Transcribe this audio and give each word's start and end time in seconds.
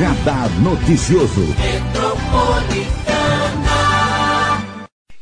Radar 0.00 0.48
Noticioso. 0.62 1.42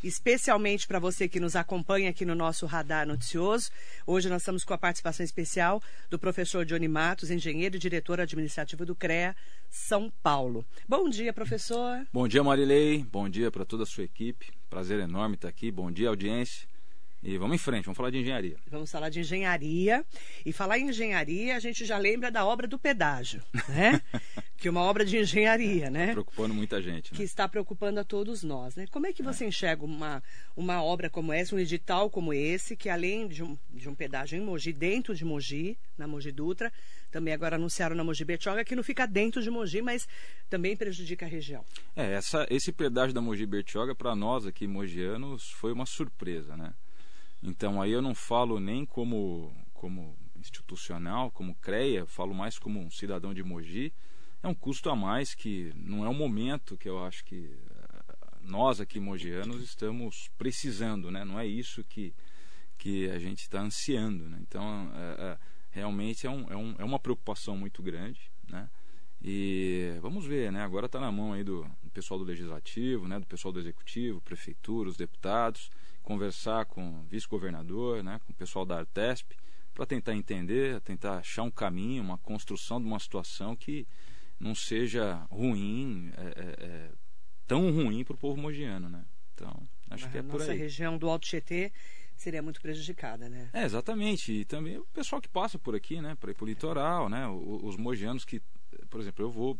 especialmente 0.04 0.86
para 0.86 1.00
você 1.00 1.28
que 1.28 1.40
nos 1.40 1.56
acompanha 1.56 2.10
aqui 2.10 2.24
no 2.24 2.36
nosso 2.36 2.64
Radar 2.64 3.04
Noticioso. 3.04 3.72
Hoje 4.06 4.28
nós 4.28 4.42
estamos 4.42 4.62
com 4.62 4.72
a 4.72 4.78
participação 4.78 5.24
especial 5.24 5.82
do 6.08 6.16
professor 6.16 6.64
Johnny 6.64 6.86
Matos, 6.86 7.28
engenheiro 7.28 7.74
e 7.74 7.78
diretor 7.80 8.20
administrativo 8.20 8.86
do 8.86 8.94
CREA 8.94 9.34
São 9.68 10.12
Paulo. 10.22 10.64
Bom 10.88 11.08
dia, 11.08 11.32
professor. 11.32 12.06
Bom 12.12 12.28
dia, 12.28 12.44
Marilei. 12.44 13.04
Bom 13.10 13.28
dia 13.28 13.50
para 13.50 13.64
toda 13.64 13.82
a 13.82 13.86
sua 13.86 14.04
equipe. 14.04 14.52
Prazer 14.70 15.00
enorme 15.00 15.34
estar 15.34 15.48
aqui. 15.48 15.72
Bom 15.72 15.90
dia, 15.90 16.08
audiência. 16.08 16.68
E 17.20 17.36
vamos 17.36 17.56
em 17.56 17.58
frente, 17.58 17.86
vamos 17.86 17.96
falar 17.96 18.10
de 18.10 18.18
engenharia. 18.18 18.56
Vamos 18.70 18.90
falar 18.92 19.08
de 19.08 19.18
engenharia. 19.18 20.06
E 20.46 20.52
falar 20.52 20.78
em 20.78 20.88
engenharia, 20.88 21.56
a 21.56 21.58
gente 21.58 21.84
já 21.84 21.98
lembra 21.98 22.30
da 22.30 22.46
obra 22.46 22.68
do 22.68 22.78
pedágio, 22.78 23.42
né? 23.68 24.00
que 24.58 24.66
é 24.66 24.70
uma 24.70 24.82
obra 24.82 25.04
de 25.04 25.16
engenharia, 25.16 25.88
né? 25.88 26.12
Preocupando 26.12 26.52
muita 26.52 26.82
gente. 26.82 27.12
Né? 27.12 27.16
Que 27.16 27.22
está 27.22 27.48
preocupando 27.48 28.00
a 28.00 28.04
todos 28.04 28.42
nós, 28.42 28.74
né? 28.74 28.86
Como 28.90 29.06
é 29.06 29.12
que 29.12 29.22
você 29.22 29.44
é. 29.44 29.48
enxerga 29.48 29.84
uma, 29.84 30.22
uma 30.56 30.82
obra 30.82 31.08
como 31.08 31.32
essa, 31.32 31.54
um 31.54 31.60
edital 31.60 32.10
como 32.10 32.34
esse, 32.34 32.76
que 32.76 32.88
além 32.88 33.28
de 33.28 33.44
um, 33.44 33.56
de 33.70 33.88
um 33.88 33.94
pedágio 33.94 34.36
em 34.36 34.42
Mogi, 34.42 34.72
dentro 34.72 35.14
de 35.14 35.24
Mogi, 35.24 35.78
na 35.96 36.08
Mogi 36.08 36.32
Dutra, 36.32 36.72
também 37.08 37.32
agora 37.32 37.54
anunciaram 37.54 37.94
na 37.94 38.02
Mogi 38.02 38.24
Bertioga, 38.24 38.64
que 38.64 38.74
não 38.74 38.82
fica 38.82 39.06
dentro 39.06 39.40
de 39.40 39.48
Mogi, 39.48 39.80
mas 39.80 40.08
também 40.50 40.76
prejudica 40.76 41.24
a 41.24 41.28
região. 41.28 41.64
É, 41.94 42.14
essa, 42.14 42.44
esse 42.50 42.72
pedágio 42.72 43.14
da 43.14 43.20
Mogi 43.20 43.46
Bertioga, 43.46 43.94
para 43.94 44.16
nós 44.16 44.44
aqui 44.44 44.66
mogianos, 44.66 45.52
foi 45.52 45.72
uma 45.72 45.86
surpresa, 45.86 46.56
né? 46.56 46.74
Então 47.40 47.80
aí 47.80 47.92
eu 47.92 48.02
não 48.02 48.14
falo 48.14 48.58
nem 48.58 48.84
como, 48.84 49.54
como 49.72 50.18
institucional, 50.36 51.30
como 51.30 51.54
CREA, 51.54 52.04
falo 52.06 52.34
mais 52.34 52.58
como 52.58 52.80
um 52.80 52.90
cidadão 52.90 53.32
de 53.32 53.44
Mogi. 53.44 53.92
É 54.42 54.48
um 54.48 54.54
custo 54.54 54.88
a 54.90 54.96
mais 54.96 55.34
que 55.34 55.72
não 55.74 56.04
é 56.04 56.08
um 56.08 56.14
momento 56.14 56.76
que 56.76 56.88
eu 56.88 57.04
acho 57.04 57.24
que 57.24 57.50
eh, 57.70 58.14
nós 58.42 58.80
aqui 58.80 59.00
mogianos 59.00 59.62
estamos 59.62 60.30
precisando, 60.38 61.10
né? 61.10 61.24
Não 61.24 61.38
é 61.38 61.46
isso 61.46 61.82
que, 61.84 62.14
que 62.76 63.10
a 63.10 63.18
gente 63.18 63.40
está 63.40 63.60
ansiando, 63.60 64.28
né? 64.28 64.38
Então, 64.40 64.90
é, 64.94 65.22
é, 65.22 65.38
realmente 65.70 66.26
é, 66.26 66.30
um, 66.30 66.50
é, 66.50 66.56
um, 66.56 66.74
é 66.78 66.84
uma 66.84 66.98
preocupação 66.98 67.56
muito 67.56 67.82
grande, 67.82 68.30
né? 68.48 68.70
E 69.20 69.98
vamos 70.00 70.24
ver, 70.24 70.52
né? 70.52 70.62
Agora 70.62 70.86
está 70.86 71.00
na 71.00 71.10
mão 71.10 71.32
aí 71.32 71.42
do, 71.42 71.64
do, 71.82 71.90
pessoal 71.90 72.18
do 72.18 72.24
legislativo, 72.24 73.08
né? 73.08 73.18
Do 73.18 73.26
pessoal 73.26 73.50
do 73.50 73.58
executivo, 73.58 74.20
prefeitura, 74.20 74.88
os 74.88 74.96
deputados 74.96 75.68
conversar 76.08 76.64
com 76.64 77.00
o 77.00 77.02
vice-governador, 77.02 78.02
né, 78.02 78.18
com 78.24 78.32
o 78.32 78.34
pessoal 78.34 78.64
da 78.64 78.78
Artesp, 78.78 79.36
para 79.74 79.84
tentar 79.84 80.14
entender, 80.14 80.80
tentar 80.80 81.18
achar 81.18 81.42
um 81.42 81.50
caminho, 81.50 82.02
uma 82.02 82.16
construção 82.16 82.80
de 82.80 82.86
uma 82.86 82.98
situação 82.98 83.54
que 83.54 83.86
não 84.38 84.54
seja 84.54 85.26
ruim, 85.30 86.10
é, 86.16 86.22
é, 86.22 86.66
é 86.66 86.90
tão 87.46 87.70
ruim 87.72 88.04
para 88.04 88.14
o 88.14 88.18
povo 88.18 88.40
mogiano, 88.40 88.88
né? 88.88 89.04
Então, 89.34 89.68
acho 89.90 90.06
a 90.06 90.08
que 90.08 90.18
é 90.18 90.22
por 90.22 90.40
aí. 90.40 90.46
Nossa 90.46 90.52
região 90.52 90.98
do 90.98 91.08
Alto 91.08 91.26
Tietê 91.26 91.72
seria 92.16 92.42
muito 92.42 92.60
prejudicada, 92.60 93.28
né? 93.28 93.48
É, 93.52 93.64
exatamente. 93.64 94.32
E 94.32 94.44
também 94.44 94.78
o 94.78 94.86
pessoal 94.86 95.20
que 95.20 95.28
passa 95.28 95.58
por 95.58 95.74
aqui, 95.74 96.00
né, 96.00 96.14
para 96.16 96.30
ir 96.30 96.34
para 96.34 96.44
o 96.44 96.48
litoral, 96.48 97.08
né, 97.08 97.26
os, 97.28 97.62
os 97.62 97.76
mogianos 97.76 98.24
que, 98.24 98.42
por 98.90 99.00
exemplo, 99.00 99.24
eu 99.24 99.30
vou 99.30 99.58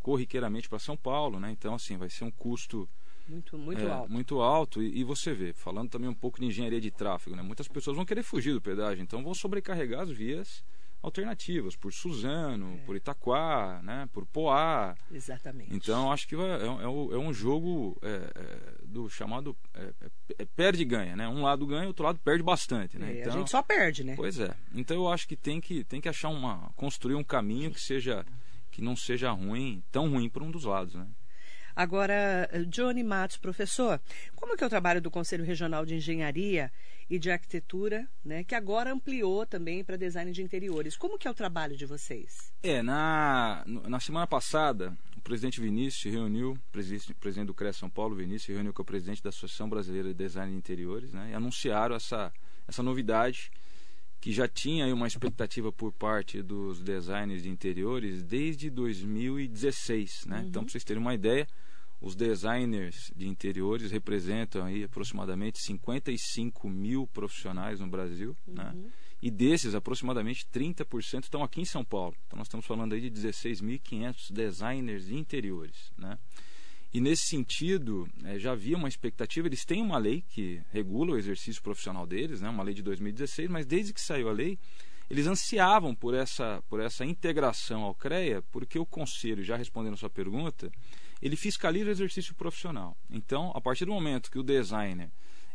corriqueiramente 0.00 0.68
para 0.68 0.78
São 0.78 0.96
Paulo, 0.96 1.38
né? 1.40 1.50
Então, 1.50 1.74
assim, 1.74 1.96
vai 1.96 2.08
ser 2.08 2.24
um 2.24 2.30
custo 2.30 2.88
muito, 3.28 3.58
muito 3.58 3.82
é, 3.82 3.90
alto. 3.90 4.12
Muito 4.12 4.40
alto. 4.40 4.82
E, 4.82 5.00
e, 5.00 5.04
você 5.04 5.34
vê, 5.34 5.52
falando 5.52 5.90
também 5.90 6.08
um 6.08 6.14
pouco 6.14 6.40
de 6.40 6.46
engenharia 6.46 6.80
de 6.80 6.90
tráfego, 6.90 7.34
né? 7.34 7.42
muitas 7.42 7.66
pessoas 7.66 7.96
vão 7.96 8.06
querer 8.06 8.22
fugir 8.22 8.52
do 8.52 8.62
pedágio, 8.62 9.02
então 9.02 9.22
vão 9.22 9.34
sobrecarregar 9.34 10.02
as 10.02 10.10
vias 10.10 10.64
alternativas, 11.06 11.76
por 11.76 11.92
Suzano, 11.92 12.74
é. 12.74 12.76
por 12.84 12.96
Itaquá, 12.96 13.80
né? 13.82 14.08
por 14.12 14.26
Poá. 14.26 14.96
Exatamente. 15.10 15.74
Então 15.74 16.10
acho 16.12 16.26
que 16.26 16.34
é, 16.34 16.38
é, 16.38 16.82
é 16.84 17.18
um 17.18 17.32
jogo 17.32 17.96
é, 18.02 18.30
é, 18.34 18.74
do 18.84 19.08
chamado 19.08 19.56
perde 20.54 20.82
e 20.82 20.84
ganha, 20.84 21.16
né? 21.16 21.28
Um 21.28 21.42
lado 21.42 21.66
ganha, 21.66 21.86
outro 21.86 22.04
lado 22.04 22.18
perde 22.18 22.42
bastante, 22.42 22.98
né? 22.98 23.20
Então, 23.20 23.32
a 23.32 23.36
gente 23.36 23.50
só 23.50 23.62
perde, 23.62 24.04
né? 24.04 24.14
Pois 24.16 24.38
é. 24.38 24.54
Então 24.74 24.96
eu 24.96 25.08
acho 25.08 25.28
que 25.28 25.36
tem 25.36 25.60
que 25.60 25.84
tem 25.84 26.00
que 26.00 26.08
achar 26.08 26.28
uma 26.28 26.70
construir 26.74 27.14
um 27.14 27.24
caminho 27.24 27.70
que 27.70 27.80
seja 27.80 28.26
que 28.70 28.82
não 28.82 28.96
seja 28.96 29.30
ruim, 29.30 29.82
tão 29.90 30.10
ruim 30.10 30.28
para 30.28 30.44
um 30.44 30.50
dos 30.50 30.64
lados, 30.64 30.94
né? 30.94 31.06
Agora, 31.76 32.48
Johnny 32.68 33.02
Matos, 33.02 33.36
professor, 33.36 34.00
como 34.34 34.56
que 34.56 34.64
é 34.64 34.66
o 34.66 34.70
trabalho 34.70 35.02
do 35.02 35.10
Conselho 35.10 35.44
Regional 35.44 35.84
de 35.84 35.94
Engenharia 35.94 36.72
e 37.08 37.18
de 37.18 37.30
Arquitetura, 37.30 38.08
né, 38.24 38.42
que 38.42 38.54
agora 38.54 38.90
ampliou 38.90 39.44
também 39.44 39.84
para 39.84 39.98
design 39.98 40.32
de 40.32 40.42
interiores? 40.42 40.96
Como 40.96 41.18
que 41.18 41.28
é 41.28 41.30
o 41.30 41.34
trabalho 41.34 41.76
de 41.76 41.84
vocês? 41.84 42.50
É, 42.62 42.82
na, 42.82 43.62
na 43.66 44.00
semana 44.00 44.26
passada, 44.26 44.96
o 45.18 45.20
presidente 45.20 45.60
Vinícius 45.60 46.14
reuniu, 46.14 46.58
presidente, 46.72 47.12
presidente 47.12 47.48
do 47.48 47.54
CREA 47.54 47.74
São 47.74 47.90
Paulo, 47.90 48.16
Vinícius, 48.16 48.56
reuniu 48.56 48.72
com 48.72 48.80
o 48.80 48.84
presidente 48.84 49.22
da 49.22 49.28
Associação 49.28 49.68
Brasileira 49.68 50.08
de 50.08 50.14
Design 50.14 50.50
de 50.50 50.56
Interiores, 50.56 51.12
né, 51.12 51.28
e 51.32 51.34
anunciaram 51.34 51.94
essa, 51.94 52.32
essa 52.66 52.82
novidade 52.82 53.50
que 54.26 54.32
já 54.32 54.48
tinha 54.48 54.92
uma 54.92 55.06
expectativa 55.06 55.70
por 55.70 55.92
parte 55.92 56.42
dos 56.42 56.82
designers 56.82 57.44
de 57.44 57.48
interiores 57.48 58.24
desde 58.24 58.68
2016, 58.68 60.26
né? 60.26 60.40
Uhum. 60.40 60.46
Então, 60.48 60.64
para 60.64 60.72
vocês 60.72 60.82
terem 60.82 61.00
uma 61.00 61.14
ideia, 61.14 61.46
os 62.00 62.16
designers 62.16 63.12
de 63.14 63.28
interiores 63.28 63.92
representam 63.92 64.64
aí 64.64 64.82
aproximadamente 64.82 65.60
55 65.60 66.68
mil 66.68 67.06
profissionais 67.06 67.78
no 67.78 67.86
Brasil, 67.86 68.36
né? 68.44 68.64
uhum. 68.74 68.82
né? 68.82 68.90
E 69.22 69.30
desses, 69.30 69.76
aproximadamente 69.76 70.44
30% 70.52 71.22
estão 71.22 71.44
aqui 71.44 71.60
em 71.60 71.64
São 71.64 71.84
Paulo. 71.84 72.16
Então, 72.26 72.36
nós 72.36 72.48
estamos 72.48 72.66
falando 72.66 72.94
aí 72.94 73.00
de 73.00 73.12
16.500 73.12 74.32
designers 74.32 75.06
de 75.06 75.14
interiores, 75.14 75.92
né? 75.96 76.18
E 76.92 77.00
nesse 77.00 77.26
sentido, 77.26 78.08
é, 78.24 78.38
já 78.38 78.52
havia 78.52 78.76
uma 78.76 78.88
expectativa. 78.88 79.46
Eles 79.46 79.64
têm 79.64 79.82
uma 79.82 79.98
lei 79.98 80.22
que 80.28 80.62
regula 80.72 81.12
o 81.12 81.18
exercício 81.18 81.62
profissional 81.62 82.06
deles, 82.06 82.40
né? 82.40 82.48
uma 82.48 82.62
lei 82.62 82.74
de 82.74 82.82
2016, 82.82 83.50
mas 83.50 83.66
desde 83.66 83.92
que 83.92 84.00
saiu 84.00 84.28
a 84.28 84.32
lei, 84.32 84.58
eles 85.10 85.26
ansiavam 85.26 85.94
por 85.94 86.14
essa, 86.14 86.62
por 86.68 86.80
essa 86.80 87.04
integração 87.04 87.82
ao 87.82 87.94
CREA, 87.94 88.42
porque 88.50 88.78
o 88.78 88.86
Conselho, 88.86 89.44
já 89.44 89.56
respondendo 89.56 89.94
a 89.94 89.98
sua 89.98 90.10
pergunta, 90.10 90.70
ele 91.20 91.36
fiscaliza 91.36 91.88
o 91.88 91.92
exercício 91.92 92.34
profissional. 92.34 92.96
Então, 93.10 93.52
a 93.54 93.60
partir 93.60 93.84
do 93.84 93.92
momento 93.92 94.30
que 94.30 94.38
o 94.38 94.42
designer 94.42 95.10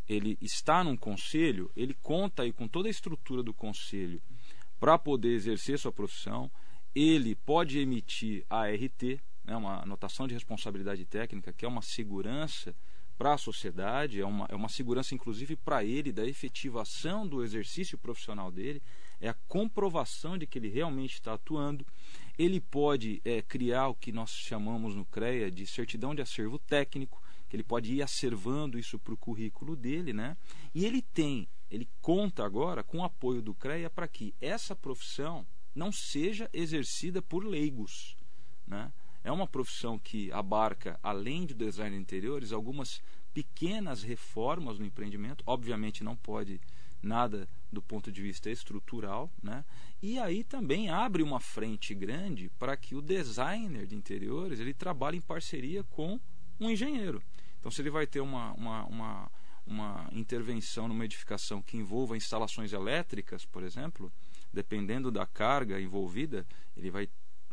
ele 0.08 0.36
está 0.40 0.82
num 0.82 0.96
conselho, 0.96 1.70
ele 1.76 1.94
conta 1.94 2.42
aí 2.42 2.52
com 2.52 2.66
toda 2.66 2.88
a 2.88 2.90
estrutura 2.90 3.42
do 3.42 3.54
conselho 3.54 4.20
para 4.80 4.98
poder 4.98 5.30
exercer 5.30 5.78
sua 5.78 5.92
profissão. 5.92 6.50
Ele 6.94 7.34
pode 7.34 7.78
emitir 7.78 8.44
ART, 8.50 9.20
né, 9.44 9.56
uma 9.56 9.82
anotação 9.82 10.26
de 10.26 10.34
responsabilidade 10.34 11.04
técnica, 11.04 11.52
que 11.52 11.64
é 11.64 11.68
uma 11.68 11.82
segurança 11.82 12.74
para 13.18 13.34
a 13.34 13.38
sociedade, 13.38 14.20
é 14.20 14.26
uma, 14.26 14.46
é 14.48 14.54
uma 14.54 14.68
segurança 14.68 15.14
inclusive 15.14 15.54
para 15.56 15.84
ele 15.84 16.12
da 16.12 16.26
efetivação 16.26 17.26
do 17.26 17.42
exercício 17.44 17.96
profissional 17.98 18.50
dele, 18.50 18.82
é 19.20 19.28
a 19.28 19.34
comprovação 19.46 20.36
de 20.36 20.46
que 20.46 20.58
ele 20.58 20.68
realmente 20.68 21.14
está 21.14 21.34
atuando. 21.34 21.86
Ele 22.36 22.60
pode 22.60 23.22
é, 23.24 23.40
criar 23.40 23.88
o 23.88 23.94
que 23.94 24.10
nós 24.10 24.30
chamamos 24.30 24.96
no 24.96 25.04
CREA 25.04 25.50
de 25.50 25.66
certidão 25.66 26.14
de 26.14 26.20
acervo 26.20 26.58
técnico, 26.58 27.22
que 27.48 27.54
ele 27.54 27.62
pode 27.62 27.92
ir 27.92 28.02
acervando 28.02 28.78
isso 28.78 28.98
para 28.98 29.14
o 29.14 29.16
currículo 29.16 29.76
dele, 29.76 30.12
né? 30.12 30.36
E 30.74 30.84
ele 30.84 31.02
tem, 31.02 31.46
ele 31.70 31.88
conta 32.00 32.44
agora 32.44 32.82
com 32.82 32.98
o 32.98 33.04
apoio 33.04 33.40
do 33.40 33.54
CREA 33.54 33.88
para 33.88 34.08
que 34.08 34.34
essa 34.40 34.74
profissão 34.74 35.46
não 35.72 35.92
seja 35.92 36.50
exercida 36.52 37.22
por 37.22 37.44
leigos, 37.44 38.16
né? 38.66 38.92
É 39.24 39.30
uma 39.30 39.46
profissão 39.46 39.98
que 39.98 40.32
abarca, 40.32 40.98
além 41.02 41.46
de 41.46 41.54
design 41.54 41.94
de 41.96 42.02
interiores, 42.02 42.52
algumas 42.52 43.00
pequenas 43.32 44.02
reformas 44.02 44.78
no 44.78 44.84
empreendimento. 44.84 45.42
Obviamente 45.46 46.04
não 46.04 46.16
pode 46.16 46.60
nada 47.02 47.48
do 47.70 47.82
ponto 47.82 48.12
de 48.12 48.22
vista 48.22 48.50
estrutural, 48.50 49.30
né? 49.42 49.64
E 50.00 50.18
aí 50.18 50.44
também 50.44 50.88
abre 50.88 51.22
uma 51.22 51.40
frente 51.40 51.94
grande 51.94 52.50
para 52.58 52.76
que 52.76 52.94
o 52.94 53.02
designer 53.02 53.86
de 53.86 53.96
interiores 53.96 54.60
ele 54.60 54.74
trabalhe 54.74 55.18
em 55.18 55.20
parceria 55.20 55.82
com 55.84 56.20
um 56.60 56.70
engenheiro. 56.70 57.22
Então, 57.58 57.70
se 57.70 57.82
ele 57.82 57.90
vai 57.90 58.06
ter 58.06 58.20
uma, 58.20 58.52
uma, 58.52 58.84
uma, 58.86 59.30
uma 59.66 60.08
intervenção 60.12 60.88
numa 60.88 61.04
edificação 61.04 61.62
que 61.62 61.76
envolva 61.76 62.16
instalações 62.16 62.72
elétricas, 62.72 63.44
por 63.44 63.62
exemplo, 63.62 64.12
dependendo 64.52 65.10
da 65.10 65.26
carga 65.26 65.80
envolvida, 65.80 66.46
ele 66.76 66.90
vai 66.90 67.08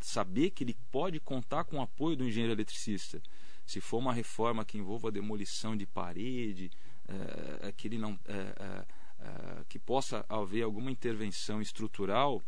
saber 0.06 0.52
que 0.52 0.64
ele 0.64 0.78
pode 0.92 1.20
contar 1.20 1.64
com 1.64 1.78
o 1.78 1.82
apoio 1.82 2.16
do 2.16 2.26
engenheiro 2.26 2.54
eletricista. 2.54 3.22
Se 3.66 3.80
for 3.80 3.98
uma 3.98 4.14
reforma 4.14 4.66
que 4.66 4.78
envolva 4.78 5.12
demolição 5.12 5.76
de 5.76 5.86
parede, 5.86 6.72
é, 7.08 7.72
que 7.72 7.88
ele 7.88 7.98
não 7.98 8.20
é, 8.26 8.86
é, 9.20 9.64
que 9.68 9.78
possa 9.78 10.26
haver 10.30 10.64
alguma 10.64 10.92
intervenção 10.92 11.62
estrutural, 11.62 12.42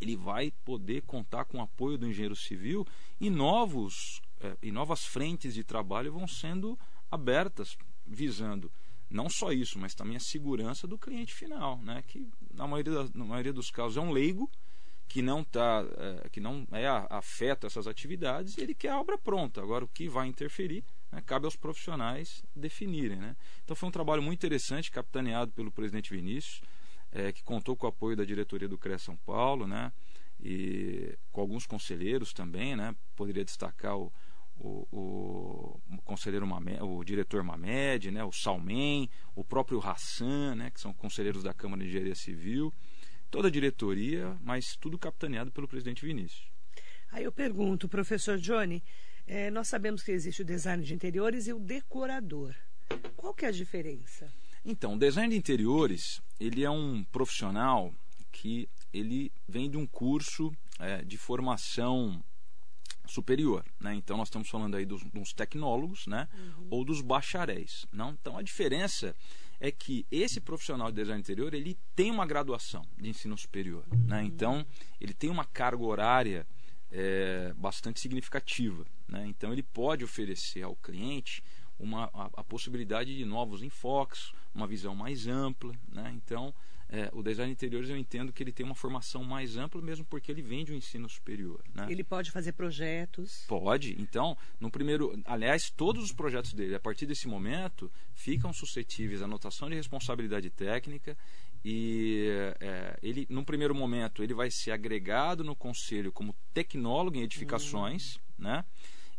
ele 0.00 0.16
vai 0.16 0.52
poder 0.64 1.02
contar 1.02 1.44
com 1.44 1.58
o 1.58 1.62
apoio 1.62 1.98
do 1.98 2.06
engenheiro 2.06 2.36
civil 2.36 2.86
e 3.20 3.28
novos 3.28 4.20
e 4.62 4.72
novas 4.72 5.04
frentes 5.04 5.52
de 5.52 5.62
trabalho 5.62 6.12
vão 6.12 6.26
sendo 6.26 6.78
abertas 7.10 7.76
visando 8.06 8.72
não 9.10 9.28
só 9.28 9.52
isso, 9.52 9.78
mas 9.78 9.94
também 9.94 10.16
a 10.16 10.20
segurança 10.20 10.86
do 10.86 10.96
cliente 10.96 11.34
final, 11.34 11.78
né? 11.82 12.02
que 12.06 12.28
na 12.54 12.66
maioria, 12.66 13.10
na 13.12 13.24
maioria 13.24 13.52
dos 13.52 13.70
casos 13.70 13.96
é 13.96 14.00
um 14.00 14.12
leigo 14.12 14.48
que 15.10 15.22
não 15.22 15.42
tá, 15.42 15.84
é, 15.98 16.28
que 16.28 16.38
não 16.38 16.64
é, 16.70 16.86
afeta 17.10 17.66
essas 17.66 17.88
atividades, 17.88 18.56
ele 18.56 18.72
quer 18.72 18.90
a 18.90 19.00
obra 19.00 19.18
pronta. 19.18 19.60
Agora, 19.60 19.84
o 19.84 19.88
que 19.88 20.08
vai 20.08 20.28
interferir, 20.28 20.84
né, 21.10 21.20
cabe 21.26 21.46
aos 21.46 21.56
profissionais 21.56 22.44
definirem. 22.54 23.18
Né? 23.18 23.36
Então, 23.64 23.74
foi 23.74 23.88
um 23.88 23.92
trabalho 23.92 24.22
muito 24.22 24.38
interessante, 24.38 24.88
capitaneado 24.88 25.50
pelo 25.50 25.72
presidente 25.72 26.14
Vinícius, 26.14 26.62
é, 27.10 27.32
que 27.32 27.42
contou 27.42 27.74
com 27.74 27.86
o 27.86 27.88
apoio 27.88 28.16
da 28.16 28.24
diretoria 28.24 28.68
do 28.68 28.78
CREA 28.78 29.00
São 29.00 29.16
Paulo, 29.16 29.66
né? 29.66 29.92
e 30.38 31.18
com 31.32 31.40
alguns 31.40 31.66
conselheiros 31.66 32.32
também, 32.32 32.76
né? 32.76 32.94
poderia 33.16 33.44
destacar 33.44 33.98
o, 33.98 34.12
o, 34.60 34.86
o, 34.92 36.02
conselheiro 36.04 36.46
o 36.82 37.02
diretor 37.02 37.42
Mamed, 37.42 38.12
né? 38.12 38.22
o 38.22 38.30
Salmen, 38.30 39.10
o 39.34 39.42
próprio 39.42 39.80
Hassan, 39.80 40.54
né? 40.54 40.70
que 40.70 40.80
são 40.80 40.92
conselheiros 40.92 41.42
da 41.42 41.52
Câmara 41.52 41.82
de 41.82 41.88
Engenharia 41.88 42.14
Civil 42.14 42.72
toda 43.30 43.48
a 43.48 43.50
diretoria, 43.50 44.36
mas 44.42 44.76
tudo 44.76 44.98
capitaneado 44.98 45.50
pelo 45.50 45.68
presidente 45.68 46.04
Vinícius. 46.04 46.48
Aí 47.12 47.24
eu 47.24 47.32
pergunto, 47.32 47.88
professor 47.88 48.38
Johnny, 48.38 48.82
é, 49.26 49.50
nós 49.50 49.68
sabemos 49.68 50.02
que 50.02 50.12
existe 50.12 50.42
o 50.42 50.44
design 50.44 50.84
de 50.84 50.94
interiores 50.94 51.46
e 51.46 51.52
o 51.52 51.58
decorador. 51.58 52.54
Qual 53.16 53.32
que 53.32 53.44
é 53.44 53.48
a 53.48 53.52
diferença? 53.52 54.32
Então, 54.64 54.94
o 54.94 54.98
design 54.98 55.32
de 55.32 55.38
interiores, 55.38 56.20
ele 56.38 56.64
é 56.64 56.70
um 56.70 57.04
profissional 57.04 57.94
que 58.32 58.68
ele 58.92 59.32
vem 59.48 59.70
de 59.70 59.76
um 59.76 59.86
curso 59.86 60.52
é, 60.78 61.02
de 61.02 61.16
formação 61.16 62.22
superior, 63.06 63.64
né? 63.80 63.94
Então 63.94 64.16
nós 64.16 64.28
estamos 64.28 64.48
falando 64.48 64.76
aí 64.76 64.86
dos, 64.86 65.02
dos 65.04 65.32
tecnólogos, 65.32 66.06
né? 66.06 66.28
Uhum. 66.32 66.66
Ou 66.70 66.84
dos 66.84 67.00
bacharéis, 67.00 67.86
não? 67.92 68.10
Então 68.12 68.38
a 68.38 68.42
diferença 68.42 69.14
é 69.60 69.70
que 69.70 70.06
esse 70.10 70.40
profissional 70.40 70.90
de 70.90 70.96
design 70.96 71.20
interior 71.20 71.52
ele 71.52 71.78
tem 71.94 72.10
uma 72.10 72.26
graduação 72.26 72.82
de 72.96 73.10
ensino 73.10 73.36
superior, 73.36 73.84
né? 74.06 74.24
Então 74.24 74.64
ele 74.98 75.12
tem 75.12 75.28
uma 75.28 75.44
carga 75.44 75.84
horária 75.84 76.46
é, 76.90 77.52
bastante 77.56 78.00
significativa, 78.00 78.86
né? 79.06 79.26
Então 79.26 79.52
ele 79.52 79.62
pode 79.62 80.02
oferecer 80.02 80.62
ao 80.62 80.74
cliente 80.74 81.44
uma 81.78 82.10
a, 82.14 82.30
a 82.38 82.44
possibilidade 82.44 83.16
de 83.16 83.24
novos 83.24 83.62
enfoques, 83.62 84.32
uma 84.54 84.66
visão 84.66 84.94
mais 84.94 85.26
ampla, 85.26 85.74
né? 85.88 86.10
Então 86.16 86.54
é, 86.92 87.08
o 87.12 87.22
design 87.22 87.48
de 87.50 87.52
interiores 87.52 87.88
eu 87.88 87.96
entendo 87.96 88.32
que 88.32 88.42
ele 88.42 88.50
tem 88.50 88.66
uma 88.66 88.74
formação 88.74 89.22
mais 89.22 89.56
ampla, 89.56 89.80
mesmo 89.80 90.04
porque 90.04 90.30
ele 90.30 90.42
vem 90.42 90.64
de 90.64 90.72
um 90.72 90.74
ensino 90.74 91.08
superior. 91.08 91.62
Né? 91.72 91.86
Ele 91.88 92.02
pode 92.02 92.32
fazer 92.32 92.52
projetos? 92.52 93.44
Pode. 93.46 93.96
Então, 94.00 94.36
no 94.58 94.70
primeiro. 94.70 95.16
Aliás, 95.24 95.70
todos 95.70 96.02
os 96.02 96.12
projetos 96.12 96.52
dele, 96.52 96.74
a 96.74 96.80
partir 96.80 97.06
desse 97.06 97.28
momento, 97.28 97.90
ficam 98.12 98.52
suscetíveis 98.52 99.22
à 99.22 99.24
anotação 99.26 99.70
de 99.70 99.76
responsabilidade 99.76 100.50
técnica. 100.50 101.16
E 101.64 102.26
é, 102.58 102.98
ele, 103.00 103.24
num 103.30 103.44
primeiro 103.44 103.74
momento, 103.74 104.24
ele 104.24 104.34
vai 104.34 104.50
ser 104.50 104.72
agregado 104.72 105.44
no 105.44 105.54
conselho 105.54 106.10
como 106.10 106.34
tecnólogo 106.52 107.16
em 107.16 107.22
edificações, 107.22 108.16
hum. 108.16 108.44
né? 108.44 108.64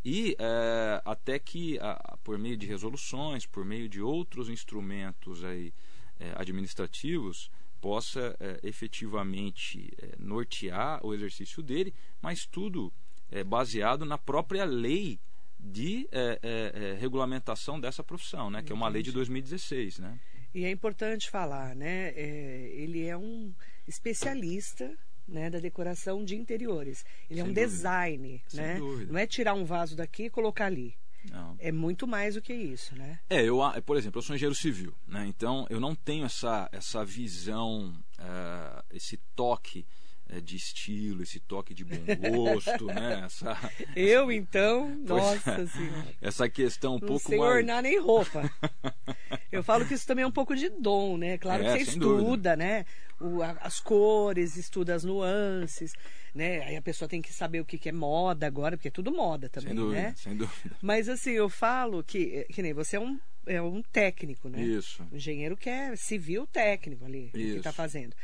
E 0.04 0.36
é, 0.38 1.00
até 1.06 1.38
que, 1.38 1.78
a, 1.78 2.18
por 2.22 2.36
meio 2.36 2.56
de 2.56 2.66
resoluções, 2.66 3.46
por 3.46 3.64
meio 3.64 3.88
de 3.88 4.02
outros 4.02 4.50
instrumentos 4.50 5.42
aí, 5.42 5.72
é, 6.18 6.32
administrativos, 6.36 7.50
possa 7.82 8.36
é, 8.38 8.60
efetivamente 8.62 9.92
é, 10.00 10.14
nortear 10.16 11.04
o 11.04 11.12
exercício 11.12 11.60
dele, 11.60 11.92
mas 12.22 12.46
tudo 12.46 12.92
é, 13.28 13.42
baseado 13.42 14.04
na 14.04 14.16
própria 14.16 14.64
lei 14.64 15.18
de 15.58 16.08
é, 16.12 16.38
é, 16.42 16.96
regulamentação 16.98 17.80
dessa 17.80 18.02
profissão, 18.02 18.48
né, 18.50 18.62
que 18.62 18.72
é 18.72 18.74
uma 18.74 18.88
lei 18.88 19.02
de 19.02 19.10
2016. 19.10 19.98
Né? 19.98 20.18
E 20.54 20.64
é 20.64 20.70
importante 20.70 21.28
falar, 21.28 21.74
né, 21.74 22.12
ele 22.16 23.04
é 23.04 23.16
um 23.16 23.52
especialista 23.86 24.96
né, 25.26 25.50
da 25.50 25.58
decoração 25.58 26.24
de 26.24 26.36
interiores. 26.36 27.04
Ele 27.28 27.34
Sem 27.34 27.40
é 27.40 27.44
um 27.44 27.52
dúvida. 27.52 27.66
design, 27.66 28.42
Sem 28.46 28.60
né? 28.60 28.76
Dúvida. 28.76 29.12
Não 29.12 29.18
é 29.18 29.26
tirar 29.26 29.54
um 29.54 29.64
vaso 29.64 29.96
daqui 29.96 30.24
e 30.24 30.30
colocar 30.30 30.66
ali. 30.66 30.94
Não. 31.30 31.56
É 31.58 31.70
muito 31.70 32.06
mais 32.06 32.34
do 32.34 32.42
que 32.42 32.52
isso, 32.52 32.94
né? 32.96 33.20
É, 33.28 33.42
eu, 33.42 33.60
por 33.84 33.96
exemplo, 33.96 34.18
eu 34.18 34.22
sou 34.22 34.34
engenheiro 34.34 34.54
civil, 34.54 34.94
né? 35.06 35.26
Então 35.26 35.66
eu 35.70 35.80
não 35.80 35.94
tenho 35.94 36.24
essa, 36.24 36.68
essa 36.72 37.04
visão, 37.04 37.94
uh, 38.18 38.84
esse 38.90 39.16
toque 39.34 39.86
de 40.40 40.56
estilo, 40.56 41.22
esse 41.22 41.40
toque 41.40 41.74
de 41.74 41.84
bom 41.84 41.96
gosto, 42.30 42.86
né? 42.86 43.24
Essa, 43.26 43.56
eu 43.94 44.32
então, 44.32 44.88
nossa 45.06 45.50
é, 45.50 45.66
senhora. 45.66 46.14
Essa 46.20 46.48
questão 46.48 46.96
um 46.96 46.98
não 47.00 47.08
pouco 47.08 47.28
sei 47.28 47.38
mais. 47.38 47.56
ornar 47.56 47.82
nem 47.82 47.98
roupa. 47.98 48.50
eu 49.52 49.62
falo 49.62 49.86
que 49.86 49.94
isso 49.94 50.06
também 50.06 50.24
é 50.24 50.26
um 50.26 50.32
pouco 50.32 50.54
de 50.56 50.68
dom, 50.68 51.16
né? 51.16 51.38
Claro 51.38 51.62
é, 51.62 51.72
que 51.72 51.84
você 51.84 51.90
estuda, 51.90 52.22
dúvida. 52.22 52.56
né? 52.56 52.86
O, 53.20 53.42
as 53.42 53.78
cores, 53.78 54.56
estuda 54.56 54.94
as 54.94 55.04
nuances 55.04 55.92
né? 56.34 56.62
Aí 56.62 56.76
a 56.76 56.82
pessoa 56.82 57.08
tem 57.08 57.20
que 57.20 57.32
saber 57.32 57.60
o 57.60 57.64
que, 57.64 57.78
que 57.78 57.88
é 57.88 57.92
moda 57.92 58.46
agora, 58.46 58.76
porque 58.76 58.88
é 58.88 58.90
tudo 58.90 59.12
moda 59.12 59.48
também, 59.48 59.68
sem 59.68 59.76
dúvida, 59.76 60.02
né? 60.02 60.14
Sem 60.16 60.36
dúvida. 60.36 60.76
Mas 60.80 61.08
assim, 61.08 61.32
eu 61.32 61.48
falo 61.48 62.02
que, 62.02 62.46
que 62.50 62.62
nem 62.62 62.72
você 62.72 62.96
é 62.96 63.00
um, 63.00 63.18
é 63.46 63.60
um 63.60 63.82
técnico, 63.82 64.48
né? 64.48 64.62
Isso. 64.62 65.06
Um 65.12 65.16
engenheiro 65.16 65.56
que 65.56 65.68
é 65.68 65.94
civil 65.96 66.46
técnico 66.46 67.04
ali, 67.04 67.30
Isso. 67.34 67.52
que 67.52 67.58
está 67.58 67.72
fazendo. 67.72 68.16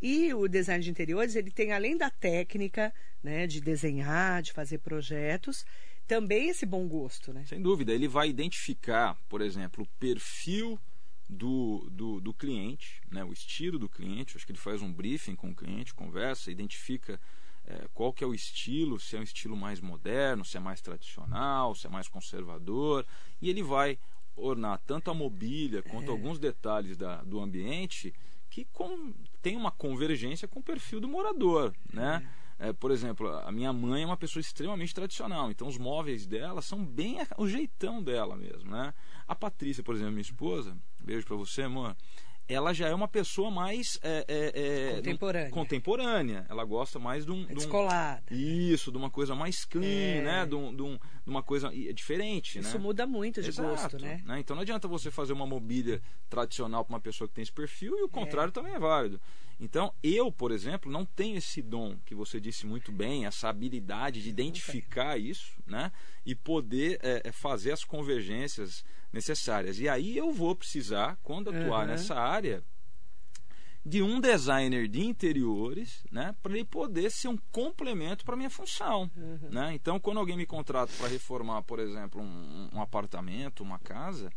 E 0.00 0.32
o 0.34 0.48
design 0.48 0.82
de 0.82 0.90
interiores, 0.90 1.36
ele 1.36 1.50
tem, 1.50 1.72
além 1.72 1.96
da 1.96 2.10
técnica, 2.10 2.92
né, 3.22 3.46
de 3.46 3.60
desenhar, 3.60 4.42
de 4.42 4.52
fazer 4.52 4.78
projetos, 4.78 5.64
também 6.06 6.48
esse 6.48 6.64
bom 6.64 6.86
gosto, 6.86 7.32
né? 7.32 7.44
Sem 7.46 7.60
dúvida. 7.60 7.92
Ele 7.92 8.06
vai 8.06 8.28
identificar, 8.28 9.16
por 9.28 9.40
exemplo, 9.40 9.84
o 9.84 9.98
perfil 9.98 10.78
do, 11.28 11.88
do, 11.90 12.20
do 12.20 12.32
cliente, 12.32 13.02
né, 13.10 13.24
o 13.24 13.32
estilo 13.32 13.78
do 13.78 13.88
cliente. 13.88 14.36
Acho 14.36 14.46
que 14.46 14.52
ele 14.52 14.58
faz 14.58 14.82
um 14.82 14.92
briefing 14.92 15.34
com 15.34 15.50
o 15.50 15.54
cliente, 15.54 15.92
conversa, 15.92 16.50
identifica 16.50 17.20
é, 17.66 17.88
qual 17.92 18.12
que 18.12 18.22
é 18.22 18.26
o 18.26 18.34
estilo, 18.34 19.00
se 19.00 19.16
é 19.16 19.20
um 19.20 19.24
estilo 19.24 19.56
mais 19.56 19.80
moderno, 19.80 20.44
se 20.44 20.56
é 20.56 20.60
mais 20.60 20.80
tradicional, 20.80 21.74
se 21.74 21.86
é 21.86 21.90
mais 21.90 22.06
conservador, 22.06 23.04
e 23.42 23.50
ele 23.50 23.62
vai 23.62 23.98
ornar 24.36 24.78
tanto 24.86 25.10
a 25.10 25.14
mobília 25.14 25.82
quanto 25.82 26.08
é. 26.08 26.10
alguns 26.10 26.38
detalhes 26.38 26.96
da, 26.96 27.22
do 27.22 27.40
ambiente 27.40 28.14
que 28.48 28.64
com, 28.66 29.12
tem 29.46 29.56
uma 29.56 29.70
convergência 29.70 30.48
com 30.48 30.58
o 30.58 30.62
perfil 30.62 30.98
do 30.98 31.06
morador, 31.06 31.72
né? 31.92 32.28
É, 32.58 32.72
por 32.72 32.90
exemplo, 32.90 33.28
a 33.28 33.52
minha 33.52 33.72
mãe 33.72 34.02
é 34.02 34.06
uma 34.06 34.16
pessoa 34.16 34.40
extremamente 34.40 34.92
tradicional, 34.92 35.52
então 35.52 35.68
os 35.68 35.78
móveis 35.78 36.26
dela 36.26 36.60
são 36.60 36.84
bem 36.84 37.18
o 37.38 37.46
jeitão 37.46 38.02
dela 38.02 38.34
mesmo, 38.34 38.68
né? 38.68 38.92
A 39.28 39.36
Patrícia, 39.36 39.84
por 39.84 39.94
exemplo, 39.94 40.14
minha 40.14 40.22
esposa, 40.22 40.76
beijo 40.98 41.24
para 41.24 41.36
você, 41.36 41.62
amor 41.62 41.96
ela 42.48 42.72
já 42.72 42.88
é 42.88 42.94
uma 42.94 43.08
pessoa 43.08 43.50
mais 43.50 43.98
é, 44.02 44.24
é, 44.28 44.52
é, 44.54 44.96
contemporânea. 44.96 45.50
contemporânea. 45.50 46.46
Ela 46.48 46.64
gosta 46.64 46.98
mais 46.98 47.24
de 47.24 47.32
um. 47.32 47.44
De 47.44 47.52
um 47.52 47.56
Descolada. 47.56 48.22
Isso, 48.30 48.92
de 48.92 48.98
uma 48.98 49.10
coisa 49.10 49.34
mais 49.34 49.64
clean, 49.64 50.18
é. 50.18 50.22
né? 50.22 50.46
De, 50.46 50.54
um, 50.54 50.74
de, 50.74 50.82
um, 50.82 50.96
de, 50.96 51.30
uma 51.30 51.42
coisa 51.42 51.70
diferente. 51.92 52.58
Isso 52.58 52.78
né? 52.78 52.82
muda 52.82 53.06
muito 53.06 53.42
de 53.42 53.48
Exato, 53.48 53.68
gosto, 53.68 53.98
né? 53.98 54.20
né? 54.24 54.38
Então 54.40 54.54
não 54.54 54.62
adianta 54.62 54.86
você 54.86 55.10
fazer 55.10 55.32
uma 55.32 55.46
mobília 55.46 56.00
tradicional 56.28 56.84
para 56.84 56.94
uma 56.94 57.00
pessoa 57.00 57.26
que 57.26 57.34
tem 57.34 57.42
esse 57.42 57.52
perfil 57.52 57.98
e 57.98 58.02
o 58.02 58.08
contrário 58.08 58.50
é. 58.50 58.52
também 58.52 58.74
é 58.74 58.78
válido. 58.78 59.20
Então, 59.58 59.92
eu, 60.02 60.30
por 60.30 60.52
exemplo, 60.52 60.90
não 60.90 61.04
tenho 61.04 61.38
esse 61.38 61.62
dom 61.62 61.96
que 62.04 62.14
você 62.14 62.38
disse 62.38 62.66
muito 62.66 62.92
bem, 62.92 63.24
essa 63.24 63.48
habilidade 63.48 64.22
de 64.22 64.28
identificar 64.28 65.16
isso, 65.18 65.52
né? 65.66 65.90
E 66.26 66.34
poder 66.34 66.98
é, 67.02 67.32
fazer 67.32 67.72
as 67.72 67.82
convergências 67.82 68.84
necessárias. 69.12 69.78
E 69.80 69.88
aí 69.88 70.16
eu 70.16 70.30
vou 70.30 70.54
precisar, 70.54 71.18
quando 71.22 71.48
atuar 71.48 71.80
uhum. 71.80 71.86
nessa 71.86 72.14
área, 72.14 72.62
de 73.86 74.02
um 74.02 74.20
designer 74.20 74.88
de 74.88 75.04
interiores, 75.04 76.04
né, 76.10 76.34
para 76.42 76.52
ele 76.52 76.64
poder 76.64 77.08
ser 77.08 77.28
um 77.28 77.38
complemento 77.52 78.24
para 78.24 78.36
minha 78.36 78.50
função, 78.50 79.08
uhum. 79.16 79.48
né? 79.48 79.74
Então, 79.74 80.00
quando 80.00 80.18
alguém 80.18 80.36
me 80.36 80.44
contrata 80.44 80.92
para 80.98 81.06
reformar, 81.06 81.62
por 81.62 81.78
exemplo, 81.78 82.20
um, 82.20 82.68
um, 82.72 82.80
apartamento, 82.80 83.62
uma 83.62 83.78
casa, 83.78 84.28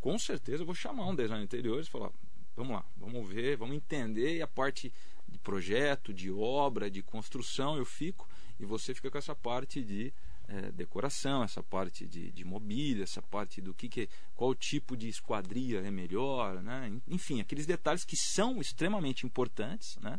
com 0.00 0.18
certeza 0.18 0.62
eu 0.62 0.66
vou 0.66 0.74
chamar 0.74 1.06
um 1.06 1.14
designer 1.14 1.38
de 1.38 1.44
interiores 1.44 1.86
e 1.86 1.90
falar, 1.90 2.10
vamos 2.58 2.74
lá, 2.74 2.84
vamos 2.96 3.28
ver, 3.28 3.56
vamos 3.56 3.76
entender 3.76 4.36
e 4.36 4.42
a 4.42 4.46
parte 4.46 4.92
de 5.28 5.38
projeto, 5.38 6.12
de 6.12 6.30
obra, 6.30 6.90
de 6.90 7.02
construção 7.02 7.76
eu 7.76 7.84
fico 7.84 8.28
e 8.58 8.64
você 8.64 8.92
fica 8.92 9.10
com 9.10 9.18
essa 9.18 9.34
parte 9.34 9.82
de 9.82 10.12
é, 10.48 10.72
decoração, 10.72 11.44
essa 11.44 11.62
parte 11.62 12.06
de, 12.06 12.32
de 12.32 12.44
mobília, 12.44 13.04
essa 13.04 13.22
parte 13.22 13.60
do 13.60 13.72
que, 13.72 13.88
que 13.88 14.08
qual 14.34 14.54
tipo 14.54 14.96
de 14.96 15.08
esquadria 15.08 15.80
é 15.80 15.90
melhor, 15.90 16.60
né? 16.62 17.00
enfim, 17.06 17.40
aqueles 17.40 17.66
detalhes 17.66 18.04
que 18.04 18.16
são 18.16 18.60
extremamente 18.60 19.24
importantes, 19.24 19.96
né? 19.98 20.18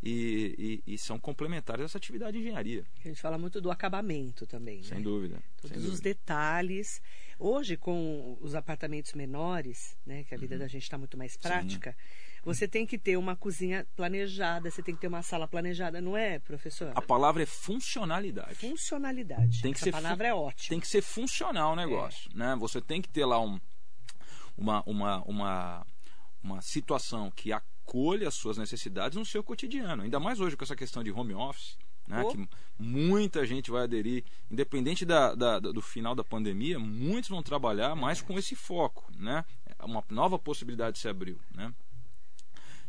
E, 0.00 0.82
e, 0.86 0.94
e, 0.94 0.98
são 0.98 1.18
complementares 1.18 1.82
a 1.82 1.84
essa 1.86 1.98
atividade 1.98 2.32
de 2.32 2.38
engenharia. 2.38 2.84
A 3.04 3.08
gente 3.08 3.20
fala 3.20 3.36
muito 3.36 3.60
do 3.60 3.68
acabamento 3.68 4.46
também. 4.46 4.80
Sem 4.84 4.98
né? 4.98 5.04
dúvida. 5.04 5.42
Todos 5.60 5.70
sem 5.70 5.78
os 5.78 5.84
dúvida. 5.84 6.02
detalhes. 6.02 7.02
Hoje, 7.36 7.76
com 7.76 8.38
os 8.40 8.54
apartamentos 8.54 9.12
menores, 9.14 9.96
né, 10.06 10.22
que 10.22 10.34
a 10.34 10.38
vida 10.38 10.54
uhum. 10.54 10.60
da 10.60 10.68
gente 10.68 10.84
está 10.84 10.96
muito 10.96 11.18
mais 11.18 11.36
prática, 11.36 11.90
Sim. 11.90 12.28
Você 12.44 12.66
tem 12.66 12.86
que 12.86 12.98
ter 12.98 13.16
uma 13.16 13.36
cozinha 13.36 13.86
planejada, 13.96 14.70
você 14.70 14.82
tem 14.82 14.94
que 14.94 15.00
ter 15.00 15.06
uma 15.06 15.22
sala 15.22 15.46
planejada, 15.46 16.00
não 16.00 16.16
é, 16.16 16.38
professor? 16.38 16.92
A 16.94 17.02
palavra 17.02 17.42
é 17.42 17.46
funcionalidade. 17.46 18.54
Funcionalidade. 18.54 19.60
Tem 19.60 19.72
que 19.72 19.78
Essa 19.78 19.84
ser 19.84 19.92
palavra 19.92 20.28
é 20.28 20.34
ótima. 20.34 20.68
Tem 20.70 20.80
que 20.80 20.88
ser 20.88 21.02
funcional 21.02 21.72
o 21.72 21.76
negócio, 21.76 22.30
é. 22.32 22.38
né? 22.38 22.56
Você 22.58 22.80
tem 22.80 23.02
que 23.02 23.08
ter 23.08 23.24
lá 23.24 23.40
um, 23.40 23.60
uma, 24.56 24.82
uma, 24.86 25.22
uma, 25.24 25.86
uma 26.42 26.62
situação 26.62 27.30
que 27.30 27.52
a 27.52 27.62
acolha 27.88 28.28
as 28.28 28.34
suas 28.34 28.58
necessidades 28.58 29.16
no 29.16 29.24
seu 29.24 29.42
cotidiano. 29.42 30.02
Ainda 30.02 30.20
mais 30.20 30.40
hoje 30.40 30.56
com 30.56 30.62
essa 30.64 30.76
questão 30.76 31.02
de 31.02 31.10
home 31.10 31.34
office, 31.34 31.78
né, 32.06 32.22
Oh. 32.22 32.28
que 32.30 32.48
muita 32.78 33.46
gente 33.46 33.70
vai 33.70 33.84
aderir, 33.84 34.24
independente 34.50 35.04
da, 35.06 35.34
da- 35.34 35.58
do 35.58 35.80
final 35.80 36.14
da 36.14 36.22
pandemia, 36.22 36.78
muitos 36.78 37.30
vão 37.30 37.42
trabalhar 37.42 37.94
mais 37.96 38.20
com 38.20 38.38
esse 38.38 38.54
foco. 38.54 39.10
Né? 39.16 39.42
Uma 39.82 40.04
nova 40.10 40.38
possibilidade 40.38 40.98
se 40.98 41.08
abriu. 41.08 41.38
Né? 41.54 41.72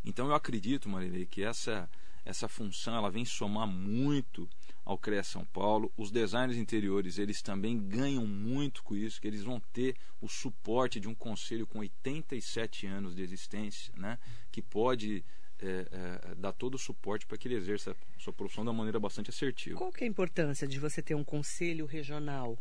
Então 0.03 0.27
eu 0.27 0.33
acredito, 0.33 0.89
Marilei, 0.89 1.25
que 1.25 1.43
essa, 1.43 1.89
essa 2.25 2.47
função 2.49 2.95
ela 2.95 3.09
vem 3.09 3.23
somar 3.25 3.67
muito 3.67 4.49
ao 4.89 4.97
CREA 4.97 5.23
São 5.23 5.45
Paulo. 5.45 5.93
Os 5.95 6.09
designers 6.09 6.57
interiores 6.57 7.19
eles 7.19 7.43
também 7.43 7.77
ganham 7.77 8.25
muito 8.25 8.83
com 8.83 8.95
isso, 8.95 9.21
que 9.21 9.27
eles 9.27 9.43
vão 9.43 9.61
ter 9.71 9.95
o 10.19 10.27
suporte 10.27 10.99
de 10.99 11.07
um 11.07 11.13
conselho 11.13 11.67
com 11.67 11.77
87 11.77 12.87
anos 12.87 13.13
de 13.13 13.21
existência, 13.21 13.93
né? 13.95 14.17
que 14.51 14.63
pode 14.63 15.23
é, 15.61 15.85
é, 15.91 16.35
dar 16.35 16.53
todo 16.53 16.73
o 16.73 16.79
suporte 16.79 17.27
para 17.27 17.37
que 17.37 17.47
ele 17.47 17.53
exerça 17.53 17.91
a 17.91 18.19
sua 18.19 18.33
profissão 18.33 18.63
de 18.63 18.71
uma 18.71 18.77
maneira 18.77 18.99
bastante 18.99 19.29
assertiva. 19.29 19.77
Qual 19.77 19.91
que 19.91 20.03
é 20.03 20.07
a 20.07 20.09
importância 20.09 20.67
de 20.67 20.79
você 20.79 21.03
ter 21.03 21.13
um 21.13 21.23
conselho 21.23 21.85
regional, 21.85 22.57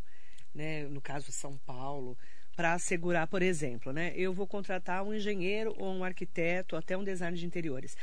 né, 0.54 0.87
no 0.87 1.00
caso 1.00 1.32
São 1.32 1.56
Paulo, 1.56 2.14
para 2.54 2.75
assegurar, 2.75 3.26
por 3.26 3.40
exemplo, 3.40 3.90
né, 3.90 4.12
eu 4.14 4.35
vou 4.35 4.47
contratar 4.47 5.02
um 5.02 5.14
engenheiro 5.14 5.75
ou 5.78 5.94
um 5.94 6.04
arquiteto, 6.04 6.76
até 6.76 6.94
um 6.94 7.04
designer 7.04 7.38
de 7.38 7.47
interiores, 7.47 7.97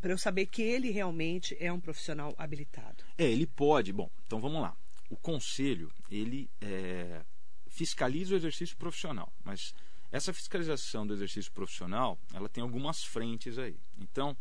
para 0.00 0.12
eu 0.12 0.18
saber 0.18 0.46
que 0.46 0.62
ele 0.62 0.90
realmente 0.90 1.56
é 1.60 1.72
um 1.72 1.80
profissional 1.80 2.34
habilitado. 2.36 3.04
É, 3.16 3.24
ele 3.24 3.46
pode. 3.46 3.92
Bom, 3.92 4.10
então 4.26 4.40
vamos 4.40 4.60
lá. 4.60 4.76
O 5.08 5.16
conselho 5.16 5.90
ele 6.10 6.50
é, 6.60 7.24
fiscaliza 7.68 8.34
o 8.34 8.36
exercício 8.36 8.76
profissional, 8.76 9.32
mas 9.44 9.74
essa 10.10 10.32
fiscalização 10.32 11.06
do 11.06 11.14
exercício 11.14 11.52
profissional 11.52 12.18
ela 12.34 12.48
tem 12.48 12.62
algumas 12.62 13.04
frentes 13.04 13.58
aí. 13.58 13.78
Então, 13.98 14.36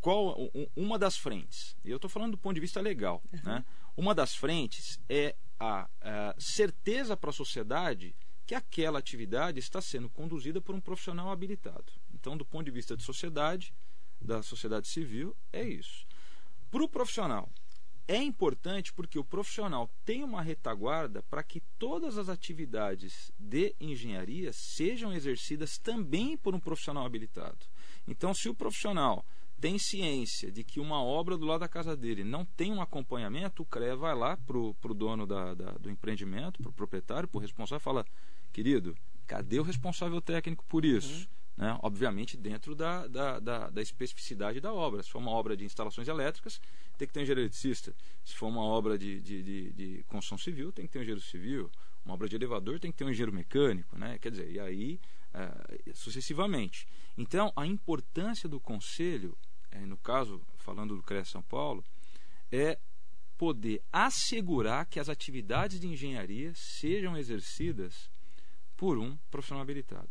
qual 0.00 0.36
uma 0.76 0.98
das 0.98 1.16
frentes? 1.16 1.76
Eu 1.84 1.96
estou 1.96 2.10
falando 2.10 2.32
do 2.32 2.38
ponto 2.38 2.54
de 2.54 2.60
vista 2.60 2.80
legal, 2.80 3.22
né? 3.42 3.64
Uma 3.96 4.14
das 4.14 4.34
frentes 4.34 5.00
é 5.08 5.34
a, 5.58 5.88
a 6.00 6.34
certeza 6.38 7.16
para 7.16 7.30
a 7.30 7.32
sociedade 7.32 8.14
que 8.46 8.54
aquela 8.54 8.98
atividade 8.98 9.58
está 9.58 9.80
sendo 9.80 10.08
conduzida 10.08 10.60
por 10.60 10.74
um 10.74 10.80
profissional 10.80 11.30
habilitado. 11.30 11.92
Então, 12.14 12.36
do 12.36 12.44
ponto 12.44 12.64
de 12.64 12.70
vista 12.70 12.96
de 12.96 13.02
sociedade, 13.02 13.74
da 14.20 14.42
sociedade 14.42 14.88
civil, 14.88 15.36
é 15.52 15.62
isso. 15.66 16.06
Para 16.70 16.82
o 16.82 16.88
profissional, 16.88 17.48
é 18.06 18.22
importante 18.22 18.92
porque 18.92 19.18
o 19.18 19.24
profissional 19.24 19.90
tem 20.04 20.24
uma 20.24 20.40
retaguarda 20.42 21.22
para 21.24 21.42
que 21.42 21.60
todas 21.78 22.16
as 22.16 22.28
atividades 22.28 23.30
de 23.38 23.74
engenharia 23.78 24.50
sejam 24.52 25.12
exercidas 25.12 25.78
também 25.78 26.36
por 26.36 26.54
um 26.54 26.60
profissional 26.60 27.04
habilitado. 27.04 27.58
Então, 28.06 28.32
se 28.32 28.48
o 28.48 28.54
profissional 28.54 29.24
tem 29.60 29.78
ciência 29.78 30.50
de 30.50 30.62
que 30.64 30.80
uma 30.80 31.02
obra 31.02 31.36
do 31.36 31.44
lado 31.44 31.60
da 31.60 31.68
casa 31.68 31.96
dele 31.96 32.24
não 32.24 32.44
tem 32.44 32.72
um 32.72 32.80
acompanhamento, 32.80 33.62
o 33.62 33.66
CREA 33.66 33.96
vai 33.96 34.14
lá 34.14 34.36
para 34.36 34.56
o 34.56 34.94
dono 34.94 35.26
da- 35.26 35.52
da- 35.52 35.72
do 35.72 35.90
empreendimento, 35.90 36.62
para 36.62 36.70
o 36.70 36.72
proprietário, 36.72 37.28
para 37.28 37.38
o 37.38 37.40
responsável, 37.40 37.80
fala: 37.80 38.06
querido, 38.52 38.96
cadê 39.26 39.58
o 39.58 39.64
responsável 39.64 40.20
técnico 40.22 40.64
por 40.66 40.84
isso? 40.84 41.28
Né? 41.58 41.76
Obviamente, 41.82 42.36
dentro 42.36 42.72
da, 42.72 43.08
da, 43.08 43.40
da, 43.40 43.68
da 43.68 43.82
especificidade 43.82 44.60
da 44.60 44.72
obra. 44.72 45.02
Se 45.02 45.10
for 45.10 45.18
uma 45.18 45.32
obra 45.32 45.56
de 45.56 45.64
instalações 45.64 46.06
elétricas, 46.06 46.60
tem 46.96 47.08
que 47.08 47.12
ter 47.12 47.18
um 47.18 47.22
engenheiro 47.24 47.40
eletricista. 47.40 47.92
Se 48.24 48.36
for 48.36 48.46
uma 48.46 48.62
obra 48.62 48.96
de, 48.96 49.20
de, 49.20 49.42
de, 49.42 49.72
de 49.72 50.04
construção 50.04 50.38
civil, 50.38 50.70
tem 50.70 50.86
que 50.86 50.92
ter 50.92 51.00
um 51.00 51.02
engenheiro 51.02 51.20
civil. 51.20 51.68
Uma 52.04 52.14
obra 52.14 52.28
de 52.28 52.36
elevador, 52.36 52.78
tem 52.78 52.92
que 52.92 52.96
ter 52.96 53.04
um 53.04 53.10
engenheiro 53.10 53.32
mecânico. 53.32 53.98
Né? 53.98 54.20
Quer 54.20 54.30
dizer, 54.30 54.48
e 54.48 54.60
aí 54.60 55.00
eh, 55.34 55.92
sucessivamente. 55.94 56.86
Então, 57.16 57.52
a 57.56 57.66
importância 57.66 58.48
do 58.48 58.60
conselho, 58.60 59.36
eh, 59.72 59.84
no 59.84 59.96
caso, 59.96 60.40
falando 60.58 60.94
do 60.94 61.02
CREA 61.02 61.24
São 61.24 61.42
Paulo, 61.42 61.84
é 62.52 62.78
poder 63.36 63.82
assegurar 63.92 64.86
que 64.86 65.00
as 65.00 65.08
atividades 65.08 65.80
de 65.80 65.88
engenharia 65.88 66.52
sejam 66.54 67.16
exercidas 67.16 68.08
por 68.76 68.96
um 68.96 69.16
profissional 69.28 69.62
habilitado. 69.62 70.08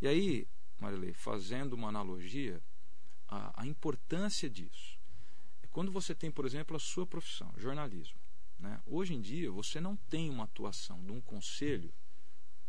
E 0.00 0.06
aí, 0.06 0.46
Marilei, 0.78 1.12
fazendo 1.12 1.74
uma 1.74 1.88
analogia, 1.88 2.62
a, 3.28 3.62
a 3.62 3.66
importância 3.66 4.48
disso 4.48 4.98
é 5.62 5.66
quando 5.68 5.90
você 5.90 6.14
tem, 6.14 6.30
por 6.30 6.44
exemplo, 6.44 6.76
a 6.76 6.80
sua 6.80 7.06
profissão, 7.06 7.52
jornalismo. 7.56 8.18
Né? 8.58 8.80
Hoje 8.86 9.14
em 9.14 9.20
dia, 9.20 9.50
você 9.50 9.80
não 9.80 9.96
tem 9.96 10.30
uma 10.30 10.44
atuação 10.44 11.02
de 11.04 11.12
um 11.12 11.20
conselho 11.20 11.92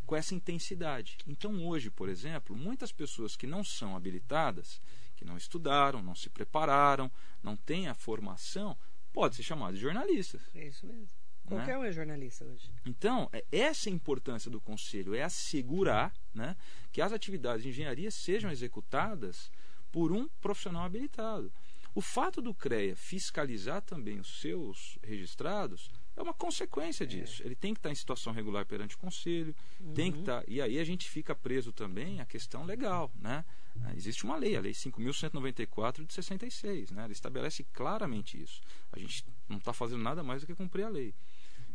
com 0.05 0.15
essa 0.15 0.35
intensidade. 0.35 1.17
Então, 1.27 1.65
hoje, 1.67 1.89
por 1.89 2.09
exemplo, 2.09 2.55
muitas 2.55 2.91
pessoas 2.91 3.35
que 3.35 3.47
não 3.47 3.63
são 3.63 3.95
habilitadas, 3.95 4.79
que 5.15 5.25
não 5.25 5.37
estudaram, 5.37 6.01
não 6.01 6.15
se 6.15 6.29
prepararam, 6.29 7.11
não 7.41 7.55
têm 7.55 7.87
a 7.87 7.95
formação, 7.95 8.77
podem 9.11 9.35
ser 9.35 9.43
chamadas 9.43 9.75
de 9.75 9.81
jornalistas. 9.81 10.41
É 10.53 10.67
isso 10.67 10.85
mesmo. 10.85 11.24
Qualquer 11.45 11.77
um 11.77 11.83
é 11.83 11.91
jornalista 11.91 12.45
hoje. 12.45 12.71
Então, 12.85 13.29
é 13.31 13.43
essa 13.51 13.89
a 13.89 13.91
importância 13.91 14.49
do 14.49 14.59
conselho, 14.59 15.13
é 15.13 15.21
assegurar 15.23 16.13
né, 16.33 16.55
que 16.91 17.01
as 17.01 17.11
atividades 17.11 17.63
de 17.63 17.69
engenharia 17.69 18.09
sejam 18.09 18.51
executadas 18.51 19.51
por 19.91 20.11
um 20.11 20.27
profissional 20.41 20.83
habilitado. 20.83 21.51
O 21.95 22.01
fato 22.01 22.41
do 22.41 22.53
CREA 22.53 22.93
fiscalizar 22.93 23.81
também 23.81 24.19
os 24.19 24.41
seus 24.41 24.99
registrados 25.01 25.89
é 26.13 26.21
uma 26.21 26.33
consequência 26.33 27.07
disso. 27.07 27.41
Ele 27.41 27.55
tem 27.55 27.73
que 27.73 27.79
estar 27.79 27.89
em 27.89 27.95
situação 27.95 28.33
regular 28.33 28.65
perante 28.65 28.95
o 28.95 28.97
conselho, 28.97 29.55
tem 29.93 30.11
que 30.11 30.19
estar. 30.19 30.43
E 30.45 30.61
aí 30.61 30.77
a 30.77 30.83
gente 30.83 31.09
fica 31.09 31.33
preso 31.33 31.71
também 31.71 32.19
à 32.19 32.25
questão 32.25 32.65
legal. 32.65 33.09
Né? 33.17 33.45
Ah, 33.81 33.93
Existe 33.95 34.25
uma 34.25 34.35
lei, 34.35 34.57
a 34.57 34.61
Lei 34.61 34.73
5.194 34.73 36.05
de 36.05 36.13
66. 36.13 36.91
Né? 36.91 37.03
Ela 37.03 37.13
estabelece 37.13 37.63
claramente 37.71 38.41
isso. 38.41 38.61
A 38.91 38.99
gente 38.99 39.25
não 39.47 39.57
está 39.57 39.71
fazendo 39.71 40.03
nada 40.03 40.21
mais 40.21 40.41
do 40.41 40.47
que 40.47 40.55
cumprir 40.55 40.83
a 40.83 40.89
lei. 40.89 41.13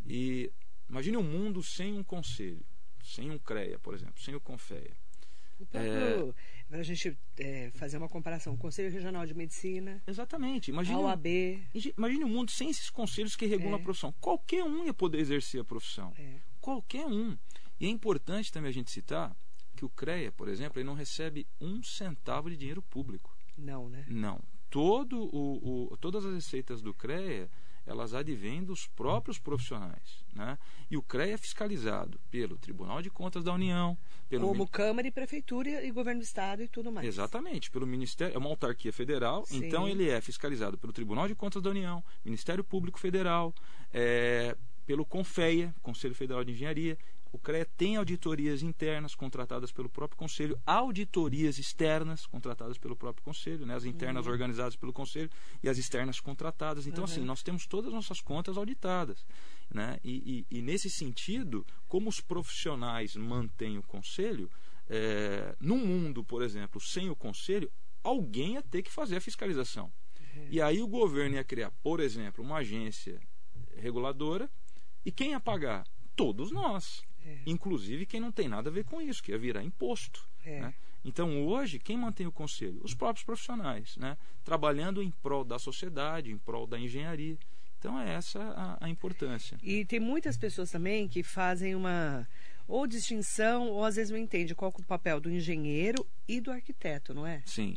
E 0.06 0.50
imagine 0.88 1.16
um 1.16 1.22
mundo 1.22 1.62
sem 1.62 1.92
um 1.98 2.02
conselho, 2.04 2.64
sem 3.02 3.30
um 3.30 3.38
CREA, 3.38 3.78
por 3.78 3.94
exemplo, 3.94 4.20
sem 4.20 4.34
o 4.34 4.40
CONFEA. 4.40 4.96
Para 6.68 6.78
a 6.78 6.82
gente 6.82 7.16
é, 7.38 7.70
fazer 7.74 7.96
uma 7.98 8.08
comparação, 8.08 8.54
o 8.54 8.56
Conselho 8.56 8.90
Regional 8.90 9.26
de 9.26 9.34
Medicina, 9.34 10.02
Exatamente. 10.06 10.70
Imagine, 10.70 10.96
a 10.96 11.00
OAB, 11.00 11.26
imagine 11.98 12.24
um 12.24 12.28
mundo 12.28 12.50
sem 12.50 12.70
esses 12.70 12.88
conselhos 12.88 13.34
que 13.36 13.44
regulam 13.44 13.76
É. 13.76 13.80
a 13.80 13.82
profissão. 13.82 14.12
Qualquer 14.20 14.64
um 14.64 14.84
ia 14.84 14.94
poder 14.94 15.18
exercer 15.18 15.60
a 15.60 15.64
profissão. 15.64 16.14
é, 16.16 16.36
Qualquer 16.60 17.04
um. 17.06 17.36
E 17.78 17.86
é 17.86 17.88
importante 17.88 18.52
também 18.52 18.70
a 18.70 18.72
gente 18.72 18.90
citar 18.90 19.36
que 19.76 19.84
o 19.84 19.88
CREA, 19.90 20.30
por 20.32 20.48
exemplo, 20.48 20.78
ele 20.78 20.86
não 20.86 20.94
recebe 20.94 21.46
um 21.60 21.82
centavo 21.82 22.48
de 22.50 22.56
dinheiro 22.56 22.82
público. 22.82 23.36
não, 23.58 23.88
né? 23.88 24.04
Não. 24.08 24.40
Todo 24.70 25.18
o, 25.34 25.92
o- 25.92 25.96
todas 25.96 26.24
as 26.24 26.32
receitas 26.32 26.80
do 26.80 26.94
CREA, 26.94 27.50
elas 27.90 28.14
advêm 28.14 28.62
dos 28.62 28.86
próprios 28.86 29.38
profissionais. 29.38 30.24
Né? 30.32 30.56
E 30.90 30.96
o 30.96 31.02
CREA 31.02 31.34
é 31.34 31.36
fiscalizado 31.36 32.20
pelo 32.30 32.56
Tribunal 32.56 33.02
de 33.02 33.10
Contas 33.10 33.42
da 33.42 33.52
União, 33.52 33.98
pelo 34.28 34.46
Como 34.46 34.60
Min- 34.64 34.70
Câmara 34.70 35.08
e 35.08 35.10
Prefeitura 35.10 35.84
e 35.84 35.90
Governo 35.90 36.20
do 36.20 36.24
Estado 36.24 36.62
e 36.62 36.68
tudo 36.68 36.92
mais. 36.92 37.06
Exatamente, 37.06 37.70
pelo 37.70 37.86
Ministério, 37.86 38.34
é 38.34 38.38
uma 38.38 38.48
autarquia 38.48 38.92
federal, 38.92 39.44
Sim. 39.44 39.64
então 39.66 39.88
ele 39.88 40.08
é 40.08 40.20
fiscalizado 40.20 40.78
pelo 40.78 40.92
Tribunal 40.92 41.26
de 41.26 41.34
Contas 41.34 41.60
da 41.62 41.70
União, 41.70 42.02
Ministério 42.24 42.62
Público 42.62 42.98
Federal, 43.00 43.52
é, 43.92 44.56
pelo 44.86 45.04
CONFEA, 45.04 45.74
Conselho 45.82 46.14
Federal 46.14 46.44
de 46.44 46.52
Engenharia. 46.52 46.96
O 47.32 47.38
CREA 47.38 47.64
tem 47.64 47.96
auditorias 47.96 48.60
internas 48.62 49.14
contratadas 49.14 49.70
pelo 49.70 49.88
próprio 49.88 50.18
Conselho, 50.18 50.58
auditorias 50.66 51.58
externas 51.58 52.26
contratadas 52.26 52.76
pelo 52.76 52.96
próprio 52.96 53.24
Conselho, 53.24 53.64
né? 53.64 53.74
as 53.74 53.84
internas 53.84 54.26
organizadas 54.26 54.74
pelo 54.76 54.92
Conselho 54.92 55.30
e 55.62 55.68
as 55.68 55.78
externas 55.78 56.18
contratadas. 56.18 56.86
Então, 56.88 57.04
assim, 57.04 57.20
nós 57.24 57.42
temos 57.42 57.66
todas 57.66 57.88
as 57.88 57.94
nossas 57.94 58.20
contas 58.20 58.56
auditadas. 58.56 59.24
Né? 59.72 59.98
E, 60.02 60.46
e- 60.50 60.58
e 60.58 60.62
nesse 60.62 60.90
sentido, 60.90 61.64
como 61.86 62.08
os 62.08 62.20
profissionais 62.20 63.14
mantêm 63.14 63.78
o 63.78 63.82
Conselho, 63.84 64.50
é, 64.88 65.54
no 65.60 65.76
mundo, 65.76 66.24
por 66.24 66.42
exemplo, 66.42 66.80
sem 66.80 67.08
o 67.10 67.14
Conselho, 67.16 67.70
alguém 68.02 68.54
ia 68.54 68.62
ter 68.62 68.82
que 68.82 68.90
fazer 68.90 69.16
a 69.16 69.20
fiscalização. 69.20 69.92
E 70.50 70.60
aí 70.60 70.80
o 70.82 70.88
governo 70.88 71.36
ia 71.36 71.44
criar, 71.44 71.70
por 71.82 72.00
exemplo, 72.00 72.42
uma 72.42 72.56
agência 72.58 73.20
reguladora 73.76 74.50
e 75.04 75.12
quem 75.12 75.30
ia 75.30 75.40
pagar? 75.40 75.86
Todos 76.16 76.50
nós. 76.50 77.02
É. 77.24 77.38
Inclusive 77.46 78.06
quem 78.06 78.20
não 78.20 78.32
tem 78.32 78.48
nada 78.48 78.68
a 78.70 78.72
ver 78.72 78.84
com 78.84 79.00
isso, 79.00 79.22
que 79.22 79.32
ia 79.32 79.38
virar 79.38 79.62
imposto. 79.62 80.26
É. 80.44 80.60
né? 80.60 80.74
Então 81.04 81.46
hoje, 81.46 81.78
quem 81.78 81.96
mantém 81.96 82.26
o 82.26 82.32
conselho? 82.32 82.80
Os 82.84 82.94
próprios 82.94 83.24
profissionais, 83.24 83.96
né? 83.96 84.16
trabalhando 84.44 85.02
em 85.02 85.10
prol 85.10 85.44
da 85.44 85.58
sociedade, 85.58 86.30
em 86.30 86.38
prol 86.38 86.66
da 86.66 86.78
engenharia. 86.78 87.38
Então 87.78 87.98
é 87.98 88.12
essa 88.12 88.38
a, 88.40 88.84
a 88.84 88.88
importância. 88.90 89.56
E 89.62 89.84
tem 89.86 89.98
muitas 89.98 90.36
pessoas 90.36 90.70
também 90.70 91.08
que 91.08 91.22
fazem 91.22 91.74
uma 91.74 92.28
ou 92.68 92.86
distinção 92.86 93.68
ou 93.70 93.84
às 93.84 93.96
vezes 93.96 94.10
não 94.10 94.18
entende 94.18 94.54
qual 94.54 94.72
é 94.76 94.80
o 94.80 94.84
papel 94.84 95.18
do 95.20 95.30
engenheiro 95.30 96.06
e 96.28 96.40
do 96.40 96.50
arquiteto, 96.52 97.14
não 97.14 97.26
é? 97.26 97.42
Sim. 97.46 97.76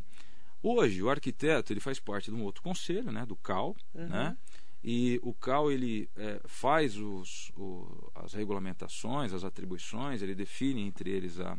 Hoje, 0.61 1.01
o 1.01 1.09
arquiteto 1.09 1.73
ele 1.73 1.79
faz 1.79 1.99
parte 1.99 2.29
de 2.31 2.37
um 2.37 2.43
outro 2.43 2.61
conselho, 2.61 3.11
né, 3.11 3.25
do 3.25 3.35
CAL, 3.35 3.75
Uhum. 3.93 4.07
né? 4.07 4.37
E 4.83 5.19
o 5.23 5.33
CAL 5.33 5.71
ele 5.71 6.09
é, 6.15 6.41
faz 6.45 6.97
os, 6.97 7.51
o- 7.55 8.11
as 8.13 8.33
regulamentações, 8.33 9.31
as 9.31 9.43
atribuições, 9.45 10.21
ele 10.21 10.35
define 10.35 10.81
entre 10.81 11.09
eles 11.09 11.39
a, 11.39 11.57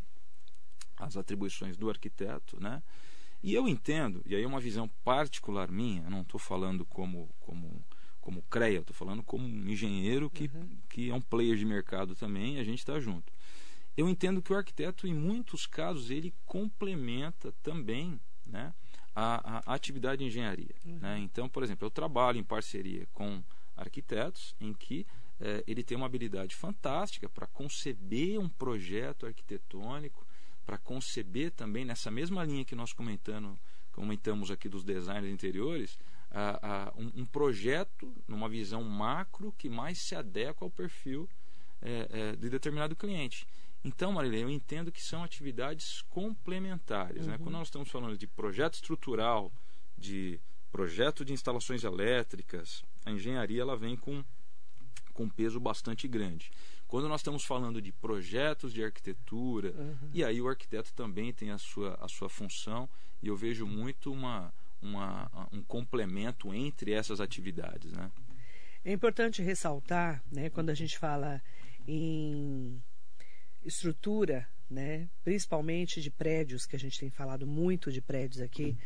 as 0.97 1.17
atribuições 1.17 1.75
do 1.75 1.89
arquiteto, 1.89 2.61
né? 2.61 2.83
E 3.41 3.53
eu 3.53 3.67
entendo, 3.67 4.21
e 4.25 4.35
aí 4.35 4.43
é 4.43 4.47
uma 4.47 4.59
visão 4.59 4.87
particular 5.03 5.71
minha, 5.71 6.03
eu 6.03 6.09
não 6.09 6.21
estou 6.21 6.39
falando 6.39 6.85
como, 6.85 7.29
como, 7.39 7.83
como 8.21 8.41
CREA, 8.43 8.79
estou 8.79 8.95
falando 8.95 9.23
como 9.23 9.45
um 9.45 9.69
engenheiro 9.69 10.29
que, 10.29 10.49
uhum. 10.53 10.77
que 10.89 11.09
é 11.09 11.13
um 11.13 11.21
player 11.21 11.55
de 11.55 11.65
mercado 11.65 12.15
também, 12.15 12.55
e 12.55 12.59
a 12.59 12.63
gente 12.63 12.79
está 12.79 12.99
junto. 12.99 13.31
Eu 13.97 14.09
entendo 14.09 14.41
que 14.41 14.51
o 14.51 14.55
arquiteto, 14.57 15.07
em 15.07 15.13
muitos 15.13 15.65
casos, 15.65 16.09
ele 16.09 16.33
complementa 16.45 17.53
também 17.63 18.19
né, 18.45 18.73
a, 19.15 19.63
a 19.65 19.73
atividade 19.73 20.19
de 20.19 20.25
engenharia. 20.25 20.75
Uhum. 20.85 20.99
Né? 20.99 21.19
Então, 21.19 21.47
por 21.47 21.63
exemplo, 21.63 21.85
eu 21.85 21.91
trabalho 21.91 22.37
em 22.37 22.43
parceria 22.43 23.07
com 23.13 23.41
arquitetos 23.77 24.53
em 24.59 24.73
que 24.73 25.05
é, 25.39 25.63
ele 25.65 25.83
tem 25.83 25.97
uma 25.97 26.05
habilidade 26.05 26.55
fantástica 26.55 27.29
para 27.29 27.47
conceber 27.47 28.39
um 28.39 28.49
projeto 28.49 29.25
arquitetônico, 29.25 30.25
para 30.65 30.77
conceber 30.77 31.51
também 31.51 31.85
nessa 31.85 32.09
mesma 32.09 32.43
linha 32.43 32.65
que 32.65 32.75
nós 32.75 32.91
comentando, 32.91 33.57
comentamos 33.91 34.51
aqui 34.51 34.67
dos 34.67 34.83
designers 34.83 35.33
interiores, 35.33 35.97
a, 36.31 36.87
a, 36.87 36.93
um, 36.97 37.21
um, 37.21 37.25
projeto 37.25 38.13
numa 38.27 38.49
visão 38.49 38.83
macro 38.83 39.53
que 39.57 39.69
mais 39.69 39.99
se 39.99 40.15
adequa 40.15 40.65
ao 40.65 40.71
perfil 40.71 41.29
é, 41.85 42.07
é, 42.11 42.35
de 42.35 42.49
determinado 42.49 42.95
cliente. 42.95 43.47
Então, 43.83 44.11
Marília, 44.11 44.39
eu 44.39 44.49
entendo 44.49 44.91
que 44.91 45.01
são 45.01 45.23
atividades 45.23 46.01
complementares. 46.09 47.27
Né? 47.27 47.33
Uhum. 47.33 47.37
Né? 47.37 47.37
Quando 47.37 47.53
nós 47.53 47.67
estamos 47.67 47.89
falando 47.89 48.17
de 48.17 48.25
projeto 48.25 48.73
estrutural, 48.73 49.51
de 49.97 50.39
projeto 50.71 51.23
de 51.23 51.33
instalações 51.33 51.83
elétricas, 51.83 52.83
a 53.05 53.11
engenharia 53.11 53.61
ela 53.61 53.77
vem 53.77 53.95
com, 53.95 54.23
com 55.13 55.29
peso 55.29 55.59
bastante 55.59 56.07
grande. 56.07 56.51
Quando 56.87 57.07
nós 57.07 57.21
estamos 57.21 57.43
falando 57.43 57.81
de 57.81 57.91
projetos 57.91 58.73
de 58.73 58.83
arquitetura, 58.83 59.71
uhum. 59.71 60.09
e 60.13 60.23
aí 60.23 60.41
o 60.41 60.47
arquiteto 60.47 60.91
também 60.93 61.31
tem 61.31 61.51
a 61.51 61.57
sua, 61.57 61.97
a 62.01 62.07
sua 62.07 62.29
função, 62.29 62.89
e 63.21 63.27
eu 63.27 63.35
vejo 63.35 63.65
muito 63.65 64.11
uma, 64.11 64.53
uma, 64.81 65.29
um 65.51 65.61
complemento 65.61 66.53
entre 66.53 66.91
essas 66.91 67.21
atividades. 67.21 67.91
Né? 67.93 68.11
É 68.83 68.91
importante 68.91 69.41
ressaltar, 69.41 70.23
né, 70.31 70.49
quando 70.49 70.69
a 70.69 70.75
gente 70.75 70.97
fala 70.97 71.41
em 71.87 72.81
estrutura, 73.63 74.47
né, 74.69 75.09
principalmente 75.23 76.01
de 76.01 76.09
prédios, 76.09 76.65
que 76.65 76.75
a 76.75 76.79
gente 76.79 76.99
tem 76.99 77.09
falado 77.09 77.45
muito 77.45 77.91
de 77.91 78.01
prédios 78.01 78.41
aqui, 78.41 78.77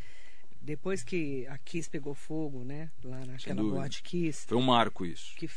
depois 0.61 1.03
que 1.03 1.47
a 1.47 1.57
Kiss 1.57 1.89
pegou 1.89 2.13
fogo, 2.13 2.63
né, 2.63 2.91
lá 3.03 3.25
naquela 3.25 3.63
boate 3.63 4.03
Kiss. 4.03 4.45
Foi 4.45 4.57
um 4.57 4.61
marco 4.61 5.05
isso. 5.05 5.35
Que 5.35 5.49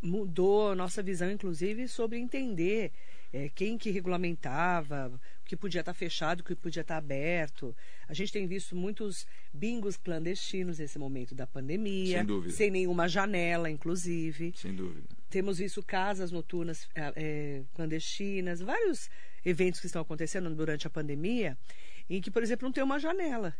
mudou 0.00 0.70
a 0.70 0.74
nossa 0.74 1.02
visão, 1.02 1.30
inclusive, 1.30 1.88
sobre 1.88 2.18
entender 2.18 2.92
é, 3.32 3.48
quem 3.48 3.78
que 3.78 3.90
regulamentava, 3.90 5.08
o 5.08 5.44
que 5.44 5.56
podia 5.56 5.80
estar 5.80 5.94
fechado, 5.94 6.40
o 6.40 6.44
que 6.44 6.54
podia 6.54 6.82
estar 6.82 6.98
aberto. 6.98 7.74
A 8.06 8.12
gente 8.12 8.32
tem 8.32 8.46
visto 8.46 8.76
muitos 8.76 9.26
bingos 9.52 9.96
clandestinos 9.96 10.78
nesse 10.78 10.98
momento 10.98 11.34
da 11.34 11.46
pandemia, 11.46 12.18
sem, 12.18 12.26
dúvida. 12.26 12.54
sem 12.54 12.70
nenhuma 12.70 13.08
janela, 13.08 13.70
inclusive. 13.70 14.52
Sem 14.54 14.74
dúvida. 14.74 15.08
Temos 15.30 15.58
visto 15.58 15.82
casas 15.82 16.30
noturnas 16.30 16.86
é, 16.94 17.62
clandestinas, 17.74 18.60
vários 18.60 19.08
eventos 19.44 19.80
que 19.80 19.86
estão 19.86 20.02
acontecendo 20.02 20.54
durante 20.54 20.86
a 20.86 20.90
pandemia, 20.90 21.56
em 22.10 22.20
que, 22.20 22.30
por 22.30 22.42
exemplo, 22.42 22.66
não 22.66 22.72
tem 22.72 22.84
uma 22.84 22.98
janela. 22.98 23.56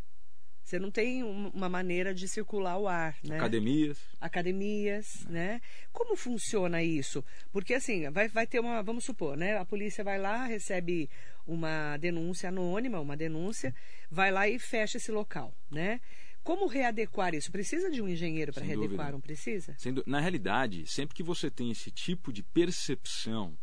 Você 0.64 0.78
não 0.78 0.90
tem 0.90 1.23
uma 1.23 1.69
maneira 1.69 2.14
de 2.14 2.28
circular 2.28 2.78
o 2.78 2.88
ar, 2.88 3.16
né? 3.25 3.37
Academias. 3.37 3.99
Academias, 4.21 5.26
né? 5.28 5.61
Como 5.92 6.16
funciona 6.16 6.83
isso? 6.83 7.25
Porque 7.52 7.75
assim, 7.75 8.09
vai, 8.11 8.28
vai 8.28 8.47
ter 8.47 8.61
uma, 8.61 8.83
vamos 8.83 9.04
supor, 9.04 9.37
né? 9.37 9.59
A 9.59 9.64
polícia 9.64 10.04
vai 10.04 10.19
lá, 10.19 10.47
recebe 10.47 11.11
uma 11.47 11.97
denúncia 11.97 12.49
anônima, 12.49 13.00
uma 13.00 13.16
denúncia, 13.16 13.75
vai 14.11 14.31
lá 14.31 14.49
e 14.49 14.59
fecha 14.59 14.99
esse 14.99 15.11
local, 15.11 15.52
né? 15.71 16.00
Como 16.42 16.66
readequar 16.66 17.35
isso? 17.35 17.52
Precisa 17.52 17.90
de 17.90 18.02
um 18.02 18.09
engenheiro 18.09 18.53
para 18.53 18.64
readequar, 18.64 18.90
dúvida. 18.90 19.12
não 19.12 19.20
precisa? 19.20 19.77
Na 20.07 20.20
realidade, 20.20 20.87
sempre 20.87 21.14
que 21.14 21.22
você 21.22 21.51
tem 21.51 21.70
esse 21.70 21.90
tipo 21.90 22.33
de 22.33 22.42
percepção, 22.42 23.57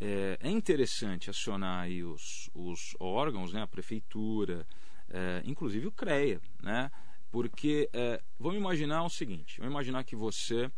é, 0.00 0.36
é 0.40 0.50
interessante 0.50 1.30
acionar 1.30 1.82
aí 1.84 2.02
os, 2.02 2.50
os 2.54 2.96
órgãos, 2.98 3.52
né? 3.52 3.62
A 3.62 3.66
prefeitura, 3.66 4.66
é, 5.10 5.42
inclusive 5.44 5.86
o 5.86 5.92
CREA, 5.92 6.40
né? 6.62 6.90
Porque 7.30 7.88
é, 7.92 8.22
vamos 8.38 8.58
imaginar 8.58 9.04
o 9.04 9.10
seguinte: 9.10 9.58
vamos 9.58 9.72
imaginar 9.72 10.04
que 10.04 10.16
você, 10.16 10.70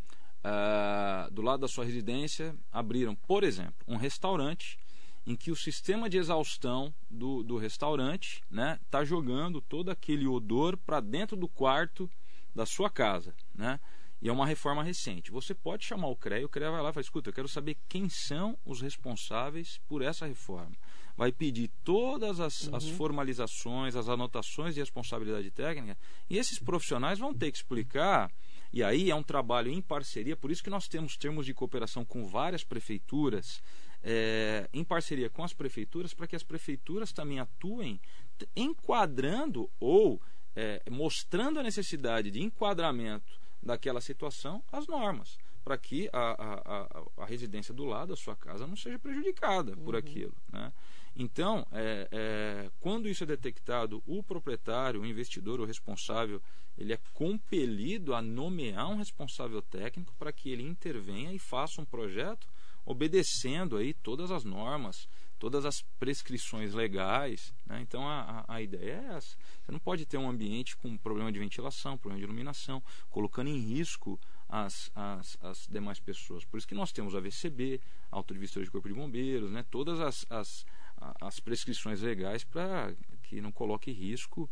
é, 0.43 1.31
do 1.31 1.43
lado 1.43 1.61
da 1.61 1.69
sua 1.69 1.85
residência, 1.85 2.55
abriram, 2.73 3.15
por 3.15 3.45
exemplo, 3.45 3.75
um 3.87 3.97
restaurante 3.97 4.79
em 5.27 5.37
que 5.37 5.51
o 5.51 5.57
sistema 5.57 6.09
de 6.09 6.17
exaustão 6.17 6.93
do, 7.09 7.43
do 7.43 7.57
restaurante 7.57 8.43
está 8.43 8.47
né, 8.51 8.81
tá 8.91 9.05
jogando 9.05 9.61
todo 9.61 9.91
aquele 9.91 10.27
odor 10.27 10.77
para 10.77 10.99
dentro 10.99 11.37
do 11.37 11.47
quarto 11.47 12.11
da 12.55 12.65
sua 12.65 12.91
casa. 12.91 13.35
Né? 13.55 13.79
E 14.21 14.29
é 14.29 14.33
uma 14.33 14.47
reforma 14.47 14.83
recente. 14.83 15.31
Você 15.31 15.55
pode 15.55 15.85
chamar 15.85 16.09
o 16.09 16.17
CREA, 16.17 16.47
o 16.47 16.49
CREA 16.49 16.71
vai 16.71 16.83
lá 16.83 16.91
e 16.91 16.93
fala: 16.93 17.03
escuta, 17.03 17.29
eu 17.29 17.35
quero 17.35 17.49
saber 17.49 17.77
quem 17.89 18.09
são 18.09 18.59
os 18.65 18.81
responsáveis 18.81 19.79
por 19.87 20.03
essa 20.03 20.27
reforma 20.27 20.77
vai 21.21 21.31
pedir 21.31 21.71
todas 21.85 22.41
as, 22.41 22.63
uhum. 22.63 22.77
as 22.77 22.89
formalizações, 22.89 23.95
as 23.95 24.09
anotações 24.09 24.73
de 24.73 24.81
responsabilidade 24.81 25.51
técnica, 25.51 25.99
e 26.31 26.39
esses 26.39 26.59
profissionais 26.59 27.19
vão 27.19 27.35
ter 27.35 27.51
que 27.53 27.59
explicar. 27.59 28.33
E 28.73 28.83
aí 28.83 29.11
é 29.11 29.15
um 29.15 29.23
trabalho 29.23 29.71
em 29.71 29.83
parceria, 29.83 30.35
por 30.35 30.51
isso 30.51 30.65
que 30.65 30.71
nós 30.71 30.89
temos 30.89 31.19
termos 31.19 31.45
de 31.45 31.53
cooperação 31.53 32.07
com 32.07 32.25
várias 32.25 32.65
prefeituras, 32.65 33.63
é, 34.03 34.67
em 34.73 34.83
parceria 34.83 35.29
com 35.29 35.45
as 35.45 35.53
prefeituras, 35.53 36.15
para 36.15 36.27
que 36.27 36.35
as 36.35 36.43
prefeituras 36.43 37.13
também 37.13 37.39
atuem 37.39 38.01
enquadrando 38.57 39.71
ou 39.79 40.23
é, 40.57 40.83
mostrando 40.91 41.61
a 41.61 41.63
necessidade 41.63 42.31
de 42.31 42.41
enquadramento 42.41 43.39
daquela 43.63 44.01
situação 44.01 44.65
às 44.73 44.87
normas, 44.87 45.37
para 45.63 45.77
que 45.77 46.09
a, 46.15 46.19
a, 46.19 46.55
a, 46.65 47.25
a, 47.25 47.27
residência 47.27 47.75
do 47.75 47.85
lado 47.85 48.09
da 48.09 48.17
sua 48.17 48.35
casa 48.35 48.67
não 48.67 48.75
seja 48.75 48.99
prejudicada 48.99 49.77
por 49.77 49.93
uhum. 49.93 50.01
aquilo. 50.01 50.35
Né? 50.51 50.73
Então, 51.17 51.67
é, 51.73 52.09
é, 52.11 52.71
quando 52.81 53.09
isso 53.09 53.25
é 53.25 53.27
detectado, 53.27 54.03
o 54.07 54.23
proprietário, 54.23 55.01
o 55.01 55.07
investidor, 55.07 55.61
o 55.61 55.65
responsável, 55.65 56.41
ele 56.79 56.93
é 56.93 56.99
compelido 57.13 58.15
a 58.15 58.23
nomear 58.23 58.89
um 58.89 58.97
responsável 58.97 59.61
técnico 59.61 60.15
para 60.19 60.33
que 60.33 60.51
ele 60.51 60.63
intervenha 60.63 61.33
e 61.33 61.39
faça 61.39 61.81
um 61.81 61.85
projeto 61.85 62.47
obedecendo 62.85 63.77
aí 63.77 63.93
todas 63.93 64.31
as 64.31 64.45
normas, 64.45 65.09
todas 65.39 65.65
as 65.65 65.83
prescrições 65.99 66.75
legais. 66.75 67.53
Né? 67.67 67.81
Então 67.83 68.07
a, 68.07 68.45
a, 68.49 68.63
ideia 68.63 68.93
é 68.93 69.17
essa. 69.17 69.37
Você 69.63 69.73
não 69.73 69.79
pode 69.79 70.07
ter 70.07 70.17
um 70.17 70.29
ambiente 70.29 70.77
com 70.77 70.97
problema 70.97 71.31
de 71.31 71.39
ventilação, 71.39 71.99
problema 71.99 72.19
de 72.19 72.25
iluminação, 72.25 72.83
colocando 73.09 73.49
em 73.49 73.59
risco 73.59 74.19
as, 74.49 74.91
as, 74.95 75.39
as 75.41 75.67
demais 75.69 76.01
pessoas. 76.01 76.45
Por 76.45 76.59
isso 76.59 76.67
que 76.69 76.75
nós 76.75 76.93
temos 76.93 77.15
a 77.15 77.21
VCB, 77.21 77.81
a 78.11 78.17
Auto 78.17 78.35
de 78.35 78.41
Vistoria 78.41 78.65
de 78.65 78.71
Corpo 78.71 78.89
de 78.89 78.95
Bombeiros, 78.95 79.51
né? 79.51 79.65
todas 79.71 80.01
as, 80.01 80.27
as 80.29 80.67
as 81.21 81.41
prescrições 81.41 82.01
legais 82.01 82.45
para 82.45 82.95
que 83.23 83.41
não 83.41 83.53
coloque 83.53 83.91
risco 83.91 84.51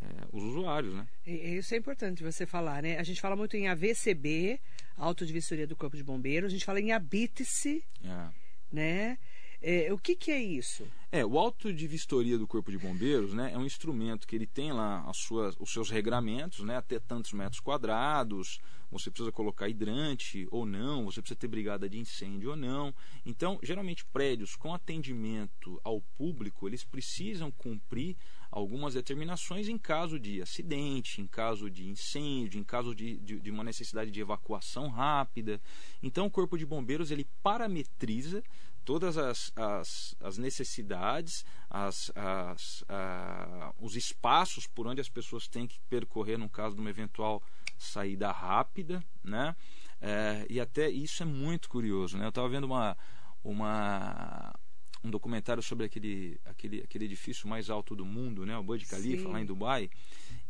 é, 0.00 0.06
os 0.32 0.42
usuários, 0.42 0.94
né? 0.94 1.06
Isso 1.26 1.74
é 1.74 1.78
importante 1.78 2.22
você 2.22 2.46
falar, 2.46 2.82
né? 2.82 2.98
A 2.98 3.02
gente 3.02 3.20
fala 3.20 3.34
muito 3.34 3.56
em 3.56 3.68
AVCB, 3.68 4.60
Auto 4.96 5.26
de 5.26 5.32
Vistoria 5.32 5.66
do 5.66 5.76
Corpo 5.76 5.96
de 5.96 6.04
Bombeiros, 6.04 6.48
a 6.48 6.52
gente 6.52 6.64
fala 6.64 6.80
em 6.80 6.92
Habite-se, 6.92 7.84
é. 8.04 8.28
né? 8.70 9.18
É, 9.60 9.92
o 9.92 9.98
que, 9.98 10.14
que, 10.14 10.30
é 10.30 10.40
isso? 10.40 10.86
É, 11.10 11.24
o 11.26 11.36
auto 11.36 11.72
de 11.72 11.86
vistoria 11.88 12.38
do 12.38 12.46
Corpo 12.46 12.70
de 12.70 12.78
Bombeiros 12.78 13.34
né, 13.34 13.50
é 13.52 13.58
um 13.58 13.64
instrumento 13.64 14.26
que 14.26 14.36
ele 14.36 14.46
tem 14.46 14.72
lá 14.72 15.02
as 15.08 15.16
suas, 15.16 15.56
os 15.58 15.72
seus 15.72 15.90
regramentos, 15.90 16.64
né, 16.64 16.76
até 16.76 17.00
tantos 17.00 17.32
metros 17.32 17.60
quadrados, 17.60 18.60
você 18.90 19.10
precisa 19.10 19.30
colocar 19.32 19.68
hidrante 19.68 20.46
ou 20.50 20.64
não, 20.64 21.04
você 21.04 21.20
precisa 21.20 21.38
ter 21.38 21.48
brigada 21.48 21.88
de 21.88 21.98
incêndio 21.98 22.50
ou 22.50 22.56
não. 22.56 22.94
Então, 23.24 23.58
geralmente, 23.62 24.04
prédios 24.06 24.56
com 24.56 24.72
atendimento 24.72 25.80
ao 25.84 26.00
público, 26.16 26.66
eles 26.66 26.84
precisam 26.84 27.50
cumprir 27.50 28.16
algumas 28.50 28.94
determinações 28.94 29.68
em 29.68 29.76
caso 29.76 30.18
de 30.18 30.40
acidente, 30.40 31.20
em 31.20 31.26
caso 31.26 31.70
de 31.70 31.86
incêndio, 31.86 32.58
em 32.58 32.64
caso 32.64 32.94
de, 32.94 33.18
de, 33.18 33.40
de 33.40 33.50
uma 33.50 33.62
necessidade 33.62 34.10
de 34.10 34.20
evacuação 34.20 34.88
rápida. 34.88 35.60
Então, 36.02 36.26
o 36.26 36.30
Corpo 36.30 36.56
de 36.56 36.64
Bombeiros 36.64 37.10
ele 37.10 37.26
parametriza 37.42 38.42
todas 38.88 39.18
as, 39.18 39.52
as, 39.54 40.16
as 40.18 40.38
necessidades, 40.38 41.44
as, 41.68 42.10
as, 42.14 42.82
a, 42.88 43.74
os 43.78 43.94
espaços 43.94 44.66
por 44.66 44.86
onde 44.86 44.98
as 44.98 45.10
pessoas 45.10 45.46
têm 45.46 45.66
que 45.66 45.78
percorrer 45.90 46.38
no 46.38 46.48
caso 46.48 46.74
de 46.74 46.80
uma 46.80 46.88
eventual 46.88 47.42
saída 47.76 48.32
rápida, 48.32 49.04
né? 49.22 49.54
É, 50.00 50.46
e 50.48 50.58
até 50.58 50.88
isso 50.88 51.22
é 51.22 51.26
muito 51.26 51.68
curioso, 51.68 52.16
né? 52.16 52.24
Eu 52.24 52.30
estava 52.30 52.48
vendo 52.48 52.64
uma, 52.64 52.96
uma, 53.44 54.58
um 55.04 55.10
documentário 55.10 55.62
sobre 55.62 55.84
aquele, 55.84 56.40
aquele, 56.46 56.80
aquele 56.80 57.04
edifício 57.04 57.46
mais 57.46 57.68
alto 57.68 57.94
do 57.94 58.06
mundo, 58.06 58.46
né? 58.46 58.56
O 58.56 58.62
Burj 58.62 58.86
Khalifa, 58.86 59.24
Sim. 59.24 59.32
lá 59.32 59.38
em 59.38 59.44
Dubai. 59.44 59.90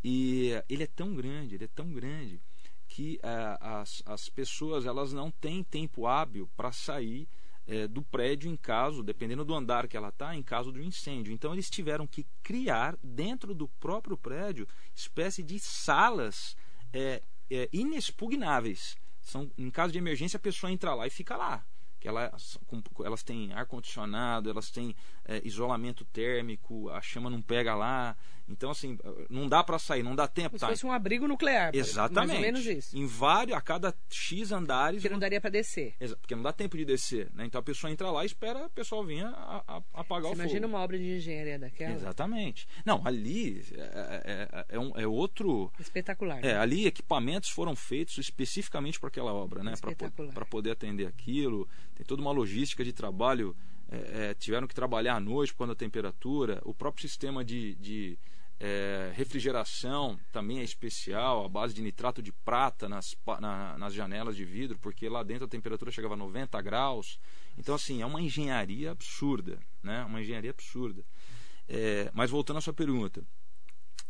E 0.05 0.53
ele 0.69 0.85
é 0.85 0.87
tão 0.87 1.13
grande, 1.13 1.57
ele 1.57 1.65
é 1.65 1.71
tão 1.75 1.93
grande 1.93 2.41
que 2.87 3.19
é, 3.21 3.59
as, 3.61 4.01
as 4.07 4.29
pessoas 4.29 4.87
elas 4.87 5.13
não 5.13 5.29
têm 5.29 5.65
tempo 5.65 6.07
hábil 6.07 6.49
para 6.57 6.71
sair 6.71 7.29
é, 7.69 7.87
do 7.87 8.03
prédio 8.03 8.51
em 8.51 8.57
caso, 8.57 9.03
dependendo 9.03 9.45
do 9.45 9.55
andar 9.55 9.87
que 9.87 9.97
ela 9.97 10.09
está, 10.09 10.35
em 10.35 10.43
caso 10.43 10.73
de 10.73 10.81
um 10.81 10.83
incêndio. 10.83 11.33
Então 11.33 11.53
eles 11.53 11.69
tiveram 11.69 12.07
que 12.07 12.27
criar 12.43 12.97
dentro 13.03 13.55
do 13.55 13.69
próprio 13.69 14.17
prédio 14.17 14.67
espécie 14.95 15.43
de 15.43 15.59
salas 15.61 16.57
é, 16.93 17.23
é, 17.51 17.69
inexpugnáveis. 17.73 18.97
São, 19.21 19.51
em 19.59 19.71
caso 19.71 19.93
de 19.93 19.99
emergência, 19.99 20.39
a 20.39 20.41
pessoa 20.41 20.73
entra 20.73 20.95
lá 20.95 21.07
e 21.07 21.11
fica 21.11 21.37
lá 21.37 21.65
que 22.01 22.07
elas, 22.07 22.57
elas 23.05 23.23
têm 23.23 23.53
ar 23.53 23.67
condicionado, 23.67 24.49
elas 24.49 24.71
têm 24.71 24.95
é, 25.25 25.41
isolamento 25.45 26.05
térmico, 26.05 26.89
a 26.91 27.01
chama 27.01 27.29
não 27.29 27.43
pega 27.43 27.75
lá, 27.75 28.17
então, 28.49 28.71
assim, 28.71 28.99
não 29.29 29.47
dá 29.47 29.63
para 29.63 29.79
sair, 29.79 30.03
não 30.03 30.17
dá 30.17 30.27
tempo. 30.27 30.51
Como 30.51 30.61
tá? 30.61 30.67
se 30.69 30.73
fosse 30.73 30.87
um 30.87 30.93
abrigo 30.93 31.29
nuclear. 31.29 31.71
Exatamente. 31.75 32.29
Mais 32.29 32.39
ou 32.39 32.45
menos 32.45 32.67
isso. 32.67 32.97
Em 32.97 33.07
vários, 33.07 33.57
a 33.57 33.61
cada 33.61 33.95
X 34.09 34.53
andares. 34.53 35.03
Porque 35.03 35.13
não 35.13 35.19
daria 35.19 35.41
para 35.41 35.51
descer. 35.51 35.95
Porque 36.21 36.35
não 36.35 36.43
dá 36.43 36.53
tempo 36.53 36.77
de 36.77 36.85
descer. 36.85 37.31
Né? 37.35 37.45
Então 37.45 37.59
a 37.59 37.63
pessoa 37.63 37.91
entra 37.93 38.11
lá 38.11 38.23
e 38.23 38.27
espera 38.27 38.67
o 38.67 38.71
pessoal 38.71 39.05
vir 39.05 39.25
a, 39.25 39.63
a, 39.67 39.77
apagar 39.93 40.23
Você 40.23 40.29
o 40.29 40.31
fogo. 40.31 40.35
Imagina 40.35 40.67
uma 40.67 40.79
obra 40.79 40.99
de 40.99 41.17
engenharia 41.17 41.59
daquela. 41.59 41.95
Exatamente. 41.95 42.67
Não, 42.85 43.07
ali 43.07 43.65
é, 43.73 43.81
é, 43.81 44.49
é, 44.53 44.67
é, 44.71 44.79
um, 44.79 44.93
é 44.97 45.07
outro. 45.07 45.71
Espetacular. 45.79 46.39
É, 46.39 46.55
né? 46.55 46.59
ali 46.59 46.87
equipamentos 46.87 47.51
foram 47.51 47.77
feitos 47.77 48.17
especificamente 48.17 48.99
para 48.99 49.09
aquela 49.09 49.33
obra, 49.33 49.63
né? 49.63 49.75
Para 50.33 50.45
poder 50.47 50.71
atender 50.71 51.07
aquilo. 51.07 51.69
Tem 51.95 52.07
toda 52.07 52.23
uma 52.23 52.33
logística 52.33 52.83
de 52.83 52.93
trabalho. 52.93 53.55
É, 53.91 54.31
é, 54.31 54.35
tiveram 54.35 54.67
que 54.67 54.75
trabalhar 54.75 55.17
à 55.17 55.21
noite 55.21 55.55
quando 55.55 55.73
a 55.73 55.77
temperatura. 55.77 56.61
O 56.65 56.75
próprio 56.75 57.09
sistema 57.09 57.45
de, 57.45 57.75
de 57.77 58.19
é, 58.61 59.13
refrigeração 59.15 60.19
também 60.33 60.59
é 60.59 60.65
especial, 60.65 61.45
a 61.45 61.49
base 61.49 61.75
de 61.75 61.83
nitrato 61.83 62.21
de 62.21 62.33
prata 62.33 62.89
nas, 62.89 63.17
na, 63.41 63.79
nas 63.79 63.95
janelas 63.95 64.37
de 64.37 64.45
vidro, 64.45 64.79
porque 64.79 65.09
lá 65.09 65.23
dentro 65.23 65.45
a 65.45 65.49
temperatura 65.49 65.91
chegava 65.91 66.15
a 66.15 66.17
90 66.17 66.61
graus. 66.63 67.21
Então, 67.57 67.75
assim, 67.75 68.03
é 68.03 68.07
uma 68.07 68.21
engenharia 68.21 68.91
absurda, 68.91 69.59
né? 69.83 70.05
Uma 70.05 70.21
engenharia 70.21 70.51
absurda. 70.51 71.05
É, 71.69 72.11
mas 72.13 72.31
voltando 72.31 72.57
à 72.57 72.61
sua 72.61 72.73
pergunta, 72.73 73.23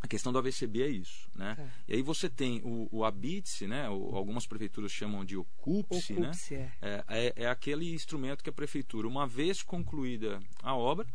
a 0.01 0.07
questão 0.07 0.33
do 0.33 0.39
AVCB 0.39 0.83
é 0.83 0.89
isso, 0.89 1.29
né? 1.35 1.57
É. 1.59 1.93
E 1.93 1.97
aí 1.97 2.03
você 2.03 2.31
tem 2.31 2.63
o, 2.65 2.89
o 2.91 3.05
ABITSE, 3.05 3.67
né? 3.67 3.91
O, 3.91 4.15
algumas 4.15 4.47
prefeituras 4.47 4.93
chamam 4.93 5.25
de 5.25 5.37
OCUPSE, 5.37 6.15
né? 6.15 6.31
É. 6.51 6.55
é. 6.81 7.05
É, 7.09 7.33
é 7.45 7.49
aquele 7.49 7.93
instrumento 7.93 8.43
que 8.43 8.51
a 8.51 8.53
prefeitura, 8.53 9.09
uma 9.09 9.27
vez 9.27 9.63
concluída 9.63 10.41
a 10.63 10.75
obra, 10.75 11.07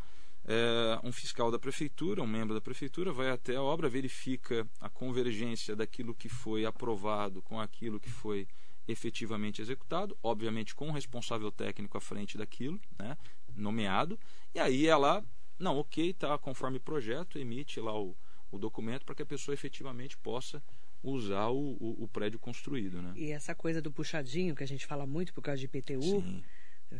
é, 0.45 0.99
um 1.03 1.11
fiscal 1.11 1.49
da 1.49 1.57
prefeitura, 1.57 2.21
um 2.21 2.27
membro 2.27 2.53
da 2.53 2.61
prefeitura, 2.61 3.11
vai 3.11 3.29
até 3.29 3.55
a 3.55 3.61
obra, 3.61 3.89
verifica 3.89 4.67
a 4.79 4.89
convergência 4.89 5.75
daquilo 5.75 6.13
que 6.13 6.27
foi 6.27 6.65
aprovado 6.65 7.41
com 7.41 7.59
aquilo 7.59 7.99
que 7.99 8.09
foi 8.09 8.47
efetivamente 8.85 9.61
executado, 9.61 10.17
obviamente 10.21 10.75
com 10.75 10.89
um 10.89 10.91
responsável 10.91 11.49
técnico 11.51 11.97
à 11.97 12.01
frente 12.01 12.37
daquilo, 12.37 12.79
né, 12.99 13.17
nomeado, 13.55 14.19
e 14.53 14.59
aí 14.59 14.85
ela, 14.85 15.23
não, 15.57 15.77
ok, 15.77 16.09
está 16.09 16.37
conforme 16.37 16.79
projeto, 16.79 17.39
emite 17.39 17.79
lá 17.79 17.97
o, 17.97 18.15
o 18.51 18.57
documento 18.57 19.05
para 19.05 19.15
que 19.15 19.21
a 19.21 19.25
pessoa 19.25 19.53
efetivamente 19.53 20.17
possa 20.17 20.61
usar 21.01 21.47
o, 21.47 21.77
o, 21.79 22.03
o, 22.03 22.07
prédio 22.07 22.39
construído. 22.39 23.01
Né? 23.01 23.13
E 23.15 23.31
essa 23.31 23.55
coisa 23.55 23.81
do 23.81 23.91
puxadinho 23.91 24.55
que 24.55 24.63
a 24.63 24.67
gente 24.67 24.85
fala 24.85 25.05
muito 25.05 25.33
por 25.33 25.41
causa 25.41 25.59
de 25.59 25.65
IPTU, 25.65 26.01
Sim 26.01 26.43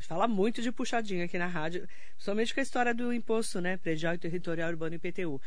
fala 0.01 0.27
muito 0.27 0.62
de 0.62 0.71
puxadinho 0.71 1.25
aqui 1.25 1.38
na 1.38 1.47
rádio, 1.47 1.88
somente 2.17 2.53
com 2.53 2.60
a 2.60 2.63
história 2.63 2.93
do 2.93 3.13
imposto 3.13 3.62
né, 3.62 3.77
predial 3.77 4.13
e 4.13 4.17
territorial 4.17 4.69
urbano 4.69 4.95
IPTU. 4.95 5.41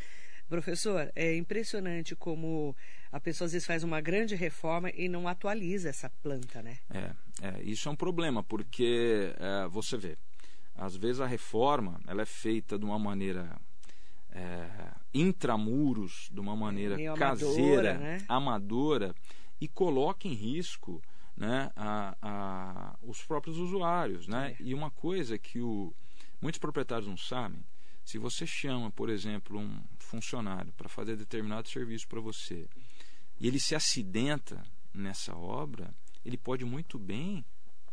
Professor, 0.49 1.11
é 1.17 1.37
impressionante 1.37 2.15
como 2.15 2.75
a 3.11 3.19
pessoa 3.19 3.47
às 3.47 3.53
vezes 3.53 3.67
faz 3.67 3.83
uma 3.83 4.01
grande 4.01 4.37
reforma 4.37 4.91
e 4.91 5.09
não 5.09 5.27
atualiza 5.27 5.89
essa 5.89 6.09
planta, 6.23 6.63
né? 6.63 6.79
É, 6.91 7.11
é 7.43 7.63
isso 7.63 7.89
é 7.89 7.93
um 7.93 7.97
problema, 7.97 8.45
porque 8.45 9.35
é, 9.39 9.67
você 9.69 9.97
vê, 9.97 10.17
às 10.75 10.97
vezes 10.97 11.21
a 11.21 11.27
reforma 11.27 12.01
ela 12.07 12.23
é 12.23 12.27
feita 12.27 12.79
de 12.79 12.85
uma 12.85 12.99
maneira 12.99 13.59
é, 14.31 14.69
intramuros, 15.13 16.29
de 16.31 16.39
uma 16.39 16.55
maneira 16.55 16.97
caseira, 17.15 17.95
amadora, 17.95 17.99
né? 17.99 18.25
amadora, 18.29 19.15
e 19.61 19.67
coloca 19.67 20.29
em 20.29 20.35
risco 20.35 21.03
né, 21.37 21.71
a, 21.77 22.17
a, 22.23 22.99
os 23.03 23.23
próprios 23.25 23.59
usuários. 23.59 24.27
Né? 24.27 24.57
É. 24.59 24.63
E 24.63 24.75
uma 24.75 24.91
coisa 24.91 25.39
que 25.39 25.61
o, 25.61 25.95
muitos 26.41 26.59
proprietários 26.59 27.09
não 27.09 27.17
sabem, 27.17 27.65
se 28.05 28.19
você 28.19 28.47
chama, 28.47 28.91
por 28.91 29.11
exemplo, 29.11 29.59
um 29.59 29.83
funcionário 29.99 30.73
para 30.73 30.89
fazer 30.89 31.17
determinado 31.17 31.69
serviço 31.69 32.07
para 32.07 32.21
você 32.21 32.69
e 33.39 33.47
ele 33.47 33.59
se 33.59 33.75
acidenta 33.75 34.63
nessa 34.95 35.37
obra, 35.37 35.93
ele 36.25 36.39
pode 36.39 36.65
muito 36.65 36.99
bem 36.99 37.45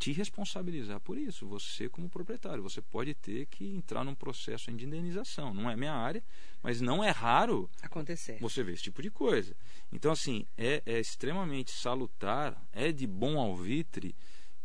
te 0.03 0.11
responsabilizar 0.11 0.99
por 0.99 1.17
isso. 1.17 1.47
Você, 1.47 1.87
como 1.87 2.09
proprietário, 2.09 2.61
você 2.61 2.81
pode 2.81 3.13
ter 3.13 3.45
que 3.45 3.73
entrar 3.73 4.03
num 4.03 4.13
processo 4.13 4.69
de 4.69 4.85
indenização. 4.85 5.53
Não 5.53 5.71
é 5.71 5.77
minha 5.77 5.93
área, 5.93 6.21
mas 6.61 6.81
não 6.81 7.01
é 7.01 7.09
raro 7.09 7.69
acontecer. 7.81 8.37
Você 8.41 8.61
vê 8.63 8.73
esse 8.73 8.83
tipo 8.83 9.01
de 9.01 9.09
coisa. 9.09 9.55
Então, 9.93 10.11
assim, 10.11 10.45
é, 10.57 10.83
é 10.85 10.99
extremamente 10.99 11.71
salutar, 11.71 12.61
é 12.73 12.91
de 12.91 13.07
bom 13.07 13.39
alvitre 13.39 14.13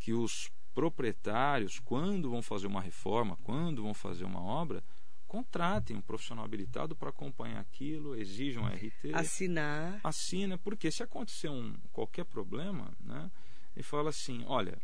que 0.01 0.12
os 0.12 0.51
proprietários, 0.74 1.79
quando 1.79 2.31
vão 2.31 2.42
fazer 2.42 2.66
uma 2.66 2.81
reforma, 2.81 3.37
quando 3.44 3.85
vão 3.85 3.94
fazer 3.94 4.24
uma 4.24 4.42
obra, 4.42 4.83
contratem 5.29 5.96
um 5.96 6.01
profissional 6.01 6.44
habilitado 6.44 6.96
para 6.96 7.11
acompanhar 7.11 7.61
aquilo, 7.61 8.16
exijam 8.16 8.64
um 8.64 8.66
RT. 8.66 9.14
Assinar. 9.14 10.01
Assina, 10.03 10.59
porque 10.59 10.90
se 10.90 11.05
acontecer 11.05 11.48
um, 11.48 11.74
qualquer 11.92 12.24
problema, 12.24 12.92
né, 12.98 13.31
ele 13.77 13.85
fala 13.85 14.11
assim, 14.11 14.44
olha, 14.48 14.77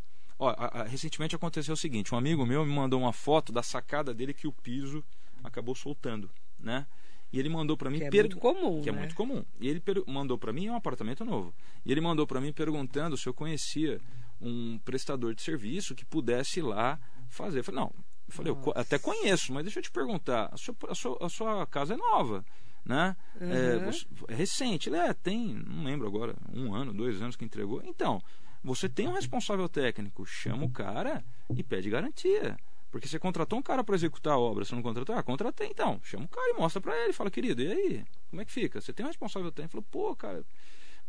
Ó, 0.45 0.51
a, 0.51 0.81
a, 0.81 0.85
recentemente 0.85 1.35
aconteceu 1.35 1.73
o 1.73 1.77
seguinte: 1.77 2.15
um 2.15 2.19
amigo 2.19 2.45
meu 2.45 2.65
me 2.67 2.73
mandou 2.73 3.01
uma 3.01 3.13
foto 3.13 3.51
da 3.53 3.63
sacada 3.63 4.13
dele 4.13 4.35
que 4.35 4.47
o 4.47 4.53
piso 4.53 5.03
acabou 5.43 5.75
soltando, 5.75 6.31
né? 6.59 6.87
E 7.33 7.39
ele 7.39 7.49
mandou 7.49 7.77
para 7.77 7.91
mim 7.91 7.99
que 7.99 8.05
é 8.05 8.11
muito 8.11 8.37
comum, 8.37 8.81
que 8.83 8.89
é 8.89 8.93
né? 8.93 8.99
é 8.99 9.01
muito 9.01 9.15
comum. 9.15 9.45
E 9.59 9.69
ele 9.69 9.83
mandou 10.07 10.39
para 10.39 10.53
mim 10.53 10.67
é 10.67 10.73
um 10.73 10.77
apartamento 10.77 11.25
novo. 11.25 11.53
E 11.85 11.91
ele 11.91 12.01
mandou 12.01 12.27
para 12.27 12.41
mim 12.41 12.53
perguntando 12.53 13.17
se 13.17 13.27
eu 13.27 13.35
conhecia 13.35 14.01
um 14.41 14.79
prestador 14.85 15.35
de 15.35 15.43
serviço 15.43 15.95
que 15.95 16.05
pudesse 16.05 16.61
ir 16.61 16.63
lá 16.63 17.01
fazer. 17.29 17.61
Eu 17.61 17.65
falei, 17.65 17.81
não. 17.81 17.93
Eu 18.29 18.33
falei, 18.33 18.53
eu 18.53 18.73
até 18.77 18.99
conheço, 18.99 19.53
mas 19.53 19.65
deixa 19.65 19.81
eu 19.81 19.83
te 19.83 19.91
perguntar, 19.91 20.49
a 20.53 20.57
sua, 20.57 20.77
a 20.89 20.95
sua, 20.95 21.19
a 21.21 21.29
sua 21.29 21.67
casa 21.67 21.95
é 21.95 21.97
nova, 21.97 22.45
né? 22.85 23.17
Uhum. 23.41 23.51
É, 23.51 24.33
é, 24.33 24.35
recente. 24.35 24.89
Ele 24.89 24.97
é, 24.97 25.13
tem, 25.13 25.55
não 25.67 25.85
lembro 25.85 26.07
agora, 26.07 26.37
um 26.53 26.73
ano, 26.73 26.93
dois 26.93 27.21
anos 27.21 27.35
que 27.35 27.45
entregou. 27.45 27.83
Então, 27.85 28.23
você 28.65 28.89
tem 28.89 29.07
um 29.07 29.13
responsável 29.13 29.69
técnico, 29.69 30.25
chama 30.25 30.65
o 30.65 30.71
cara 30.71 31.23
e 31.55 31.63
pede 31.63 31.91
garantia. 31.91 32.57
Porque 32.91 33.07
você 33.07 33.19
contratou 33.19 33.59
um 33.59 33.63
cara 33.63 33.83
para 33.85 33.95
executar 33.95 34.35
a 34.35 34.39
obra, 34.39 34.65
você 34.65 34.75
não 34.75 34.83
contratou? 34.83 35.15
Ah, 35.15 35.23
contratei 35.23 35.67
então. 35.67 36.01
Chama 36.03 36.25
o 36.25 36.29
cara 36.29 36.51
e 36.51 36.55
mostra 36.55 36.81
para 36.81 36.97
ele. 37.05 37.13
Fala, 37.13 37.31
querido, 37.31 37.61
e 37.61 37.71
aí? 37.71 38.05
Como 38.31 38.41
é 38.41 38.45
que 38.45 38.53
fica? 38.53 38.81
Você 38.81 38.93
tem 38.93 39.05
um 39.05 39.09
responsável 39.09 39.51
técnico? 39.53 39.73
Falou, 39.73 39.87
pô, 39.91 40.17
cara, 40.17 40.45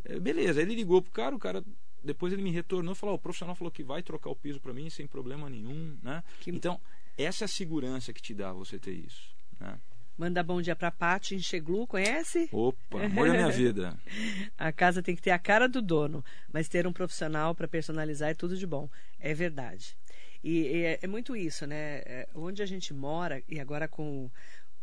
é, 0.03 0.19
beleza. 0.19 0.59
Aí 0.59 0.65
ele 0.65 0.75
ligou 0.75 1.01
pro 1.01 1.11
cara, 1.11 1.35
o 1.35 1.39
cara 1.39 1.63
depois 2.03 2.33
ele 2.33 2.41
me 2.41 2.51
retornou 2.51 2.93
e 2.93 2.95
falou: 2.95 3.15
o 3.15 3.19
profissional 3.19 3.55
falou 3.55 3.71
que 3.71 3.83
vai 3.83 4.03
trocar 4.03 4.29
o 4.29 4.35
piso 4.35 4.59
para 4.59 4.73
mim 4.73 4.89
sem 4.89 5.07
problema 5.07 5.49
nenhum, 5.49 5.97
né? 6.01 6.23
Que... 6.39 6.51
Então, 6.51 6.79
essa 7.17 7.43
é 7.43 7.45
a 7.45 7.47
segurança 7.47 8.11
que 8.11 8.21
te 8.21 8.33
dá 8.33 8.51
você 8.51 8.77
ter 8.77 8.93
isso, 8.93 9.35
né? 9.59 9.79
Manda 10.17 10.41
bom 10.41 10.61
dia 10.61 10.75
para 10.75 10.91
Paty 10.91 11.35
em 11.35 11.39
Cheglu, 11.39 11.85
conhece? 11.85 12.47
Opa, 12.51 13.03
amor 13.03 13.27
da 13.27 13.33
minha 13.33 13.51
vida. 13.51 13.97
a 14.57 14.71
casa 14.71 15.03
tem 15.03 15.15
que 15.15 15.21
ter 15.21 15.31
a 15.31 15.39
cara 15.39 15.67
do 15.67 15.81
dono, 15.81 16.23
mas 16.51 16.69
ter 16.69 16.87
um 16.87 16.93
profissional 16.93 17.53
para 17.53 17.67
personalizar 17.67 18.29
é 18.29 18.33
tudo 18.33 18.55
de 18.55 18.65
bom. 18.65 18.89
É 19.19 19.33
verdade. 19.33 19.97
E, 20.41 20.59
e 20.59 20.83
é, 20.83 20.99
é, 21.01 21.07
muito 21.07 21.35
isso, 21.35 21.67
né? 21.67 22.01
É, 22.05 22.29
onde 22.33 22.63
a 22.63 22.65
gente 22.65 22.93
mora, 22.93 23.43
e 23.49 23.59
agora 23.59 23.87
com 23.87 24.29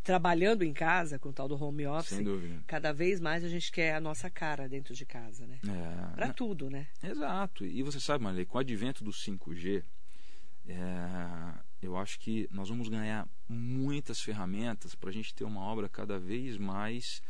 trabalhando 0.02 0.64
em 0.64 0.72
casa, 0.72 1.18
com 1.18 1.28
o 1.28 1.32
tal 1.32 1.48
do 1.48 1.62
home 1.62 1.86
office, 1.86 2.18
cada 2.66 2.92
vez 2.92 3.20
mais 3.20 3.44
a 3.44 3.48
gente 3.48 3.70
quer 3.70 3.94
a 3.94 4.00
nossa 4.00 4.28
cara 4.28 4.68
dentro 4.68 4.94
de 4.94 5.06
casa, 5.06 5.46
né? 5.46 5.60
É, 5.64 6.14
para 6.16 6.32
tudo, 6.32 6.68
né? 6.68 6.88
Exato. 7.02 7.64
E 7.64 7.82
você 7.82 8.00
sabe, 8.00 8.24
Marley, 8.24 8.44
com 8.44 8.58
o 8.58 8.60
advento 8.60 9.04
do 9.04 9.12
5G, 9.12 9.84
é, 10.66 10.74
eu 11.82 11.96
acho 11.96 12.18
que 12.20 12.48
nós 12.50 12.68
vamos 12.68 12.88
ganhar 12.88 13.28
muitas 13.48 14.20
ferramentas 14.20 14.94
para 14.94 15.10
a 15.10 15.12
gente 15.12 15.34
ter 15.34 15.44
uma 15.44 15.60
obra 15.60 15.88
cada 15.88 16.18
vez 16.18 16.56
mais 16.56 17.20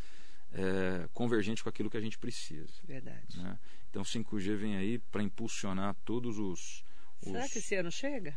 é, 0.52 1.08
convergente 1.14 1.62
com 1.62 1.68
aquilo 1.68 1.90
que 1.90 1.96
a 1.96 2.00
gente 2.00 2.18
precisa. 2.18 2.72
Verdade. 2.84 3.38
Né? 3.38 3.58
Então, 3.90 4.02
o 4.02 4.04
5G 4.04 4.56
vem 4.56 4.76
aí 4.76 4.98
para 4.98 5.22
impulsionar 5.22 5.96
todos 6.04 6.38
os, 6.38 6.84
os. 7.22 7.32
Será 7.32 7.48
que 7.48 7.58
esse 7.58 7.74
ano 7.74 7.90
chega? 7.90 8.36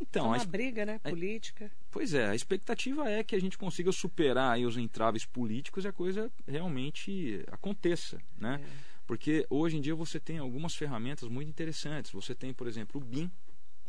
Então, 0.00 0.26
é 0.26 0.28
uma 0.38 0.42
a, 0.42 0.46
briga, 0.46 0.86
né, 0.86 0.98
política. 1.00 1.66
A, 1.66 1.70
pois 1.90 2.14
é, 2.14 2.28
a 2.28 2.34
expectativa 2.34 3.10
é 3.10 3.24
que 3.24 3.34
a 3.34 3.40
gente 3.40 3.58
consiga 3.58 3.90
superar 3.90 4.58
os 4.60 4.76
entraves 4.76 5.24
políticos 5.24 5.84
e 5.84 5.88
a 5.88 5.92
coisa 5.92 6.30
realmente 6.46 7.44
aconteça, 7.50 8.20
né? 8.36 8.60
É. 8.62 8.88
Porque 9.06 9.46
hoje 9.48 9.76
em 9.76 9.80
dia 9.80 9.94
você 9.94 10.20
tem 10.20 10.38
algumas 10.38 10.74
ferramentas 10.74 11.28
muito 11.28 11.48
interessantes. 11.48 12.12
Você 12.12 12.34
tem, 12.34 12.52
por 12.52 12.66
exemplo, 12.68 13.00
o 13.00 13.04
BIM, 13.04 13.30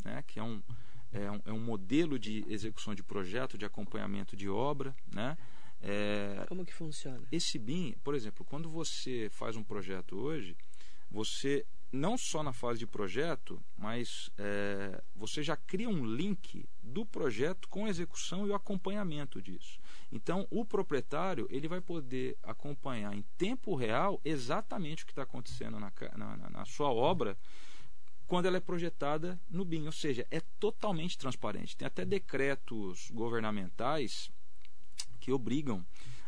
né, 0.04 0.24
que 0.26 0.40
é 0.40 0.44
um, 0.44 0.64
é 1.12 1.32
um, 1.32 1.42
é 1.46 1.52
um 1.52 1.60
modelo 1.60 2.20
de 2.20 2.46
execução 2.48 2.94
de 2.94 3.04
projeto, 3.04 3.58
de 3.58 3.66
acompanhamento 3.66 4.36
de 4.36 4.50
obra, 4.50 4.96
né? 5.14 5.38
É, 5.82 6.44
Como 6.48 6.66
que 6.66 6.74
funciona? 6.74 7.22
Esse 7.32 7.58
BIM, 7.58 7.96
por 8.04 8.14
exemplo, 8.14 8.46
quando 8.46 8.70
você 8.70 9.30
faz 9.32 9.56
um 9.56 9.64
projeto 9.64 10.18
hoje, 10.18 10.58
você 11.10 11.66
não 11.92 12.18
só 12.18 12.44
na 12.44 12.54
fase 12.54 12.80
de 12.80 12.86
projeto, 12.86 13.62
mas 13.76 14.30
é, 14.38 15.02
você 15.16 15.42
já 15.42 15.56
cria 15.56 15.90
um 15.90 16.06
link 16.06 16.68
do 16.84 17.06
projeto 17.06 17.68
com 17.68 17.86
a 17.86 17.90
execução 17.90 18.46
e 18.46 18.52
o 18.52 18.56
acompanhamento 18.56 19.42
disso. 19.42 19.80
Então, 20.12 20.48
o 20.52 20.64
proprietário 20.64 21.48
ele 21.50 21.68
vai 21.68 21.82
poder 21.82 22.38
acompanhar 22.44 23.16
em 23.16 23.24
tempo 23.38 23.76
real 23.76 24.22
exatamente 24.24 25.04
o 25.04 25.06
que 25.06 25.12
está 25.12 25.24
acontecendo 25.24 25.80
na, 25.80 25.92
na, 26.16 26.50
na, 26.50 26.66
sua 26.66 26.92
obra 26.92 27.38
quando 28.30 28.46
ela 28.46 28.58
é 28.58 28.62
projetada 28.62 29.40
no 29.50 29.66
BIM, 29.66 29.88
ou 29.88 29.92
seja, 29.92 30.26
é 30.30 30.40
totalmente 30.60 31.18
transparente. 31.18 31.76
Tem 31.76 31.86
até 31.86 32.06
decretos 32.06 33.10
governamentais 33.12 34.32
que 35.20 35.32
obrigam 35.32 35.86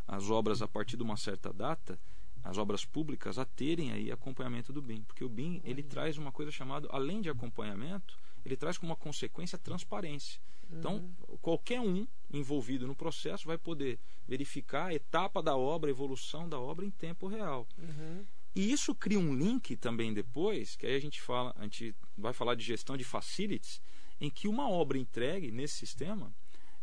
as 0.08 0.30
obras 0.30 0.62
a 0.62 0.68
partir 0.68 0.98
de 0.98 1.04
uma 1.04 1.16
certa 1.16 1.54
data 1.54 1.98
as 2.44 2.58
obras 2.58 2.84
públicas 2.84 3.38
a 3.38 3.46
terem 3.46 3.92
aí 3.92 4.12
acompanhamento 4.12 4.74
do 4.74 4.82
BIM, 4.82 5.04
porque 5.04 5.24
o 5.24 5.30
BIM 5.30 5.62
ele 5.64 5.84
traz 5.84 6.18
uma 6.18 6.32
coisa 6.32 6.52
chamada, 6.52 6.88
além 6.92 7.22
de 7.22 7.30
acompanhamento, 7.30 8.18
ele 8.44 8.58
traz 8.58 8.80
como 8.80 8.92
uma 8.92 8.96
consequência 8.96 9.60
transparência. 9.60 10.42
Então, 10.72 10.96
uhum. 10.96 11.38
qualquer 11.40 11.82
um 11.82 12.08
envolvido 12.34 12.88
no 12.88 12.96
processo 12.96 13.46
vai 13.46 13.60
poder 13.60 14.00
verificar 14.28 14.88
a 14.88 14.94
etapa 14.96 15.44
da 15.44 15.56
obra, 15.56 15.90
a 15.90 15.92
evolução 15.92 16.50
da 16.50 16.60
obra 16.60 16.86
em 16.86 16.90
tempo 16.90 17.28
real. 17.28 17.68
Uhum. 17.78 18.26
E 18.56 18.72
isso 18.72 18.94
cria 18.94 19.20
um 19.20 19.34
link 19.34 19.76
também 19.78 20.14
depois, 20.14 20.76
que 20.76 20.86
aí 20.86 20.96
a 20.96 21.00
gente 21.00 21.22
fala, 21.22 21.54
a 21.58 21.64
gente 21.64 21.96
vai 22.18 22.34
falar 22.34 22.56
de 22.56 22.64
gestão 22.64 22.98
de 22.98 23.04
facilities, 23.04 23.82
em 24.20 24.30
que 24.30 24.48
uma 24.48 24.70
obra 24.70 24.98
entregue 24.98 25.52
nesse 25.52 25.76
sistema, 25.76 26.34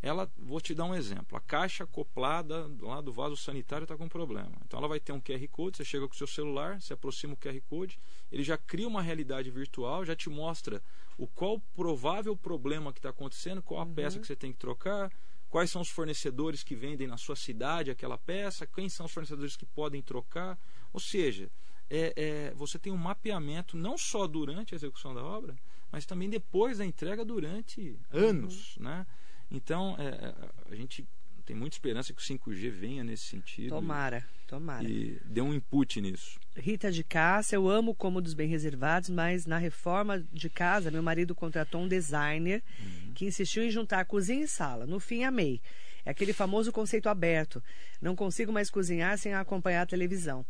ela, 0.01 0.31
vou 0.37 0.61
te 0.61 0.75
dar 0.75 0.85
um 0.85 0.95
exemplo, 0.95 1.37
a 1.37 1.41
caixa 1.41 1.85
acoplada 1.85 2.71
lá 2.81 3.01
do 3.01 3.13
vaso 3.13 3.37
sanitário 3.37 3.85
está 3.85 3.97
com 3.97 4.09
problema. 4.09 4.53
Então 4.65 4.79
ela 4.79 4.89
vai 4.89 5.01
ter 5.01 5.13
um 5.13 5.21
QR 5.21 5.47
Code, 5.49 5.77
você 5.77 5.85
chega 5.85 6.07
com 6.07 6.15
o 6.15 6.17
seu 6.17 6.27
celular, 6.27 6.81
se 6.81 6.93
aproxima 6.93 7.35
o 7.35 7.37
QR 7.37 7.61
Code, 7.69 7.99
ele 8.31 8.45
já 8.45 8.57
cria 8.57 8.87
uma 8.87 9.03
realidade 9.03 9.51
virtual, 9.51 10.05
já 10.05 10.15
te 10.15 10.31
mostra 10.31 10.83
o 11.17 11.27
qual 11.27 11.61
provável 11.75 12.37
problema 12.37 12.93
que 12.93 13.01
está 13.01 13.11
acontecendo, 13.11 13.61
qual 13.61 13.81
a 13.81 13.85
uhum. 13.85 13.95
peça 13.95 14.21
que 14.21 14.27
você 14.27 14.37
tem 14.37 14.53
que 14.53 14.59
trocar, 14.59 15.13
quais 15.51 15.71
são 15.71 15.83
os 15.83 15.89
fornecedores 15.89 16.63
que 16.63 16.77
vendem 16.77 17.09
na 17.09 17.17
sua 17.17 17.35
cidade 17.35 17.91
aquela 17.91 18.17
peça, 18.17 18.67
quem 18.67 18.89
são 18.89 19.07
os 19.07 19.13
fornecedores 19.13 19.57
que 19.57 19.67
podem 19.67 20.01
trocar. 20.01 20.59
Ou 20.93 21.01
seja, 21.01 21.51
é, 21.91 22.13
é, 22.17 22.55
você 22.55 22.79
tem 22.79 22.93
um 22.93 22.97
mapeamento 22.97 23.77
não 23.77 23.97
só 23.97 24.27
durante 24.27 24.75
a 24.75 24.77
execução 24.77 25.15
da 25.15 25.23
obra, 25.23 25.57
mas 25.91 26.05
também 26.05 26.29
depois 26.29 26.79
da 26.79 26.85
entrega 26.85 27.25
durante 27.25 27.99
anos. 28.11 28.77
Uhum. 28.77 28.85
Né? 28.85 29.07
Então, 29.51 29.97
é, 29.99 30.09
é, 30.09 30.35
a 30.71 30.75
gente 30.75 31.07
tem 31.49 31.57
muita 31.57 31.77
esperança 31.77 32.13
que 32.13 32.21
o 32.21 32.25
5G 32.25 32.71
venha 32.71 33.03
nesse 33.03 33.25
sentido. 33.25 33.71
Tomara, 33.71 34.19
e, 34.19 34.47
tomara. 34.47 34.85
E 34.85 35.19
dê 35.25 35.41
um 35.41 35.55
input 35.55 35.99
nisso. 35.99 36.39
Rita 36.55 36.93
de 36.93 37.03
Cássia, 37.03 37.57
eu 37.57 37.71
amo 37.71 37.95
cômodos 37.95 38.35
bem 38.35 38.49
reservados, 38.49 39.09
mas 39.09 39.47
na 39.47 39.57
reforma 39.57 40.23
de 40.31 40.51
casa, 40.51 40.91
meu 40.91 41.03
marido 41.03 41.35
contratou 41.35 41.81
um 41.81 41.89
designer 41.89 42.63
uhum. 42.79 43.13
que 43.15 43.25
insistiu 43.25 43.65
em 43.65 43.71
juntar 43.71 44.05
cozinha 44.05 44.45
e 44.45 44.49
sala. 44.49 44.85
No 44.85 45.01
fim, 45.01 45.25
amei. 45.25 45.63
É 46.05 46.11
aquele 46.11 46.35
famoso 46.35 46.71
conceito 46.71 47.09
aberto. 47.09 47.63
Não 48.01 48.15
consigo 48.15 48.53
mais 48.53 48.69
cozinhar 48.69 49.17
sem 49.17 49.33
acompanhar 49.33 49.83
a 49.83 49.87
televisão. 49.87 50.45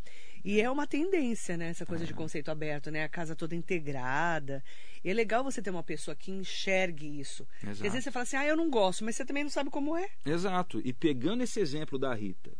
E 0.44 0.60
é 0.60 0.70
uma 0.70 0.86
tendência, 0.86 1.56
né? 1.56 1.68
Essa 1.68 1.86
coisa 1.86 2.04
é. 2.04 2.06
de 2.06 2.14
conceito 2.14 2.50
aberto, 2.50 2.90
né? 2.90 3.04
A 3.04 3.08
casa 3.08 3.34
toda 3.36 3.54
integrada. 3.54 4.62
E 5.02 5.10
é 5.10 5.14
legal 5.14 5.44
você 5.44 5.60
ter 5.62 5.70
uma 5.70 5.82
pessoa 5.82 6.14
que 6.14 6.30
enxergue 6.30 7.20
isso. 7.20 7.46
Exato. 7.62 7.76
Porque 7.76 7.86
às 7.86 7.92
vezes 7.92 8.04
você 8.04 8.10
fala 8.10 8.22
assim, 8.22 8.36
ah, 8.36 8.46
eu 8.46 8.56
não 8.56 8.70
gosto, 8.70 9.04
mas 9.04 9.16
você 9.16 9.24
também 9.24 9.42
não 9.42 9.50
sabe 9.50 9.70
como 9.70 9.96
é. 9.96 10.08
Exato. 10.24 10.80
E 10.84 10.92
pegando 10.92 11.42
esse 11.42 11.60
exemplo 11.60 11.98
da 11.98 12.14
Rita, 12.14 12.52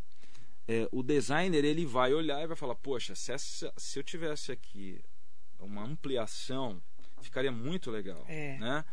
é, 0.67 0.89
o 0.93 1.03
designer 1.03 1.65
ele 1.65 1.87
vai 1.87 2.13
olhar 2.13 2.43
e 2.43 2.47
vai 2.47 2.57
falar, 2.57 2.75
poxa, 2.75 3.15
se, 3.15 3.33
essa, 3.33 3.73
se 3.77 3.99
eu 3.99 4.03
tivesse 4.03 4.53
aqui 4.53 5.01
uma 5.59 5.83
ampliação, 5.83 6.81
ficaria 7.23 7.51
muito 7.51 7.91
legal. 7.91 8.25
É. 8.29 8.59
Né? 8.59 8.85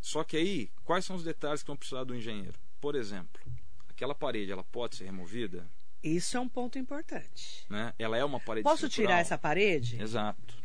Só 0.00 0.24
que 0.24 0.36
aí, 0.36 0.70
quais 0.84 1.04
são 1.04 1.16
os 1.16 1.24
detalhes 1.24 1.62
que 1.62 1.66
vão 1.66 1.76
precisar 1.76 2.04
do 2.04 2.14
engenheiro? 2.14 2.58
Por 2.80 2.94
exemplo, 2.94 3.40
aquela 3.88 4.14
parede, 4.14 4.52
ela 4.52 4.64
pode 4.64 4.96
ser 4.96 5.04
removida? 5.04 5.68
Isso 6.02 6.36
é 6.36 6.40
um 6.40 6.48
ponto 6.48 6.78
importante. 6.78 7.66
Né? 7.68 7.92
Ela 7.98 8.16
é 8.16 8.24
uma 8.24 8.40
parede 8.40 8.64
Posso 8.64 8.86
estrutural. 8.86 9.08
tirar 9.08 9.20
essa 9.20 9.38
parede? 9.38 10.00
Exato. 10.00 10.56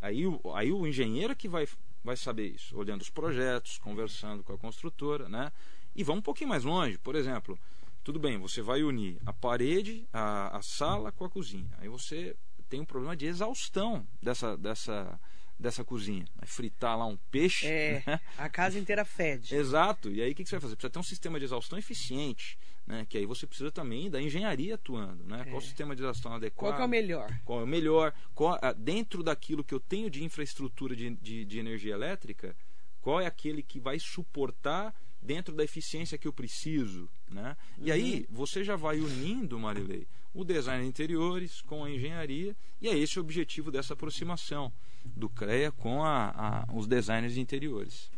Aí, 0.00 0.22
aí 0.54 0.70
o 0.70 0.86
engenheiro 0.86 1.34
que 1.34 1.48
vai, 1.48 1.66
vai 2.02 2.16
saber 2.16 2.48
isso, 2.48 2.76
olhando 2.76 3.00
os 3.00 3.10
projetos, 3.10 3.78
conversando 3.78 4.44
com 4.44 4.52
a 4.52 4.58
construtora, 4.58 5.28
né? 5.28 5.50
E 5.96 6.04
vamos 6.04 6.18
um 6.18 6.22
pouquinho 6.22 6.50
mais 6.50 6.64
longe, 6.64 6.98
por 6.98 7.14
exemplo, 7.14 7.58
tudo 8.04 8.18
bem, 8.18 8.36
você 8.36 8.60
vai 8.60 8.82
unir 8.82 9.18
a 9.24 9.32
parede, 9.32 10.06
a, 10.12 10.58
a 10.58 10.60
sala 10.60 11.10
com 11.10 11.24
a 11.24 11.30
cozinha. 11.30 11.70
Aí 11.78 11.88
você 11.88 12.36
tem 12.68 12.80
um 12.80 12.84
problema 12.84 13.16
de 13.16 13.24
exaustão 13.24 14.06
dessa, 14.22 14.58
dessa, 14.58 15.18
dessa 15.58 15.82
cozinha. 15.82 16.26
Vai 16.36 16.46
fritar 16.46 16.98
lá 16.98 17.06
um 17.06 17.16
peixe. 17.30 17.66
É, 17.66 18.02
né? 18.06 18.20
a 18.36 18.48
casa 18.50 18.78
inteira 18.78 19.06
fede. 19.06 19.54
Exato. 19.56 20.10
E 20.10 20.20
aí 20.20 20.32
o 20.32 20.34
que, 20.34 20.44
que 20.44 20.50
você 20.50 20.56
vai 20.56 20.60
fazer? 20.60 20.76
Precisa 20.76 20.90
ter 20.90 20.98
um 20.98 21.02
sistema 21.02 21.38
de 21.38 21.46
exaustão 21.46 21.78
eficiente. 21.78 22.58
Né? 22.86 23.06
Que 23.08 23.18
aí 23.18 23.26
você 23.26 23.46
precisa 23.46 23.70
também 23.70 24.10
da 24.10 24.20
engenharia 24.20 24.74
atuando. 24.74 25.24
Né? 25.24 25.40
É. 25.40 25.44
Qual 25.44 25.58
o 25.58 25.62
sistema 25.62 25.94
de 25.94 26.02
exaustão 26.02 26.34
adequado? 26.34 26.72
Qual 26.72 26.82
é 26.82 26.84
o 26.84 26.88
melhor? 26.88 27.40
Qual 27.44 27.60
é 27.60 27.64
o 27.64 27.66
melhor? 27.66 28.14
Qual, 28.34 28.58
dentro 28.76 29.22
daquilo 29.22 29.64
que 29.64 29.74
eu 29.74 29.80
tenho 29.80 30.10
de 30.10 30.22
infraestrutura 30.22 30.94
de, 30.94 31.10
de, 31.16 31.44
de 31.44 31.58
energia 31.58 31.94
elétrica, 31.94 32.54
qual 33.00 33.20
é 33.20 33.26
aquele 33.26 33.62
que 33.62 33.78
vai 33.78 33.98
suportar 33.98 34.94
dentro 35.24 35.54
da 35.54 35.64
eficiência 35.64 36.18
que 36.18 36.28
eu 36.28 36.32
preciso. 36.32 37.08
Né? 37.30 37.56
E 37.78 37.88
uhum. 37.88 37.94
aí 37.94 38.26
você 38.30 38.62
já 38.62 38.76
vai 38.76 39.00
unindo, 39.00 39.58
Marilei, 39.58 40.06
o 40.34 40.44
design 40.44 40.82
de 40.82 40.88
interiores 40.88 41.62
com 41.62 41.84
a 41.84 41.90
engenharia, 41.90 42.54
e 42.80 42.88
é 42.88 42.96
esse 42.96 43.18
o 43.18 43.22
objetivo 43.22 43.70
dessa 43.70 43.94
aproximação 43.94 44.72
do 45.04 45.28
CREA 45.28 45.72
com 45.72 46.04
a, 46.04 46.30
a, 46.30 46.74
os 46.74 46.86
designers 46.86 47.34
de 47.34 47.40
interiores. 47.40 48.10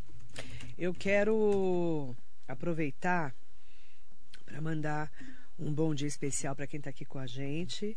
Eu 0.77 0.93
quero 0.93 2.15
aproveitar 2.49 3.35
para 4.57 4.63
mandar 4.63 5.13
um 5.59 5.71
bom 5.71 5.95
dia 5.95 6.09
especial 6.09 6.57
para 6.57 6.67
quem 6.67 6.79
está 6.79 6.89
aqui 6.89 7.05
com 7.05 7.19
a 7.19 7.27
gente. 7.27 7.97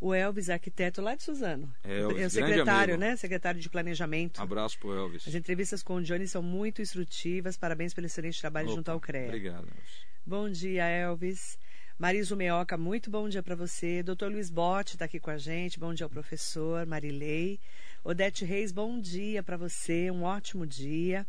O 0.00 0.12
Elvis, 0.12 0.48
arquiteto 0.48 1.00
lá 1.00 1.14
de 1.14 1.22
Suzano. 1.22 1.72
Elvis, 1.84 2.22
é 2.22 2.26
o 2.26 2.30
secretário, 2.30 2.98
né? 2.98 3.16
Secretário 3.16 3.60
de 3.60 3.68
Planejamento. 3.68 4.40
Abraço 4.40 4.78
para 4.80 4.90
Elvis. 4.90 5.28
As 5.28 5.34
entrevistas 5.34 5.82
com 5.82 5.96
o 5.96 6.02
Johnny 6.02 6.26
são 6.26 6.42
muito 6.42 6.82
instrutivas. 6.82 7.56
Parabéns 7.56 7.94
pelo 7.94 8.06
excelente 8.06 8.40
trabalho 8.40 8.68
Opa, 8.68 8.76
junto 8.76 8.90
ao 8.90 8.98
CREA. 8.98 9.26
Obrigado, 9.26 9.68
Elvis. 9.68 10.06
Bom 10.26 10.50
dia, 10.50 10.84
Elvis. 10.84 11.58
Mariso 11.98 12.34
Meoca, 12.34 12.78
muito 12.78 13.10
bom 13.10 13.28
dia 13.28 13.42
para 13.42 13.54
você. 13.54 14.02
Doutor 14.02 14.32
Luiz 14.32 14.50
Botti 14.50 14.94
está 14.94 15.04
aqui 15.04 15.20
com 15.20 15.30
a 15.30 15.38
gente. 15.38 15.78
Bom 15.78 15.92
dia 15.92 16.06
ao 16.06 16.10
professor 16.10 16.86
Marilei. 16.86 17.60
Odete 18.02 18.44
Reis, 18.44 18.72
bom 18.72 18.98
dia 18.98 19.42
para 19.42 19.58
você. 19.58 20.10
Um 20.10 20.22
ótimo 20.22 20.66
dia. 20.66 21.26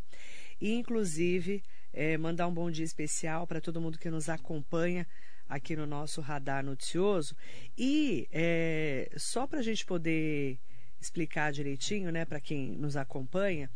E, 0.60 0.72
inclusive, 0.72 1.62
é, 1.92 2.16
mandar 2.16 2.46
um 2.46 2.54
bom 2.54 2.70
dia 2.70 2.84
especial 2.84 3.46
para 3.46 3.60
todo 3.60 3.80
mundo 3.80 3.98
que 3.98 4.10
nos 4.10 4.28
acompanha 4.28 5.06
aqui 5.48 5.76
no 5.76 5.86
nosso 5.86 6.20
radar 6.20 6.64
noticioso. 6.64 7.36
E 7.76 8.26
é, 8.32 9.10
só 9.16 9.46
para 9.46 9.58
a 9.58 9.62
gente 9.62 9.84
poder 9.84 10.58
explicar 11.00 11.52
direitinho, 11.52 12.10
né, 12.10 12.24
para 12.24 12.40
quem 12.40 12.72
nos 12.72 12.96
acompanha, 12.96 13.68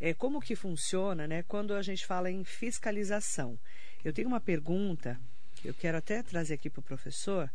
é, 0.00 0.12
como 0.12 0.40
que 0.40 0.56
funciona, 0.56 1.26
né, 1.26 1.42
quando 1.44 1.74
a 1.74 1.82
gente 1.82 2.04
fala 2.04 2.30
em 2.30 2.44
fiscalização. 2.44 3.58
Eu 4.04 4.12
tenho 4.12 4.28
uma 4.28 4.40
pergunta, 4.40 5.18
eu 5.64 5.72
quero 5.72 5.96
até 5.96 6.22
trazer 6.22 6.54
aqui 6.54 6.68
para 6.68 6.80
o 6.80 6.84
professor. 6.84 7.50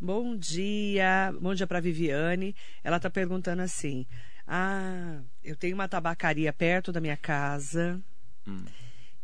Bom 0.00 0.36
dia, 0.36 1.34
bom 1.40 1.52
dia 1.54 1.66
para 1.66 1.80
Viviane. 1.80 2.54
Ela 2.84 2.98
está 2.98 3.10
perguntando 3.10 3.62
assim: 3.62 4.06
Ah, 4.46 5.20
eu 5.42 5.56
tenho 5.56 5.74
uma 5.74 5.88
tabacaria 5.88 6.52
perto 6.52 6.92
da 6.92 7.00
minha 7.00 7.16
casa. 7.16 8.00
Hum 8.46 8.64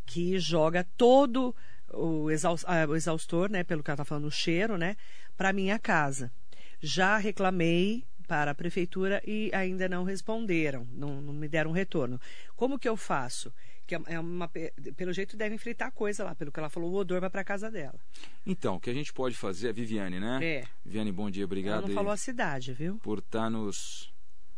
que 0.05 0.39
joga 0.39 0.85
todo 0.97 1.55
o, 1.89 2.27
ah, 2.65 2.85
o 2.87 2.95
exaustor, 2.95 3.49
né, 3.49 3.63
pelo 3.63 3.83
que 3.83 3.89
ela 3.89 3.95
está 3.95 4.05
falando, 4.05 4.25
o 4.25 4.31
cheiro, 4.31 4.77
né, 4.77 4.95
para 5.37 5.53
minha 5.53 5.79
casa. 5.79 6.31
Já 6.79 7.17
reclamei 7.17 8.05
para 8.27 8.51
a 8.51 8.55
prefeitura 8.55 9.21
e 9.25 9.51
ainda 9.53 9.87
não 9.87 10.03
responderam, 10.03 10.87
não, 10.91 11.21
não, 11.21 11.33
me 11.33 11.47
deram 11.47 11.71
retorno. 11.71 12.19
Como 12.55 12.79
que 12.79 12.89
eu 12.89 12.97
faço? 12.97 13.53
Que 13.87 13.95
é, 13.95 14.01
é 14.07 14.19
uma, 14.19 14.49
pelo 14.97 15.13
jeito 15.13 15.37
devem 15.37 15.57
fritar 15.57 15.91
coisa 15.91 16.23
lá, 16.23 16.33
pelo 16.33 16.51
que 16.51 16.59
ela 16.59 16.69
falou, 16.69 16.91
o 16.91 16.95
odor 16.95 17.21
vai 17.21 17.29
para 17.29 17.43
casa 17.43 17.69
dela. 17.69 17.99
Então, 18.45 18.75
o 18.75 18.79
que 18.79 18.89
a 18.89 18.93
gente 18.93 19.13
pode 19.13 19.35
fazer, 19.35 19.73
Viviane, 19.73 20.19
né? 20.19 20.39
É. 20.41 20.63
Viviane, 20.83 21.11
bom 21.11 21.29
dia, 21.29 21.45
obrigado. 21.45 21.79
Ela 21.79 21.87
não 21.87 21.93
falou 21.93 22.11
a 22.11 22.17
cidade, 22.17 22.73
viu? 22.73 22.97
Por 22.97 23.19
estar 23.19 23.43
tá 23.43 23.49
nos, 23.49 24.11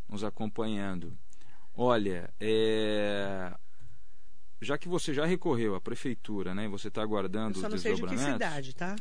nos 0.08 0.24
acompanhando. 0.24 1.18
Olha, 1.76 2.30
é, 2.40 3.54
já 4.62 4.78
que 4.78 4.88
você 4.88 5.14
já 5.14 5.26
recorreu 5.26 5.76
à 5.76 5.82
prefeitura, 5.82 6.54
né, 6.56 6.66
e 6.66 6.68
você 6.68 6.88
está 6.88 7.02
aguardando 7.02 7.58
os 7.58 7.64
desdobramentos... 7.64 7.86
Eu 7.86 7.98
só 7.98 8.06
não 8.06 8.18
sei 8.18 8.18
de 8.18 8.26
que 8.26 8.34
cidade, 8.34 8.76
tá? 8.76 8.96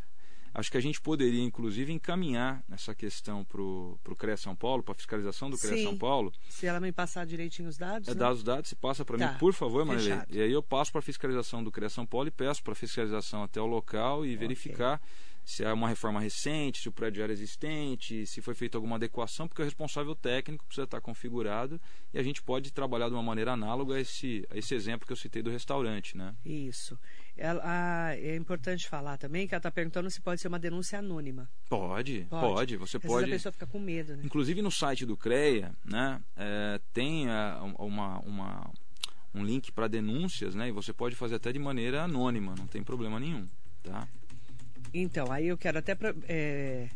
Acho 0.55 0.71
que 0.71 0.79
a 0.79 0.81
gente 0.81 0.99
poderia, 1.03 1.43
inclusive, 1.43 1.93
encaminhar 1.93 2.65
essa 2.73 2.95
questão 2.95 3.45
para 3.45 3.61
o 3.61 4.17
CREA 4.17 4.39
São 4.39 4.57
Paulo, 4.57 4.83
para 4.83 4.93
a 4.93 4.95
fiscalização 4.95 5.51
do 5.51 5.59
CREA 5.59 5.77
Sim. 5.77 5.85
São 5.85 5.99
Paulo. 5.99 6.33
Se 6.49 6.67
ela 6.67 6.81
me 6.81 6.91
passar 6.93 7.27
direitinho 7.27 7.69
os 7.69 7.77
dados. 7.77 8.09
É, 8.09 8.13
né? 8.13 8.19
dá 8.19 8.33
os 8.33 8.43
dados, 8.43 8.71
se 8.71 8.75
passa 8.75 9.05
para 9.05 9.19
Tá. 9.19 9.33
mim, 9.33 9.39
por 9.39 9.53
favor, 9.53 9.85
Marilei. 9.85 10.19
E 10.31 10.41
aí 10.41 10.51
eu 10.51 10.63
passo 10.63 10.91
para 10.91 11.01
a 11.01 11.03
fiscalização 11.03 11.63
do 11.63 11.71
CREA 11.71 11.91
São 11.91 12.07
Paulo 12.07 12.29
e 12.29 12.31
peço 12.31 12.63
para 12.63 12.73
a 12.73 12.75
fiscalização 12.75 13.43
até 13.43 13.61
o 13.61 13.67
local 13.67 14.25
e 14.25 14.35
verificar 14.35 14.99
se 15.47 15.63
é 15.63 15.73
uma 15.73 15.89
reforma 15.89 16.19
recente, 16.19 16.81
se 16.83 16.89
o 16.89 16.93
prédio 16.93 17.23
era 17.23 17.33
existente, 17.33 18.27
se 18.27 18.43
foi 18.43 18.53
feita 18.53 18.77
alguma 18.77 18.97
adequação, 18.97 19.47
porque 19.47 19.63
o 19.63 19.65
responsável 19.65 20.13
técnico 20.13 20.65
precisa 20.67 20.85
estar 20.85 21.01
configurado 21.01 21.81
e 22.13 22.19
a 22.19 22.23
gente 22.23 22.43
pode 22.43 22.73
trabalhar 22.73 23.09
de 23.09 23.15
uma 23.15 23.23
maneira 23.23 23.53
análoga 23.53 23.95
a 23.95 24.01
esse, 24.01 24.45
a 24.51 24.57
esse 24.59 24.75
exemplo 24.75 25.07
que 25.07 25.13
eu 25.13 25.17
citei 25.17 25.43
do 25.43 25.51
restaurante, 25.51 26.17
né? 26.17 26.35
Isso. 26.45 26.99
Ela- 27.37 28.15
é 28.17 28.35
importante 28.35 28.89
falar 28.89 29.19
também 29.19 29.47
que 29.47 29.55
ela 29.55 29.61
está 29.61 29.71
perguntando 29.71 30.11
se 30.11 30.21
pode 30.21 30.41
ser 30.41 30.49
uma 30.49 30.59
denúncia 30.59 30.99
anônima. 30.99 31.49
Pode, 31.69 32.27
pode, 32.29 32.77
você 32.77 32.99
Porque 32.99 33.07
Às 33.07 33.21
pode. 33.21 33.31
a 33.31 33.35
pessoa 33.35 33.53
fica 33.53 33.67
com 33.69 33.79
medo, 33.79 34.17
né? 34.17 34.23
Inclusive 34.25 34.61
no 34.61 34.71
site 34.73 35.07
do 35.07 35.17
CREA, 35.17 35.73
né, 35.85 36.21
é, 36.37 36.81
tem 36.93 37.29
ah, 37.29 37.61
uma, 37.79 38.19
uma- 38.21 38.71
um 39.33 39.45
link 39.45 39.71
para 39.71 39.87
denúncias, 39.87 40.57
né, 40.57 40.69
e 40.69 40.73
você 40.73 40.93
pode 40.93 41.15
fazer 41.15 41.37
até 41.37 41.53
de 41.53 41.59
maneira 41.61 42.03
anônima, 42.03 42.55
não 42.59 42.67
tem 42.67 42.83
problema 42.83 43.21
nenhum, 43.21 43.47
tá? 43.85 44.09
Então, 44.95 45.31
aí 45.31 45.49
eu 45.49 45.59
quero 45.59 45.79
até. 45.79 45.95
pra- 45.95 46.15
é, 46.29 46.89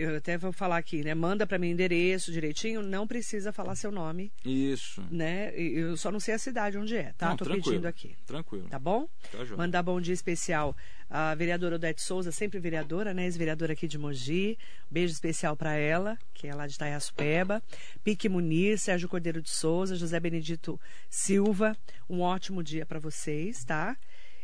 Eu 0.00 0.14
até 0.16 0.38
vou 0.38 0.52
falar 0.52 0.76
aqui, 0.76 1.02
né? 1.02 1.12
Manda 1.12 1.44
para 1.44 1.58
mim 1.58 1.70
endereço 1.70 2.30
direitinho, 2.30 2.80
não 2.82 3.04
precisa 3.04 3.52
falar 3.52 3.74
seu 3.74 3.90
nome, 3.90 4.30
Isso. 4.44 5.02
né? 5.10 5.52
Eu 5.56 5.96
só 5.96 6.12
não 6.12 6.20
sei 6.20 6.34
a 6.34 6.38
cidade 6.38 6.78
onde 6.78 6.96
é, 6.96 7.12
tá? 7.18 7.30
Não, 7.30 7.36
Tô 7.36 7.44
tranquilo, 7.44 7.64
pedindo 7.64 7.86
aqui, 7.88 8.16
Tranquilo. 8.24 8.68
tá 8.68 8.78
bom? 8.78 9.08
Tá 9.32 9.44
joia. 9.44 9.56
Mandar 9.58 9.82
bom 9.82 10.00
dia 10.00 10.14
especial 10.14 10.76
à 11.10 11.34
vereadora 11.34 11.74
Odete 11.74 12.00
Souza, 12.00 12.30
sempre 12.30 12.60
vereadora, 12.60 13.12
né? 13.12 13.24
Ex-vereadora 13.24 13.72
aqui 13.72 13.88
de 13.88 13.98
Mogi. 13.98 14.56
Beijo 14.88 15.12
especial 15.12 15.56
para 15.56 15.72
ela, 15.74 16.16
que 16.32 16.46
é 16.46 16.54
lá 16.54 16.68
de 16.68 16.74
Itaiaçupeba. 16.76 17.60
Pique 18.04 18.28
Munir, 18.28 18.78
Sérgio 18.78 19.08
Cordeiro 19.08 19.42
de 19.42 19.50
Souza, 19.50 19.96
José 19.96 20.20
Benedito 20.20 20.80
Silva. 21.10 21.76
Um 22.08 22.20
ótimo 22.20 22.62
dia 22.62 22.86
para 22.86 23.00
vocês, 23.00 23.64
tá? 23.64 23.96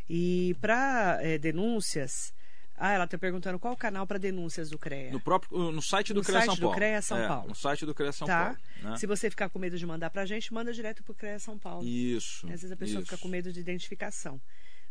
E 0.09 0.55
para 0.61 1.19
denúncias. 1.39 2.33
Ah, 2.77 2.91
ela 2.91 3.05
está 3.05 3.17
perguntando 3.17 3.57
qual 3.57 3.73
o 3.73 3.77
canal 3.77 4.05
para 4.05 4.17
denúncias 4.19 4.69
do 4.69 4.77
CREA. 4.77 5.09
No 5.09 5.19
próprio 5.21 5.71
no 5.71 5.81
site 5.81 6.13
do 6.13 6.19
No 6.19 6.25
CREA 6.25 6.39
site 6.41 6.45
São 6.47 6.55
do 6.55 6.61
Paulo. 6.61 6.75
CREA 6.75 7.01
São 7.01 7.17
É, 7.17 7.27
Paulo. 7.27 7.47
No 7.47 7.55
site 7.55 7.85
do 7.85 7.95
CREA 7.95 8.11
São 8.11 8.27
tá? 8.27 8.43
Paulo. 8.43 8.57
né? 8.91 8.97
Se 8.97 9.07
você 9.07 9.29
ficar 9.29 9.47
com 9.49 9.57
medo 9.57 9.77
de 9.77 9.85
mandar 9.85 10.09
pra 10.09 10.25
gente, 10.25 10.53
manda 10.53 10.73
direto 10.73 11.01
pro 11.01 11.13
CREA 11.15 11.39
São 11.39 11.57
Paulo. 11.57 11.87
Isso. 11.87 12.45
Às 12.47 12.51
vezes 12.61 12.71
a 12.73 12.75
pessoa 12.75 12.99
isso. 13.01 13.09
fica 13.09 13.21
com 13.21 13.29
medo 13.29 13.51
de 13.53 13.61
identificação. 13.61 14.41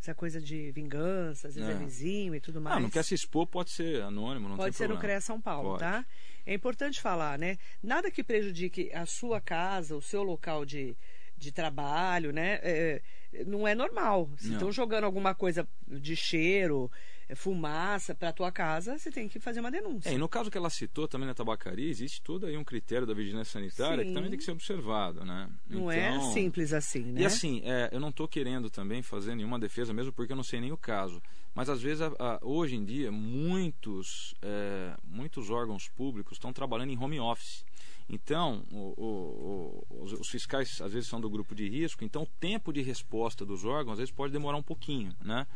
Essa 0.01 0.15
coisa 0.15 0.41
de 0.41 0.71
vingança, 0.73 1.49
às 1.49 1.55
vezes 1.57 1.69
é, 1.69 1.73
É. 1.73 1.77
vizinho 1.77 2.35
e 2.35 2.41
tudo 2.41 2.59
mais. 2.61 2.77
Ah, 2.77 2.81
não 2.81 2.89
quer 2.91 3.03
se 3.05 3.15
expor, 3.15 3.47
pode 3.47 3.71
ser 3.71 4.03
anônimo, 4.03 4.49
não 4.49 4.57
Pode 4.57 4.75
ser 4.77 4.85
no 4.85 4.95
problema. 4.95 5.01
CREA 5.03 5.21
São 5.21 5.39
Paulo, 5.41 5.71
Pode. 5.71 5.81
tá? 5.81 6.07
É 6.47 6.55
importante 6.55 7.01
falar, 7.03 7.39
né? 7.39 7.59
Nada 7.83 8.11
que 8.11 8.25
prejudique 8.25 8.91
a 8.95 9.05
sua 9.05 9.41
casa, 9.43 9.95
o 9.95 10.01
seu 10.03 10.23
local 10.23 10.65
de, 10.65 10.97
de 11.37 11.51
trabalho, 11.53 12.33
né? 12.33 12.59
É, 12.63 13.03
não 13.47 13.67
é 13.67 13.75
normal. 13.75 14.31
Se 14.37 14.53
estão 14.53 14.71
jogando 14.71 15.05
alguma 15.05 15.35
coisa 15.35 15.67
de 15.87 16.15
cheiro, 16.15 16.91
é, 17.29 17.35
fumaça 17.35 18.15
para 18.15 18.33
tua 18.33 18.53
casa, 18.53 18.97
você 18.97 19.11
tem 19.11 19.29
que 19.29 19.41
fazer 19.41 19.59
uma 19.61 19.71
denúncia. 19.71 20.09
É, 20.11 20.13
e 20.15 20.19
no 20.19 20.29
caso 20.29 20.51
que 20.51 20.57
ela 20.59 20.71
citou 20.71 21.09
também 21.09 21.27
na 21.27 21.35
tabacaria, 21.35 21.89
existe 21.91 22.23
todo 22.23 22.47
aí 22.47 22.57
um 22.57 22.63
critério 22.65 23.07
da 23.07 23.13
vigilância 23.15 23.53
sanitária 23.55 24.03
Sim. 24.05 24.09
que 24.09 24.15
também 24.15 24.31
tem 24.31 24.39
que 24.39 24.45
ser 24.45 24.53
observado, 24.53 25.25
né? 25.25 25.49
não 25.69 25.91
é 25.91 26.17
Então, 26.17 26.33
simples 26.33 26.73
assim, 26.73 27.03
né? 27.13 27.23
E 27.23 27.25
assim, 27.27 27.61
é, 27.65 27.89
eu 27.93 27.99
não 27.99 28.11
estou 28.11 28.29
querendo 28.29 28.71
também 28.71 29.03
fazer 29.03 29.35
nenhuma 29.35 29.59
defesa, 29.59 29.93
mesmo 29.93 30.13
porque 30.13 30.33
eu 30.33 30.37
não 30.37 30.45
sei 30.45 30.61
nem 30.61 30.71
o 30.71 30.77
caso. 30.79 31.21
Mas 31.55 31.69
às 31.69 31.81
vezes, 31.83 32.03
a- 32.03 32.13
a- 32.19 32.39
hoje 32.43 32.77
em 32.77 32.85
dia, 32.85 33.11
muitos, 33.13 34.35
é, 34.43 34.95
muitos 35.05 35.51
órgãos 35.51 35.89
públicos 35.89 36.35
estão 36.37 36.53
trabalhando 36.53 36.91
em 36.91 36.99
home 36.99 37.19
office. 37.21 37.65
Então, 38.09 38.63
o- 38.71 39.85
o- 39.91 40.03
os, 40.05 40.13
os 40.13 40.29
fiscais 40.29 40.81
às 40.81 40.93
vezes 40.93 41.09
são 41.09 41.21
do 41.21 41.31
grupo 41.31 41.55
de 41.55 41.69
risco, 41.69 42.05
então 42.05 42.23
o 42.23 42.27
tempo 42.39 42.73
de 42.73 42.83
resposta 42.83 43.45
dos 43.45 43.65
órgãos 43.65 43.95
às 43.95 43.99
vezes 43.99 44.13
pode 44.15 44.33
demorar 44.33 44.59
um 44.59 44.63
pouquinho, 44.63 45.15
né? 45.25 45.47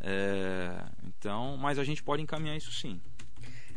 É, 0.00 0.84
então, 1.04 1.56
mas 1.56 1.78
a 1.78 1.84
gente 1.84 2.02
pode 2.02 2.22
encaminhar 2.22 2.56
isso 2.56 2.72
sim. 2.72 3.00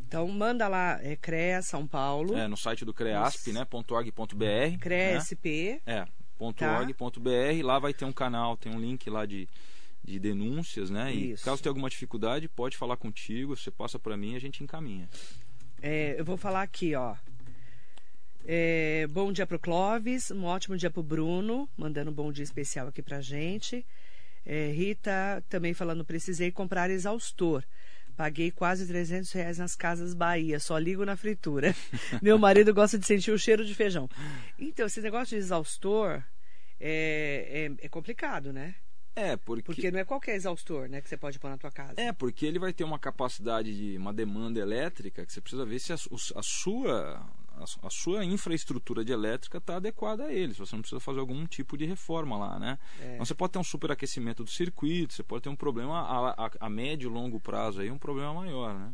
Então 0.08 0.28
manda 0.28 0.68
lá, 0.68 1.00
é 1.04 1.16
CREA 1.16 1.62
São 1.62 1.86
Paulo, 1.86 2.36
É, 2.36 2.48
no 2.48 2.58
site 2.58 2.84
do 2.84 2.94
CREASP, 2.94 3.52
né? 3.52 3.66
.org.br. 3.72 4.44
Né? 4.90 5.16
SP, 5.22 5.82
É, 5.86 6.06
Tá. 6.58 6.80
.org.br, 6.80 7.64
lá 7.64 7.80
vai 7.80 7.94
ter 7.94 8.06
um 8.06 8.12
canal, 8.12 8.58
tem 8.58 8.72
um 8.74 8.80
link 8.80 9.10
lá 9.10 9.26
de, 9.26 9.48
de 10.04 10.20
denúncias, 10.20 10.90
né? 10.90 11.14
E 11.14 11.32
Isso. 11.32 11.46
caso 11.46 11.62
tenha 11.62 11.72
alguma 11.72 11.90
dificuldade, 11.90 12.48
pode 12.50 12.76
falar 12.76 12.98
contigo, 12.98 13.56
você 13.56 13.72
passa 13.72 13.98
para 14.00 14.18
mim 14.18 14.34
e 14.34 14.36
a 14.36 14.40
gente 14.40 14.64
encaminha. 14.64 15.08
É, 15.82 16.16
eu 16.20 16.26
vou 16.26 16.38
falar 16.38 16.62
aqui, 16.64 16.94
ó. 16.96 17.16
É, 18.48 19.08
bom 19.08 19.32
dia 19.32 19.48
pro 19.48 19.58
Clóvis, 19.60 20.30
um 20.30 20.44
ótimo 20.46 20.78
dia 20.78 20.92
pro 20.92 21.02
Bruno, 21.02 21.68
mandando 21.76 22.12
um 22.12 22.14
bom 22.14 22.32
dia 22.32 22.44
especial 22.44 22.88
aqui 22.88 23.02
pra 23.02 23.20
gente. 23.20 23.86
É, 24.46 24.68
Rita 24.72 25.44
também 25.50 25.74
falando, 25.74 26.06
precisei 26.06 26.52
comprar 26.52 26.90
exaustor. 26.92 27.64
Paguei 28.16 28.52
quase 28.52 28.88
300 28.88 29.32
reais 29.32 29.58
nas 29.58 29.76
casas 29.76 30.14
Bahia, 30.14 30.60
só 30.60 30.78
ligo 30.78 31.04
na 31.04 31.18
fritura. 31.18 31.76
Meu 32.22 32.38
marido 32.38 32.74
gosta 32.74 32.98
de 33.00 33.06
sentir 33.06 33.32
o 33.32 33.38
cheiro 33.40 33.66
de 33.66 33.74
feijão. 33.74 34.08
Então, 34.60 34.86
esse 34.86 35.02
negócio 35.02 35.30
de 35.36 35.44
exaustor 35.44 36.24
é, 36.80 37.72
é- 37.80 37.86
é 37.86 37.90
complicado, 37.90 38.54
né? 38.54 38.76
É, 39.16 39.36
porque, 39.38 39.64
Porque 39.64 39.92
não 39.92 40.00
é 40.00 40.04
qualquer 40.06 40.36
exaustor, 40.36 40.88
né, 40.90 41.02
que 41.02 41.08
você 41.08 41.16
pode 41.18 41.40
pôr 41.40 41.50
na 41.50 41.58
tua 41.58 41.72
casa. 41.72 41.94
é 41.96 42.12
porque 42.12 42.46
ele 42.46 42.60
vai 42.60 42.74
ter 42.74 42.84
uma 42.84 43.00
capacidade 43.00 43.74
de 43.74 43.98
uma 43.98 44.14
demanda 44.14 44.60
elétrica 44.60 45.26
que 45.26 45.32
você 45.32 45.40
precisa 45.40 45.66
ver 45.66 45.80
se 45.80 45.94
a, 45.94 45.96
a 45.96 46.44
sua 46.44 47.26
a, 47.58 47.88
a 47.88 47.90
sua 47.90 48.24
infraestrutura 48.24 49.04
de 49.04 49.12
elétrica 49.12 49.58
está 49.58 49.78
adequada 49.78 50.26
a 50.26 50.34
ele. 50.34 50.54
Se 50.54 50.60
você 50.60 50.76
não 50.76 50.82
precisa 50.82 51.00
fazer 51.00 51.20
algum 51.20 51.46
tipo 51.46 51.78
de 51.78 51.86
reforma 51.86 52.38
lá, 52.38 52.60
né? 52.60 52.78
É. 53.00 53.14
Então 53.14 53.26
você 53.26 53.34
pode 53.34 53.54
ter 53.54 53.60
um 53.60 53.64
superaquecimento 53.64 54.44
do 54.44 54.50
circuito, 54.50 55.14
você 55.14 55.24
pode 55.24 55.44
ter 55.44 55.50
um 55.50 55.56
problema 55.56 56.02
a, 56.02 56.46
a, 56.46 56.52
a 56.60 56.70
médio 56.70 57.10
e 57.10 57.14
longo 57.14 57.40
prazo 57.40 57.82
aí, 57.82 57.90
um 57.92 57.98
problema 57.98 58.34
maior, 58.34 58.74
né? 58.74 58.94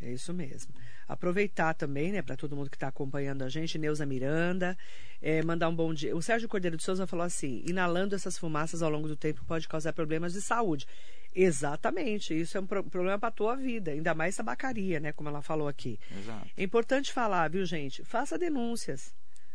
É 0.00 0.12
isso 0.12 0.32
mesmo. 0.32 0.72
Aproveitar 1.08 1.74
também, 1.74 2.12
né, 2.12 2.22
para 2.22 2.36
todo 2.36 2.54
mundo 2.54 2.70
que 2.70 2.76
está 2.76 2.86
acompanhando 2.88 3.42
a 3.42 3.48
gente, 3.48 3.76
Neuza 3.78 4.06
Miranda, 4.06 4.78
é, 5.20 5.42
mandar 5.42 5.68
um 5.68 5.74
bom 5.74 5.92
dia. 5.92 6.14
O 6.14 6.22
Sérgio 6.22 6.48
Cordeiro 6.48 6.76
de 6.76 6.82
Souza 6.84 7.06
falou 7.06 7.24
assim: 7.26 7.64
inalando 7.66 8.14
essas 8.14 8.38
fumaças 8.38 8.80
ao 8.82 8.90
longo 8.90 9.08
do 9.08 9.16
tempo 9.16 9.44
pode 9.44 9.66
causar 9.66 9.92
problemas 9.92 10.32
de 10.34 10.40
saúde. 10.42 10.86
Exatamente, 11.34 12.38
isso 12.38 12.56
é 12.56 12.60
um 12.60 12.66
pro- 12.66 12.84
problema 12.84 13.18
para 13.18 13.28
a 13.28 13.32
tua 13.32 13.56
vida, 13.56 13.90
ainda 13.90 14.14
mais 14.14 14.36
tabacaria, 14.36 15.00
né, 15.00 15.12
como 15.12 15.28
ela 15.28 15.42
falou 15.42 15.66
aqui. 15.68 15.98
Exato. 16.16 16.46
É 16.56 16.62
importante 16.62 17.12
falar, 17.12 17.48
viu, 17.50 17.64
gente? 17.66 18.04
Faça 18.04 18.38
denúncias. 18.38 19.12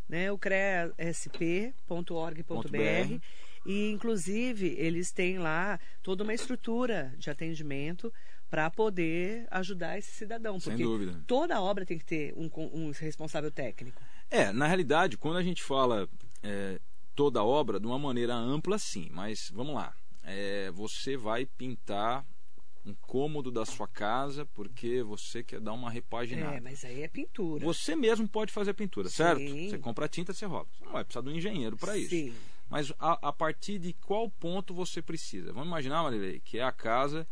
Né? 0.09 0.29
O 0.31 0.37
creasp.org.br 0.37 3.19
e, 3.65 3.91
inclusive, 3.91 4.75
eles 4.77 5.11
têm 5.11 5.39
lá 5.39 5.79
toda 6.01 6.23
uma 6.23 6.33
estrutura 6.33 7.13
de 7.17 7.29
atendimento 7.29 8.13
para 8.53 8.69
poder 8.69 9.47
ajudar 9.49 9.97
esse 9.97 10.11
cidadão. 10.11 10.59
Sem 10.59 10.73
porque 10.73 10.83
dúvida. 10.83 11.23
toda 11.25 11.59
obra 11.59 11.87
tem 11.87 11.97
que 11.97 12.05
ter 12.05 12.35
um, 12.37 12.47
um 12.71 12.91
responsável 12.91 13.49
técnico. 13.49 13.99
É, 14.29 14.51
na 14.51 14.67
realidade, 14.67 15.17
quando 15.17 15.37
a 15.37 15.41
gente 15.41 15.63
fala 15.63 16.07
é, 16.43 16.79
toda 17.15 17.43
obra, 17.43 17.79
de 17.79 17.87
uma 17.87 17.97
maneira 17.97 18.35
ampla, 18.35 18.77
sim. 18.77 19.09
Mas 19.11 19.49
vamos 19.51 19.73
lá. 19.73 19.95
É, 20.21 20.69
você 20.69 21.17
vai 21.17 21.47
pintar 21.47 22.23
um 22.85 22.93
cômodo 22.93 23.49
da 23.49 23.65
sua 23.65 23.87
casa 23.87 24.45
porque 24.53 25.01
você 25.01 25.41
quer 25.41 25.59
dar 25.59 25.73
uma 25.73 25.89
repaginada. 25.89 26.57
É, 26.57 26.61
mas 26.61 26.85
aí 26.85 27.01
é 27.01 27.07
pintura. 27.07 27.65
Você 27.65 27.95
mesmo 27.95 28.27
pode 28.27 28.53
fazer 28.53 28.69
a 28.69 28.75
pintura, 28.75 29.09
Sim. 29.09 29.15
certo? 29.15 29.41
Você 29.41 29.79
compra 29.79 30.05
a 30.05 30.07
tinta, 30.07 30.31
você 30.31 30.45
rola. 30.45 30.67
Você 30.77 30.85
não 30.85 30.91
vai 30.91 31.03
precisar 31.03 31.23
de 31.23 31.29
um 31.29 31.35
engenheiro 31.35 31.75
para 31.75 31.97
isso. 31.97 32.11
Sim. 32.11 32.35
Mas 32.69 32.93
a, 32.99 33.29
a 33.29 33.33
partir 33.33 33.79
de 33.79 33.93
qual 33.93 34.29
ponto 34.29 34.75
você 34.75 35.01
precisa? 35.01 35.51
Vamos 35.51 35.69
imaginar, 35.69 36.03
Marilei, 36.03 36.39
que 36.39 36.59
é 36.59 36.63
a 36.63 36.71
casa, 36.71 37.27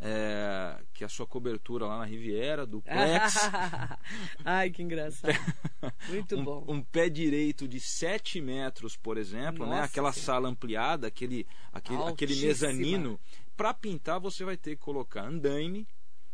é, 0.00 0.82
que 0.92 1.04
a 1.04 1.08
sua 1.08 1.26
cobertura 1.26 1.86
lá 1.86 1.98
na 1.98 2.04
Riviera, 2.04 2.66
duplex, 2.66 3.34
Ai, 4.44 4.70
que 4.70 4.82
engraçado. 4.82 5.32
Muito 6.08 6.36
um, 6.36 6.44
bom. 6.44 6.64
um 6.68 6.82
pé 6.82 7.08
direito 7.08 7.66
de 7.66 7.80
7 7.80 8.40
metros, 8.40 8.96
por 8.96 9.16
exemplo, 9.16 9.64
né? 9.66 9.76
Nossa 9.76 9.84
aquela 9.84 10.12
Senhora. 10.12 10.26
sala 10.26 10.48
ampliada, 10.48 11.06
aquele, 11.06 11.46
aquele, 11.72 12.02
aquele 12.02 12.36
mezanino. 12.36 13.18
Para 13.56 13.72
pintar, 13.72 14.18
você 14.18 14.44
vai 14.44 14.56
ter 14.56 14.76
que 14.76 14.82
colocar 14.82 15.22
andaime, 15.22 15.86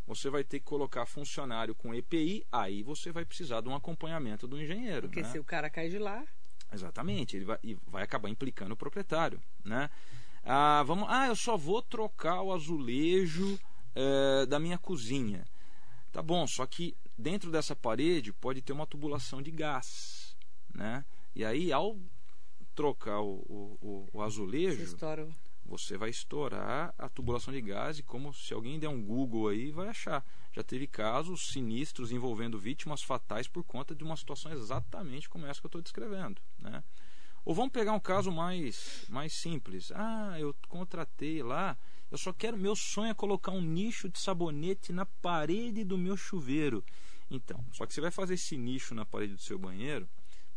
você 0.06 0.30
vai 0.30 0.42
ter 0.42 0.58
que 0.58 0.64
colocar 0.64 1.04
funcionário 1.06 1.74
com 1.74 1.94
EPI, 1.94 2.46
aí 2.50 2.82
você 2.82 3.12
vai 3.12 3.24
precisar 3.24 3.60
de 3.60 3.68
um 3.68 3.74
acompanhamento 3.74 4.48
do 4.48 4.60
engenheiro. 4.60 5.02
Porque 5.02 5.22
né? 5.22 5.28
se 5.28 5.38
o 5.38 5.44
cara 5.44 5.68
cai 5.68 5.88
de 5.88 5.98
lá, 5.98 6.24
Exatamente, 6.72 7.36
ele 7.36 7.44
vai, 7.44 7.58
e 7.62 7.74
vai 7.86 8.02
acabar 8.04 8.28
implicando 8.28 8.74
o 8.74 8.76
proprietário, 8.76 9.40
né? 9.64 9.90
Ah, 10.44 10.82
vamos, 10.86 11.06
ah, 11.08 11.26
eu 11.28 11.36
só 11.36 11.56
vou 11.56 11.82
trocar 11.82 12.42
o 12.42 12.52
azulejo 12.52 13.58
eh, 13.94 14.46
da 14.46 14.58
minha 14.58 14.78
cozinha. 14.78 15.44
Tá 16.12 16.22
bom, 16.22 16.46
só 16.46 16.66
que 16.66 16.96
dentro 17.16 17.50
dessa 17.50 17.76
parede 17.76 18.32
pode 18.32 18.62
ter 18.62 18.72
uma 18.72 18.86
tubulação 18.86 19.42
de 19.42 19.50
gás, 19.50 20.36
né? 20.74 21.04
E 21.34 21.44
aí, 21.44 21.72
ao 21.72 21.96
trocar 22.74 23.20
o, 23.20 23.44
o, 23.48 23.78
o- 23.80 24.08
você 24.12 24.22
azulejo, 24.22 24.82
o- 24.82 24.86
você 25.64 25.96
vai 25.96 26.10
estourar 26.10 26.92
a 26.98 27.08
tubulação 27.08 27.52
de 27.54 27.60
gás 27.60 27.98
e 27.98 28.02
como 28.02 28.32
se 28.34 28.52
alguém 28.52 28.78
der 28.78 28.88
um 28.88 29.00
Google 29.02 29.48
aí 29.48 29.70
vai 29.70 29.88
achar. 29.88 30.24
Já 30.52 30.64
teve 30.64 30.86
casos 30.86 31.48
sinistros 31.52 32.10
envolvendo 32.10 32.58
vítimas 32.58 33.02
fatais 33.02 33.46
por 33.46 33.62
conta 33.62 33.94
de 33.94 34.02
uma 34.02 34.16
situação 34.16 34.50
exatamente 34.50 35.28
como 35.28 35.46
essa 35.46 35.60
que 35.60 35.66
eu 35.66 35.68
estou 35.68 35.82
descrevendo. 35.82 36.40
Né? 36.58 36.82
Ou 37.44 37.54
vamos 37.54 37.72
pegar 37.72 37.92
um 37.92 38.00
caso 38.00 38.30
mais, 38.30 39.04
mais 39.08 39.32
simples. 39.32 39.90
Ah, 39.92 40.36
eu 40.38 40.54
contratei 40.68 41.42
lá, 41.42 41.76
eu 42.10 42.18
só 42.18 42.32
quero, 42.32 42.56
meu 42.56 42.74
sonho 42.74 43.10
é 43.10 43.14
colocar 43.14 43.52
um 43.52 43.62
nicho 43.62 44.08
de 44.08 44.18
sabonete 44.18 44.92
na 44.92 45.06
parede 45.06 45.84
do 45.84 45.96
meu 45.96 46.16
chuveiro. 46.16 46.84
Então, 47.30 47.64
só 47.72 47.86
que 47.86 47.94
você 47.94 48.00
vai 48.00 48.10
fazer 48.10 48.34
esse 48.34 48.56
nicho 48.56 48.94
na 48.94 49.04
parede 49.04 49.34
do 49.34 49.40
seu 49.40 49.58
banheiro, 49.58 50.08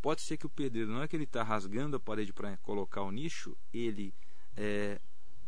pode 0.02 0.22
ser 0.22 0.38
que 0.38 0.46
o 0.46 0.50
pedreiro, 0.50 0.92
não 0.92 1.04
é 1.04 1.08
que 1.08 1.16
ele 1.16 1.24
está 1.24 1.44
rasgando 1.44 1.96
a 1.96 2.00
parede 2.00 2.34
para 2.34 2.58
colocar 2.58 3.04
o 3.04 3.12
nicho, 3.12 3.56
ele 3.72 4.14
é, 4.58 5.00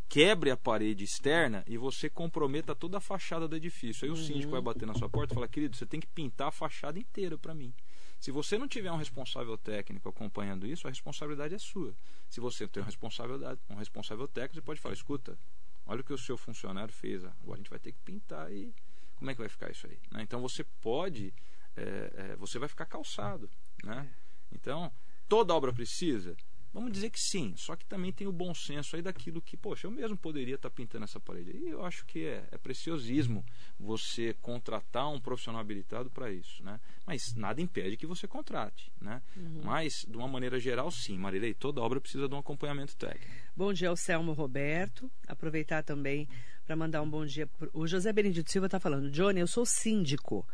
quebre 0.08 0.52
a 0.52 0.58
parede 0.58 1.04
externa 1.04 1.64
e 1.68 1.78
você 1.78 2.10
comprometa 2.10 2.76
toda 2.76 2.98
a 2.98 3.02
fachada 3.02 3.48
do 3.48 3.56
edifício. 3.56 4.06
Aí 4.06 4.12
o 4.12 4.16
síndico 4.16 4.52
vai 4.52 4.62
bater 4.62 4.86
na 4.86 4.94
sua 4.94 5.10
porta 5.10 5.34
e 5.34 5.36
falar, 5.36 5.48
querido, 5.48 5.76
você 5.76 5.86
tem 5.86 6.00
que 6.00 6.08
pintar 6.08 6.50
a 6.50 6.52
fachada 6.52 7.00
inteira 7.00 7.38
para 7.38 7.54
mim. 7.54 7.74
Se 8.20 8.32
você 8.32 8.58
não 8.58 8.68
tiver 8.68 8.92
um 8.92 8.98
responsável 8.98 9.58
técnico 9.58 10.10
acompanhando 10.10 10.66
isso, 10.66 10.88
a 10.88 10.90
responsabilidade 10.90 11.54
é 11.54 11.60
sua. 11.60 11.96
Se 12.30 12.40
você 12.40 12.68
tem 12.68 12.82
um 12.82 12.86
responsável, 12.86 13.40
um 13.70 13.76
responsável 13.76 14.28
técnico, 14.28 14.56
você 14.56 14.62
pode 14.62 14.80
falar, 14.80 14.94
escuta, 14.94 15.38
olha 15.86 16.02
o 16.02 16.04
que 16.04 16.14
o 16.14 16.18
seu 16.18 16.38
funcionário 16.38 16.94
fez, 16.94 17.24
agora 17.24 17.54
a 17.54 17.58
gente 17.58 17.70
vai 17.70 17.80
ter 17.80 17.92
que 17.92 18.00
pintar 18.00 18.52
e 18.52 18.74
como 19.16 19.32
é 19.32 19.34
que 19.34 19.40
vai 19.40 19.50
ficar 19.50 19.72
isso 19.72 19.88
aí? 19.88 19.98
Né? 20.12 20.24
Então 20.24 20.42
você 20.42 20.64
pode, 20.82 21.34
é, 21.76 22.12
é, 22.16 22.36
você 22.36 22.60
vai 22.60 22.68
ficar 22.68 22.86
calçado. 22.86 23.50
Né? 23.84 24.10
Então, 24.52 24.92
toda 25.28 25.54
obra 25.54 25.72
precisa? 25.72 26.36
Vamos 26.76 26.92
dizer 26.92 27.10
que 27.10 27.20
sim, 27.22 27.54
só 27.56 27.74
que 27.74 27.86
também 27.86 28.12
tem 28.12 28.28
o 28.28 28.34
bom 28.34 28.54
senso 28.54 28.98
aí 28.98 29.02
daquilo 29.02 29.42
que, 29.42 29.56
poxa, 29.56 29.88
eu 29.88 29.92
mesmo 29.92 30.18
poderia 30.18 30.56
estar 30.56 30.70
tá 30.70 30.76
pintando 30.76 31.06
essa 31.06 31.22
parede. 31.22 31.56
E 31.56 31.70
eu 31.70 31.86
acho 31.86 32.06
que 32.06 32.26
é, 32.26 32.44
é 32.52 32.58
preciosismo 32.58 33.46
você 33.80 34.36
contratar 34.42 35.10
um 35.10 35.18
profissional 35.18 35.62
habilitado 35.62 36.10
para 36.12 36.30
isso, 36.34 36.62
né? 36.66 36.78
Mas 37.08 37.34
nada 37.34 37.62
impede 37.62 37.96
que 37.96 38.06
você 38.06 38.28
contrate, 38.28 38.92
né? 39.00 39.22
Uhum. 39.38 39.62
Mas, 39.64 40.06
de 40.06 40.18
uma 40.18 40.28
maneira 40.28 40.60
geral, 40.60 40.92
sim, 40.92 41.18
Marilei, 41.18 41.54
toda 41.54 41.80
obra 41.80 42.02
precisa 42.02 42.28
de 42.28 42.36
um 42.36 42.40
acompanhamento 42.40 42.98
técnico. 42.98 43.32
Bom 43.56 43.72
dia 43.72 43.88
ao 43.88 43.96
Selmo 43.96 44.34
Roberto. 44.34 45.10
Aproveitar 45.30 45.82
também 45.82 46.28
para 46.66 46.76
mandar 46.76 47.02
um 47.02 47.10
bom 47.10 47.26
dia. 47.26 47.50
O 47.74 47.88
José 47.88 48.12
Benedito 48.12 48.52
Silva 48.52 48.68
está 48.68 48.80
falando, 48.80 49.12
Johnny, 49.12 49.40
eu 49.40 49.48
sou 49.48 49.66
síndico 49.66 50.46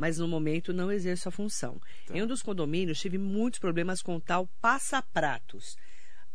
mas 0.00 0.16
no 0.16 0.26
momento 0.26 0.72
não 0.72 0.90
exerço 0.90 1.28
a 1.28 1.32
função. 1.32 1.78
Tá. 2.06 2.16
Em 2.16 2.22
um 2.22 2.26
dos 2.26 2.40
condomínios 2.40 2.98
tive 2.98 3.18
muitos 3.18 3.60
problemas 3.60 4.00
com 4.00 4.18
tal 4.18 4.46
passapratos. 4.58 5.76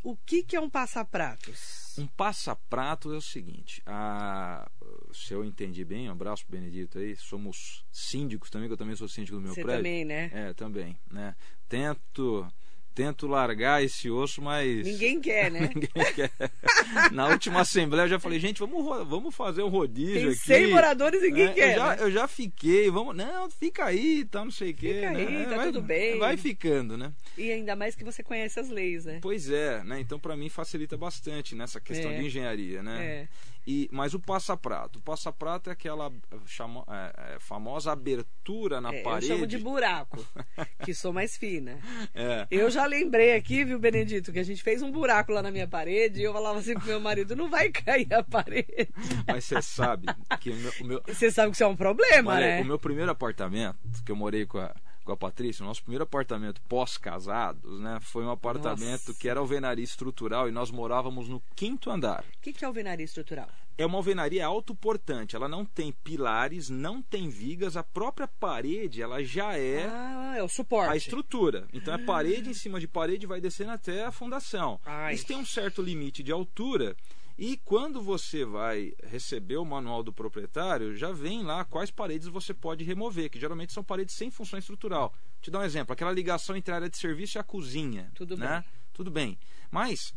O 0.04 0.16
que, 0.16 0.44
que 0.44 0.56
é 0.56 0.62
um 0.62 0.70
passapratos? 0.70 1.98
Um 1.98 2.06
passaprato 2.06 3.12
é 3.12 3.18
o 3.18 3.22
seguinte: 3.22 3.82
a, 3.84 4.70
se 5.12 5.34
eu 5.34 5.44
entendi 5.44 5.84
bem, 5.84 6.08
um 6.08 6.12
abraço 6.12 6.46
pro 6.46 6.56
Benedito 6.60 7.00
aí, 7.00 7.16
somos 7.16 7.84
síndicos 7.92 8.52
também, 8.52 8.70
que 8.70 8.74
eu 8.74 8.78
também 8.78 8.96
sou 8.96 9.08
síndico 9.08 9.38
do 9.38 9.42
meu 9.42 9.56
Você 9.56 9.64
prédio. 9.64 9.80
também, 9.80 10.06
né? 10.06 10.30
É, 10.32 10.54
também, 10.54 11.00
né? 11.10 11.36
Tento 11.68 12.48
tento 12.96 13.28
largar 13.28 13.84
esse 13.84 14.10
osso, 14.10 14.42
mas. 14.42 14.88
Ninguém 14.88 15.20
quer, 15.20 15.52
né? 15.52 15.70
Ninguém 15.76 16.14
quer. 16.16 16.32
Na 17.12 17.28
última 17.28 17.62
assembleia 17.62 18.06
eu 18.06 18.10
já 18.10 18.20
falei, 18.20 18.40
gente, 18.40 18.60
vamos, 18.60 18.84
vamos 19.06 19.36
fazer 19.36 19.62
um 19.62 19.68
rodízio 19.68 20.14
Tem 20.14 20.30
aqui. 20.30 20.38
100 20.38 20.68
moradores 20.72 21.22
ninguém 21.22 21.48
é, 21.48 21.54
quer. 21.54 21.72
Eu 21.74 21.76
já, 21.76 21.90
né? 21.90 21.98
eu 22.00 22.12
já 22.12 22.28
fiquei, 22.28 22.90
vamos. 22.90 23.16
Não, 23.16 23.50
fica 23.50 23.86
aí, 23.86 24.24
tá, 24.24 24.44
não 24.44 24.52
sei 24.52 24.72
o 24.72 24.74
quê. 24.74 24.94
Fica 24.94 25.12
né? 25.12 25.26
aí, 25.28 25.46
tá 25.46 25.56
vai, 25.58 25.66
tudo 25.66 25.82
bem. 25.82 26.18
Vai 26.18 26.38
ficando, 26.38 26.98
né? 26.98 27.12
E 27.38 27.52
ainda 27.52 27.76
mais 27.76 27.96
que 27.96 28.04
você 28.04 28.24
conhece 28.24 28.60
as 28.60 28.70
leis, 28.70 29.04
né? 29.04 29.20
Pois 29.22 29.50
é, 29.50 29.84
né? 29.84 30.00
Então 30.00 30.18
para 30.18 30.38
mim 30.38 30.48
facilita 30.48 30.96
bastante 30.98 31.54
nessa 31.54 31.82
questão 31.82 32.12
É. 32.12 32.18
de 32.18 32.26
engenharia, 32.26 32.82
né? 32.82 33.06
É. 33.06 33.28
E, 33.68 33.90
mas 33.92 34.14
o 34.14 34.20
passaprato. 34.20 35.00
O 35.00 35.02
passaprato 35.02 35.70
é 35.70 35.74
aquela 35.74 36.12
chamo, 36.46 36.86
é, 36.88 37.36
é, 37.36 37.40
famosa 37.40 37.92
abertura 37.92 38.80
na 38.80 38.94
É, 38.94 39.00
eu 39.00 39.04
parede. 39.04 39.28
chamo 39.28 39.48
de 39.48 39.58
buraco, 39.58 40.24
que 40.84 40.94
sou 40.94 41.12
mais 41.12 41.36
fina. 41.38 41.78
É. 42.14 42.48
Eu 42.50 42.70
já 42.70 42.86
lembrei 42.86 43.36
aqui, 43.36 43.64
viu, 43.66 43.78
Benedito, 43.80 44.32
que 44.32 44.40
a 44.40 44.44
gente 44.44 44.64
fez 44.64 44.82
um 44.82 44.92
buraco 44.92 45.32
lá 45.34 45.42
na 45.42 45.52
minha 45.52 45.68
parede 45.68 46.22
e 46.22 46.24
eu 46.24 46.32
falava 46.32 46.60
assim 46.60 46.74
pro 46.76 46.88
meu 46.88 47.00
marido, 47.00 47.36
não 47.36 47.50
vai 47.50 47.70
cair 47.70 48.12
a 48.14 48.24
parede. 48.24 48.88
Mas 49.28 49.44
você 49.46 49.62
sabe 49.62 50.08
que 50.40 50.50
o 50.52 50.86
meu, 50.86 51.02
Você 51.08 51.32
sabe 51.32 51.50
que 51.50 51.56
isso 51.56 51.64
é 51.64 51.68
um 51.68 51.76
problema, 51.76 52.34
Olha, 52.34 52.40
né? 52.48 52.62
o 52.62 52.66
meu 52.66 52.80
primeiro 52.80 53.12
apartamento, 53.12 53.78
que 54.06 54.12
eu 54.12 54.16
morei 54.16 54.46
com 54.46 54.60
a, 54.60 54.74
com 55.06 55.12
a 55.12 55.18
Patrícia, 55.18 55.64
o 55.64 55.68
nosso 55.68 55.82
primeiro 55.84 56.04
apartamento 56.04 56.60
pós-casados, 56.68 57.80
né? 57.80 58.00
Foi 58.02 58.24
um 58.26 58.32
apartamento 58.32 59.08
Nossa. 59.08 59.14
que 59.14 59.30
era 59.30 59.40
alvenaria 59.40 59.84
estrutural 59.84 60.50
e 60.50 60.52
nós 60.52 60.72
morávamos 60.72 61.30
no 61.30 61.42
quinto 61.56 61.90
andar. 61.92 62.24
O 62.38 62.42
que, 62.42 62.52
que 62.52 62.64
é 62.66 62.68
alvenaria 62.68 63.06
estrutural? 63.06 63.48
É 63.78 63.86
uma 63.86 63.98
alvenaria 63.98 64.46
autoportante, 64.46 65.36
ela 65.36 65.48
não 65.50 65.66
tem 65.66 65.92
pilares, 65.92 66.70
não 66.70 67.02
tem 67.02 67.30
vigas, 67.30 67.76
a 67.76 67.84
própria 67.84 68.26
parede 68.28 69.02
ela 69.02 69.22
já 69.24 69.58
é 69.58 69.86
Ah, 69.86 70.34
é 70.38 70.42
o 70.44 70.48
suporte. 70.48 70.92
a 70.92 70.96
estrutura. 70.96 71.68
Então 71.74 71.94
é 71.94 71.98
parede 71.98 72.50
em 72.50 72.54
cima 72.54 72.80
de 72.80 72.88
parede 72.88 73.28
vai 73.28 73.42
descendo 73.42 73.72
até 73.72 74.06
a 74.06 74.12
fundação. 74.12 74.80
Ai. 74.86 75.14
Isso 75.14 75.26
tem 75.28 75.38
um 75.38 75.46
certo 75.46 75.82
limite 75.82 76.24
de 76.24 76.32
altura. 76.32 76.96
E 77.38 77.58
quando 77.58 78.02
você 78.02 78.46
vai 78.46 78.94
receber 79.04 79.58
o 79.58 79.66
manual 79.66 80.02
do 80.02 80.14
proprietário, 80.14 80.96
já 80.96 81.12
vem 81.12 81.44
lá 81.44 81.66
quais 81.66 81.92
paredes 81.92 82.28
você 82.28 82.54
pode 82.54 82.84
remover, 82.84 83.30
que 83.30 83.40
geralmente 83.40 83.74
são 83.74 83.84
paredes 83.84 84.16
sem 84.16 84.32
função 84.32 84.58
estrutural. 84.58 85.14
Te 85.42 85.52
dar 85.52 85.60
um 85.60 85.64
exemplo, 85.64 85.92
aquela 85.92 86.12
ligação 86.12 86.56
entre 86.56 86.72
a 86.72 86.76
área 86.76 86.90
de 86.90 86.98
serviço 86.98 87.38
e 87.38 87.40
a 87.40 87.44
cozinha. 87.44 88.10
Tudo 88.16 88.38
né? 88.38 88.62
bem. 88.62 88.72
Tudo 88.94 89.12
bem. 89.12 89.38
Mas 89.70 90.14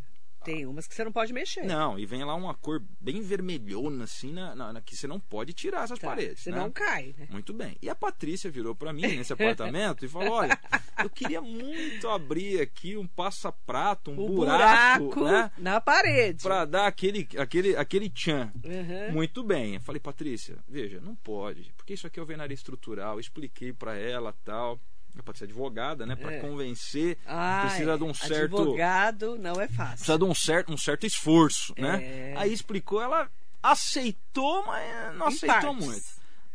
Tem 0.48 0.66
umas 0.66 0.86
que 0.86 0.94
você 0.94 1.04
não 1.04 1.12
pode 1.12 1.32
mexer. 1.32 1.62
não, 1.64 1.98
e 1.98 2.06
vem 2.06 2.24
lá 2.24 2.34
uma 2.34 2.54
cor 2.54 2.82
bem 3.00 3.20
vermelhona, 3.20 4.04
assim, 4.04 4.32
na, 4.32 4.54
na- 4.54 4.72
na- 4.72 4.80
que 4.80 4.96
você 4.96 5.06
não 5.06 5.20
pode 5.20 5.52
tirar 5.52 5.84
essas 5.84 5.98
Tá, 5.98 6.08
paredes. 6.08 6.40
Senão 6.42 6.66
né? 6.66 6.72
cai, 6.74 7.14
né? 7.18 7.28
Muito 7.30 7.52
bem. 7.52 7.76
E 7.82 7.88
a 7.90 7.94
Patrícia 7.94 8.50
virou 8.50 8.74
para 8.74 8.92
mim 8.92 9.02
nesse 9.02 9.32
apartamento 9.32 10.04
e 10.04 10.08
falou: 10.08 10.32
Olha, 10.32 10.58
eu 11.02 11.10
queria 11.10 11.40
muito 11.40 12.08
abrir 12.08 12.60
aqui 12.60 12.96
um 12.96 13.06
passa-prato, 13.06 14.10
um 14.10 14.16
buraco, 14.26 15.04
buraco 15.14 15.24
né? 15.24 15.50
na 15.58 15.80
parede. 15.80 16.42
Para 16.42 16.64
dar 16.64 16.86
aquele, 16.86 17.28
aquele, 17.36 17.76
aquele 17.76 18.08
tchan. 18.10 18.52
Uhum. 18.64 19.12
Muito 19.12 19.42
bem. 19.42 19.74
Eu 19.74 19.80
falei, 19.80 20.00
Patrícia, 20.00 20.58
veja, 20.68 21.00
não 21.00 21.14
pode, 21.14 21.72
porque 21.76 21.94
isso 21.94 22.06
aqui 22.06 22.18
é 22.18 22.22
alvenaria 22.22 22.54
estrutural. 22.54 23.14
Eu 23.14 23.20
expliquei 23.20 23.72
para 23.72 23.96
ela 23.96 24.34
tal. 24.44 24.80
Pode 25.22 25.38
ser 25.38 25.44
advogada, 25.44 26.06
né? 26.06 26.16
Para 26.16 26.34
É. 26.34 26.40
convencer, 26.40 27.18
Ah, 27.26 27.64
precisa 27.66 27.96
de 27.98 28.04
um 28.04 28.14
certo 28.14 28.56
Advogado 28.58 29.36
não 29.38 29.60
é 29.60 29.68
fácil. 29.68 29.96
precisa 29.96 30.18
de 30.18 30.24
um 30.24 30.34
certo, 30.34 30.72
um 30.72 30.76
certo 30.76 31.06
esforço, 31.06 31.74
né? 31.76 32.02
É. 32.02 32.34
Aí 32.36 32.52
explicou, 32.52 33.02
ela 33.02 33.30
aceitou, 33.62 34.64
mas 34.66 35.16
não 35.16 35.26
Em 35.26 35.28
aceitou 35.34 35.60
partes. 35.74 35.86
muito. 35.86 36.04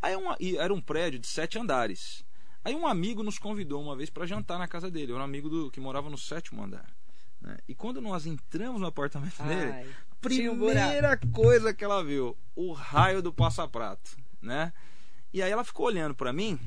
Aí 0.01 0.16
uma, 0.16 0.38
era 0.57 0.74
um 0.74 0.82
prédio 0.82 1.20
de 1.20 1.28
sete 1.28 1.57
andares. 1.57 2.26
Aí 2.66 2.74
um 2.76 2.88
amigo 2.88 3.24
nos 3.24 3.38
convidou 3.38 3.82
uma 3.82 3.95
vez 3.95 4.09
para 4.09 4.26
jantar 4.26 4.57
na 4.57 4.68
casa 4.68 4.89
dele. 4.89 5.11
Era 5.11 5.22
um 5.22 5.26
amigo 5.26 5.49
do, 5.49 5.70
que 5.72 5.80
morava 5.80 6.09
no 6.09 6.18
sétimo 6.18 6.64
andar. 6.64 6.86
né? 7.41 7.57
E 7.68 7.76
quando 7.76 7.99
nós 8.01 8.26
entramos 8.26 8.80
no 8.82 8.88
apartamento 8.88 9.41
dele, 9.43 9.72
Ai, 9.72 9.84
um 10.49 10.57
buraco. 10.57 10.80
primeira 10.88 11.18
coisa 11.34 11.74
que 11.74 11.84
ela 11.84 12.01
viu, 12.03 12.38
o 12.55 12.72
raio 12.72 13.22
do 13.22 13.34
passaprato, 13.34 14.16
né? 14.41 14.72
E 15.34 15.41
aí 15.41 15.51
ela 15.51 15.63
ficou 15.63 15.88
olhando 15.88 16.13
para 16.13 16.31
mim, 16.31 16.59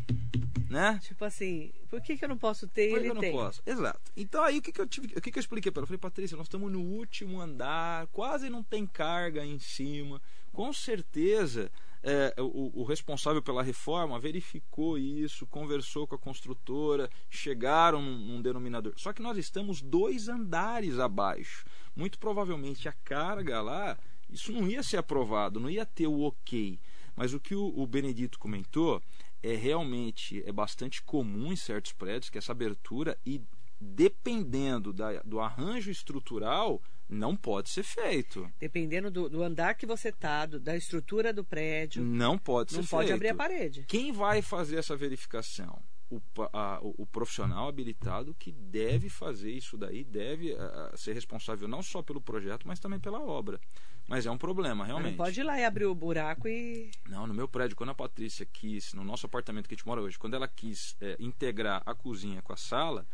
né? 0.69 0.99
Tipo 1.03 1.25
assim, 1.25 1.73
por 1.89 2.01
que, 2.01 2.17
que 2.17 2.25
eu 2.25 2.29
não 2.29 2.37
posso 2.37 2.67
ter 2.67 2.89
Por 2.89 2.95
que 2.95 3.01
ele 3.03 3.11
eu 3.11 3.15
não 3.15 3.21
tem? 3.21 3.33
posso? 3.33 3.63
Exato. 3.65 4.01
Então 4.17 4.43
aí 4.43 4.59
o 4.59 4.63
que, 4.63 4.73
que 4.73 4.81
eu 4.81 4.87
tive, 4.87 5.07
o 5.17 5.21
que, 5.21 5.31
que 5.31 5.39
eu 5.39 5.41
expliquei 5.41 5.71
para 5.71 5.81
ela? 5.81 5.85
Eu 5.85 5.89
falei, 5.89 5.99
Patrícia, 5.99 6.37
nós 6.37 6.47
estamos 6.47 6.71
no 6.73 6.81
último 6.81 7.41
andar, 7.41 8.07
quase 8.09 8.51
não 8.51 8.63
tem 8.63 8.87
carga 8.87 9.43
aí 9.43 9.51
em 9.51 9.59
cima. 9.59 10.21
Com 10.53 10.73
certeza 10.73 11.71
é, 12.03 12.35
o, 12.39 12.83
o 12.83 12.85
responsável 12.85 13.43
pela 13.43 13.63
reforma 13.63 14.19
verificou 14.19 14.97
isso, 14.99 15.47
conversou 15.47 16.07
com 16.07 16.15
a 16.15 16.19
construtora, 16.19 17.11
chegaram 17.29 18.01
num, 18.01 18.19
num 18.19 18.43
denominador. 18.43 18.93
Só 18.97 19.13
que 19.13 19.23
nós 19.23 19.37
estamos 19.37 19.83
dois 19.83 20.29
andares 20.29 20.99
abaixo. 20.99 21.65
Muito 21.95 22.19
provavelmente 22.19 22.89
a 22.89 22.93
carga 22.93 23.61
lá, 23.61 23.99
isso 24.31 24.53
não 24.53 24.69
ia 24.69 24.83
ser 24.83 24.99
aprovado, 24.99 25.59
não 25.59 25.71
ia 25.71 25.87
ter 25.87 26.07
o 26.07 26.21
ok. 26.21 26.79
Mas 27.17 27.33
o 27.33 27.41
que 27.41 27.55
o, 27.55 27.87
Benedito 27.87 28.39
comentou 28.39 29.03
é 29.43 29.55
realmente 29.55 30.43
é 30.47 30.53
bastante 30.53 31.03
comum 31.03 31.53
em 31.53 31.57
certos 31.57 31.93
prédios 31.93 32.29
que 32.31 32.39
essa 32.39 32.53
abertura 32.53 33.17
e 33.25 33.41
dependendo 33.81 34.93
da- 34.93 35.21
do 35.25 35.41
arranjo 35.41 35.91
estrutural 35.91 36.83
não 37.09 37.37
pode 37.37 37.69
ser 37.71 37.83
feito. 37.83 38.51
Dependendo 38.59 39.11
do, 39.11 39.29
do 39.29 39.43
andar 39.43 39.75
que 39.75 39.87
você 39.87 40.11
tá, 40.11 40.45
do- 40.47 40.59
da 40.59 40.77
estrutura 40.77 41.33
do 41.33 41.45
prédio, 41.45 42.03
Não 42.03 42.37
pode 42.37 42.75
não 42.75 42.83
ser 42.83 42.89
pode 42.91 43.07
feito. 43.09 43.17
abrir 43.17 43.29
a 43.29 43.35
parede. 43.35 43.85
Quem 43.87 44.13
vai 44.13 44.43
fazer 44.43 44.77
essa 44.77 44.97
verificação? 44.97 45.81
O, 46.09 46.21
a- 46.53 46.79
o- 46.83 46.95
o 46.99 47.07
profissional 47.07 47.69
habilitado 47.69 48.33
que 48.39 48.53
deve 48.53 49.09
fazer 49.09 49.51
isso 49.51 49.77
daí, 49.77 50.05
deve 50.05 50.55
ah, 50.55 50.93
ser 50.95 51.15
responsável 51.15 51.67
não 51.67 51.83
só 51.83 52.01
pelo 52.01 52.21
projeto, 52.21 52.67
mas 52.69 52.79
também 52.79 53.01
pela 53.01 53.21
obra. 53.21 53.61
Mas 54.09 54.25
é 54.25 54.31
um 54.31 54.39
problema, 54.39 54.85
realmente. 54.85 55.17
Não 55.17 55.25
pode 55.25 55.41
ir 55.41 55.43
lá 55.43 55.59
e 55.59 55.65
abrir 55.65 55.87
o 55.87 55.95
buraco 55.95 56.47
e. 56.47 56.93
Não, 57.09 57.27
no 57.27 57.35
meu 57.35 57.49
prédio, 57.49 57.77
quando 57.77 57.91
a 57.91 57.95
Patrícia 57.95 58.47
quis, 58.47 58.95
no 58.95 59.03
nosso 59.03 59.27
apartamento 59.27 59.67
que 59.69 59.75
a 59.75 59.77
gente 59.77 59.87
mora 59.87 60.01
hoje, 60.01 60.17
quando 60.17 60.35
ela 60.35 60.47
quis 60.47 60.97
é, 61.01 61.17
integrar 61.19 61.83
a 61.85 61.93
cozinha 61.93 62.41
com 62.41 62.53
a 62.53 62.57
sala, 62.57 63.05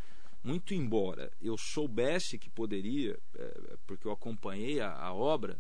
muito 0.44 0.74
embora 0.74 1.32
eu 1.40 1.56
soubesse 1.56 2.38
que 2.38 2.50
poderia, 2.50 3.18
é, 3.34 3.76
porque 3.86 4.06
eu 4.06 4.12
acompanhei 4.12 4.80
a, 4.80 4.92
a, 4.92 5.14
obra 5.14 5.56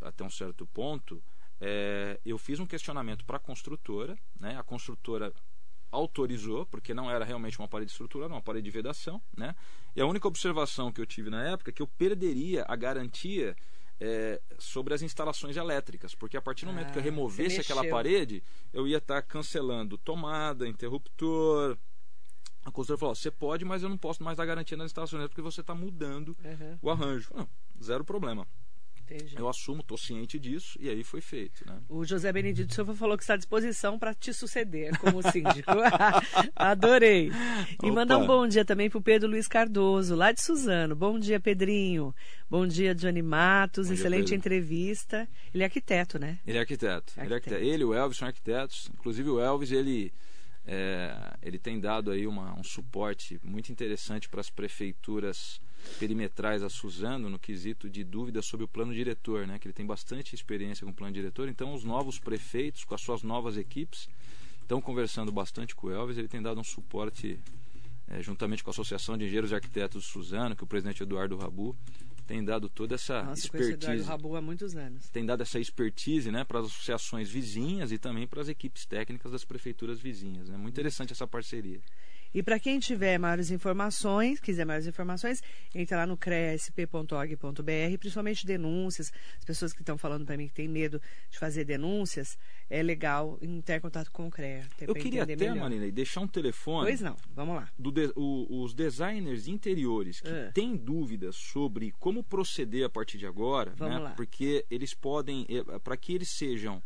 até 0.00 0.24
um 0.24 0.30
certo 0.30 0.64
ponto, 0.66 1.22
é, 1.60 2.18
eu 2.24 2.38
fiz 2.38 2.58
um 2.58 2.66
questionamento 2.66 3.22
para 3.26 3.36
a 3.36 3.40
construtora, 3.40 4.16
né? 4.38 4.56
a 4.58 4.62
construtora 4.62 5.30
autorizou, 5.90 6.66
porque 6.66 6.94
não 6.94 7.10
era 7.10 7.24
realmente 7.24 7.58
uma 7.58 7.68
parede 7.68 7.90
estrutural, 7.90 8.28
uma 8.28 8.42
parede 8.42 8.64
de 8.64 8.70
vedação. 8.70 9.20
Né? 9.36 9.54
E 9.94 10.00
a 10.00 10.06
única 10.06 10.28
observação 10.28 10.92
que 10.92 11.00
eu 11.00 11.06
tive 11.06 11.30
na 11.30 11.42
época 11.42 11.70
é 11.70 11.72
que 11.72 11.82
eu 11.82 11.86
perderia 11.86 12.64
a 12.68 12.76
garantia 12.76 13.56
é, 14.00 14.40
sobre 14.58 14.94
as 14.94 15.02
instalações 15.02 15.56
elétricas, 15.56 16.14
porque 16.14 16.36
a 16.36 16.42
partir 16.42 16.64
do 16.64 16.72
momento 16.72 16.88
ah, 16.88 16.92
que 16.92 16.98
eu 16.98 17.02
ah, 17.02 17.04
removesse 17.04 17.60
aquela 17.60 17.86
parede, 17.86 18.42
eu 18.72 18.88
ia 18.88 18.96
estar 18.96 19.16
tá 19.16 19.22
cancelando 19.22 19.98
tomada, 19.98 20.66
interruptor. 20.66 21.76
A 22.64 22.70
construtora 22.70 22.98
falou: 22.98 23.14
você 23.14 23.30
pode, 23.30 23.64
mas 23.64 23.82
eu 23.82 23.88
não 23.88 23.98
posso 23.98 24.22
mais 24.22 24.36
dar 24.36 24.46
garantia 24.46 24.76
nas 24.76 24.86
instalações 24.86 25.28
porque 25.28 25.42
você 25.42 25.60
está 25.60 25.74
mudando 25.74 26.36
uhum. 26.42 26.78
o 26.80 26.90
arranjo. 26.90 27.30
Não, 27.34 27.48
zero 27.82 28.04
problema. 28.04 28.46
Entendi. 29.10 29.34
Eu 29.36 29.48
assumo, 29.48 29.80
estou 29.80 29.98
ciente 29.98 30.38
disso, 30.38 30.78
e 30.80 30.88
aí 30.88 31.02
foi 31.02 31.20
feito. 31.20 31.66
Né? 31.66 31.80
O 31.88 32.04
José 32.04 32.32
Benedito 32.32 32.72
Silva 32.72 32.94
falou 32.94 33.16
que 33.16 33.24
está 33.24 33.34
à 33.34 33.36
disposição 33.36 33.98
para 33.98 34.14
te 34.14 34.32
suceder 34.32 34.96
como 34.98 35.20
síndico. 35.20 35.68
Adorei. 36.54 37.28
E 37.82 37.86
Opa. 37.86 37.92
mandar 37.92 38.18
um 38.18 38.26
bom 38.26 38.46
dia 38.46 38.64
também 38.64 38.88
para 38.88 38.98
o 38.98 39.02
Pedro 39.02 39.28
Luiz 39.28 39.48
Cardoso, 39.48 40.14
lá 40.14 40.30
de 40.30 40.40
Suzano. 40.40 40.94
Bom 40.94 41.18
dia, 41.18 41.40
Pedrinho. 41.40 42.14
Bom 42.48 42.66
dia, 42.68 42.94
Johnny 42.94 43.20
Matos. 43.22 43.90
Excelente 43.90 44.32
entrevista. 44.32 45.28
Ele 45.52 45.64
é 45.64 45.66
arquiteto, 45.66 46.16
né? 46.16 46.38
Ele 46.46 46.58
é 46.58 46.60
arquiteto. 46.60 47.12
arquiteto. 47.16 47.20
Ele, 47.20 47.32
é 47.32 47.36
arquiteto. 47.36 47.64
ele 47.64 47.82
e 47.82 47.86
o 47.86 47.94
Elvis 47.94 48.18
são 48.18 48.28
arquitetos. 48.28 48.88
Inclusive 48.94 49.28
o 49.28 49.40
Elvis, 49.40 49.72
ele 49.72 50.12
é, 50.64 51.36
ele 51.42 51.58
tem 51.58 51.80
dado 51.80 52.12
aí 52.12 52.28
uma, 52.28 52.56
um 52.56 52.62
suporte 52.62 53.40
muito 53.42 53.72
interessante 53.72 54.28
para 54.28 54.40
as 54.40 54.50
prefeituras 54.50 55.60
perimetrais 55.98 56.62
a 56.62 56.68
Suzano 56.68 57.28
no 57.28 57.38
quesito 57.38 57.88
de 57.88 58.04
dúvidas 58.04 58.46
sobre 58.46 58.64
o 58.64 58.68
plano 58.68 58.94
diretor, 58.94 59.46
né? 59.46 59.58
Que 59.58 59.68
ele 59.68 59.74
tem 59.74 59.86
bastante 59.86 60.34
experiência 60.34 60.84
com 60.84 60.90
o 60.90 60.94
plano 60.94 61.12
diretor. 61.12 61.48
Então, 61.48 61.74
os 61.74 61.84
novos 61.84 62.18
prefeitos, 62.18 62.84
com 62.84 62.94
as 62.94 63.00
suas 63.00 63.22
novas 63.22 63.56
equipes, 63.56 64.08
estão 64.62 64.80
conversando 64.80 65.32
bastante 65.32 65.74
com 65.74 65.88
o 65.88 65.90
Elvis. 65.90 66.16
Ele 66.16 66.28
tem 66.28 66.40
dado 66.40 66.60
um 66.60 66.64
suporte, 66.64 67.38
é, 68.08 68.22
juntamente 68.22 68.62
com 68.62 68.70
a 68.70 68.72
Associação 68.72 69.16
de 69.16 69.24
Engenheiros 69.24 69.50
e 69.50 69.54
Arquitetos 69.54 70.04
de 70.04 70.10
Suzano, 70.10 70.54
que 70.54 70.64
o 70.64 70.66
presidente 70.66 71.02
Eduardo 71.02 71.36
Rabu 71.36 71.76
tem 72.30 72.44
dado 72.44 72.68
toda 72.68 72.94
essa 72.94 73.24
Nossa, 73.24 73.40
expertise. 73.40 74.04
Rabu 74.04 74.36
há 74.36 74.40
muitos 74.40 74.76
anos. 74.76 75.08
Tem 75.10 75.26
dado 75.26 75.42
essa 75.42 75.58
expertise 75.58 76.30
né, 76.30 76.44
para 76.44 76.60
as 76.60 76.66
associações 76.66 77.28
vizinhas 77.28 77.90
e 77.90 77.98
também 77.98 78.24
para 78.24 78.40
as 78.40 78.48
equipes 78.48 78.86
técnicas 78.86 79.32
das 79.32 79.44
prefeituras 79.44 79.98
vizinhas. 79.98 80.48
É 80.48 80.52
né? 80.52 80.56
muito 80.56 80.74
interessante 80.74 81.12
essa 81.12 81.26
parceria. 81.26 81.80
E 82.32 82.42
para 82.42 82.58
quem 82.58 82.78
tiver 82.78 83.18
maiores 83.18 83.50
informações, 83.50 84.38
quiser 84.38 84.64
maiores 84.64 84.86
informações, 84.86 85.42
entra 85.74 85.98
lá 85.98 86.06
no 86.06 86.16
cresp.org.br, 86.16 87.98
principalmente 87.98 88.46
denúncias, 88.46 89.12
as 89.38 89.44
pessoas 89.44 89.72
que 89.72 89.82
estão 89.82 89.98
falando 89.98 90.24
para 90.24 90.36
mim 90.36 90.46
que 90.46 90.54
têm 90.54 90.68
medo 90.68 91.00
de 91.28 91.38
fazer 91.38 91.64
denúncias, 91.64 92.38
é 92.68 92.82
legal 92.82 93.38
ter 93.64 93.80
contato 93.80 94.10
com 94.12 94.28
o 94.28 94.30
CREA. 94.30 94.64
Eu 94.80 94.94
queria 94.94 95.24
até, 95.24 95.54
Marilei, 95.54 95.90
deixar 95.90 96.20
um 96.20 96.28
telefone. 96.28 96.86
Pois 96.86 97.00
não, 97.00 97.16
vamos 97.34 97.56
lá. 97.56 97.68
Do 97.76 97.90
de, 97.90 98.12
o, 98.14 98.62
os 98.62 98.72
designers 98.74 99.48
interiores 99.48 100.20
que 100.20 100.28
uh. 100.28 100.52
têm 100.54 100.76
dúvidas 100.76 101.34
sobre 101.36 101.92
como 101.98 102.22
proceder 102.22 102.84
a 102.84 102.88
partir 102.88 103.18
de 103.18 103.26
agora, 103.26 103.72
vamos 103.76 103.96
né? 103.96 104.00
Lá. 104.00 104.10
Porque 104.10 104.64
eles 104.70 104.94
podem, 104.94 105.46
eh, 105.48 105.78
para 105.80 105.96
que 105.96 106.14
eles 106.14 106.30
sejam 106.30 106.82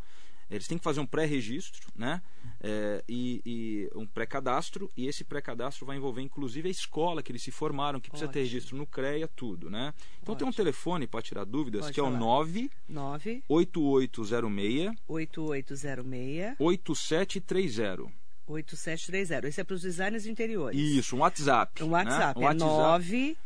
eles 0.50 0.66
têm 0.66 0.78
que 0.78 0.84
fazer 0.84 1.00
um 1.00 1.06
pré-registro, 1.06 1.88
né? 1.94 2.20
É, 2.60 3.04
e, 3.08 3.42
e, 3.44 3.90
um 3.94 4.06
pré-cadastro, 4.06 4.90
e 4.96 5.06
esse 5.06 5.24
pré-cadastro 5.24 5.84
vai 5.84 5.96
envolver 5.96 6.22
inclusive 6.22 6.68
a 6.68 6.70
escola 6.70 7.22
que 7.22 7.30
eles 7.30 7.42
se 7.42 7.50
formaram, 7.50 8.00
que 8.00 8.08
precisa 8.08 8.26
Ótimo. 8.28 8.32
ter 8.32 8.40
registro 8.40 8.76
no 8.76 8.86
CREA, 8.86 9.28
tudo, 9.28 9.70
né? 9.70 9.92
Então 10.22 10.34
Ótimo. 10.34 10.36
tem 10.36 10.48
um 10.48 10.52
telefone 10.52 11.06
para 11.06 11.22
tirar 11.22 11.44
dúvidas, 11.44 11.82
Pode 11.82 11.94
que 11.94 12.00
falar. 12.00 12.12
é 12.12 12.16
o 12.16 12.18
9 12.18 12.70
9 12.88 13.42
8806 13.48 14.92
8806 15.08 16.56
8730. 16.58 18.24
8730. 18.46 19.48
Esse 19.48 19.60
é 19.60 19.64
para 19.64 19.74
os 19.74 19.82
designers 19.82 20.26
interiores. 20.26 20.78
Isso, 20.78 21.16
um 21.16 21.20
WhatsApp. 21.20 21.82
Um 21.82 21.90
WhatsApp. 21.90 22.38
Né? 22.38 22.46
Um 22.46 22.48
é 22.48 22.52
WhatsApp. 22.52 22.72
9 22.72 23.36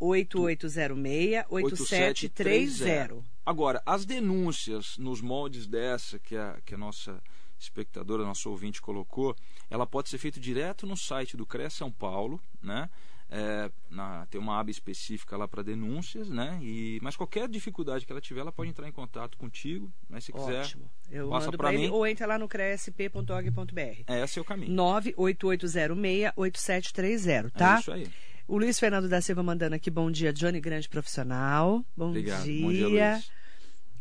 8806 0.00 1.44
8730. 1.48 3.24
Agora, 3.44 3.82
as 3.86 4.04
denúncias 4.04 4.98
nos 4.98 5.20
moldes 5.20 5.66
dessa 5.66 6.18
que 6.18 6.36
a, 6.36 6.58
que 6.64 6.74
a 6.74 6.78
nossa 6.78 7.22
espectadora, 7.58 8.24
nosso 8.24 8.50
ouvinte 8.50 8.82
colocou, 8.82 9.36
ela 9.70 9.86
pode 9.86 10.08
ser 10.08 10.18
feita 10.18 10.40
direto 10.40 10.86
no 10.86 10.96
site 10.96 11.36
do 11.36 11.46
CREA 11.46 11.70
São 11.70 11.90
Paulo, 11.90 12.40
né? 12.62 12.88
É, 13.28 13.68
na, 13.90 14.24
tem 14.26 14.40
uma 14.40 14.60
aba 14.60 14.70
específica 14.70 15.36
lá 15.36 15.48
para 15.48 15.60
denúncias, 15.60 16.28
né? 16.28 16.60
E, 16.62 17.00
mas 17.02 17.16
qualquer 17.16 17.48
dificuldade 17.48 18.06
que 18.06 18.12
ela 18.12 18.20
tiver, 18.20 18.38
ela 18.40 18.52
pode 18.52 18.70
entrar 18.70 18.88
em 18.88 18.92
contato 18.92 19.36
contigo, 19.36 19.92
mas 20.08 20.22
se 20.24 20.32
quiser, 20.32 20.60
Ótimo. 20.60 20.88
Eu 21.10 21.28
passa 21.28 21.50
para 21.50 21.72
mim. 21.72 21.88
ou 21.88 22.06
entra 22.06 22.24
lá 22.24 22.38
no 22.38 22.46
cresp.org.br. 22.46 24.04
É, 24.06 24.22
esse 24.22 24.38
é 24.38 24.42
o 24.42 24.44
caminho. 24.44 24.72
98806-8730, 24.76 27.50
tá? 27.50 27.76
É 27.76 27.80
isso 27.80 27.92
aí. 27.92 28.08
O 28.48 28.58
Luiz 28.58 28.78
Fernando 28.78 29.08
da 29.08 29.20
Silva 29.20 29.42
mandando 29.42 29.74
aqui, 29.74 29.90
bom 29.90 30.10
dia, 30.10 30.32
Johnny, 30.32 30.60
grande 30.60 30.88
profissional. 30.88 31.84
Bom 31.96 32.10
Obrigado. 32.10 32.44
dia. 32.44 32.62
Bom 32.62 32.72
dia, 32.72 32.88
Luiz. 32.88 33.30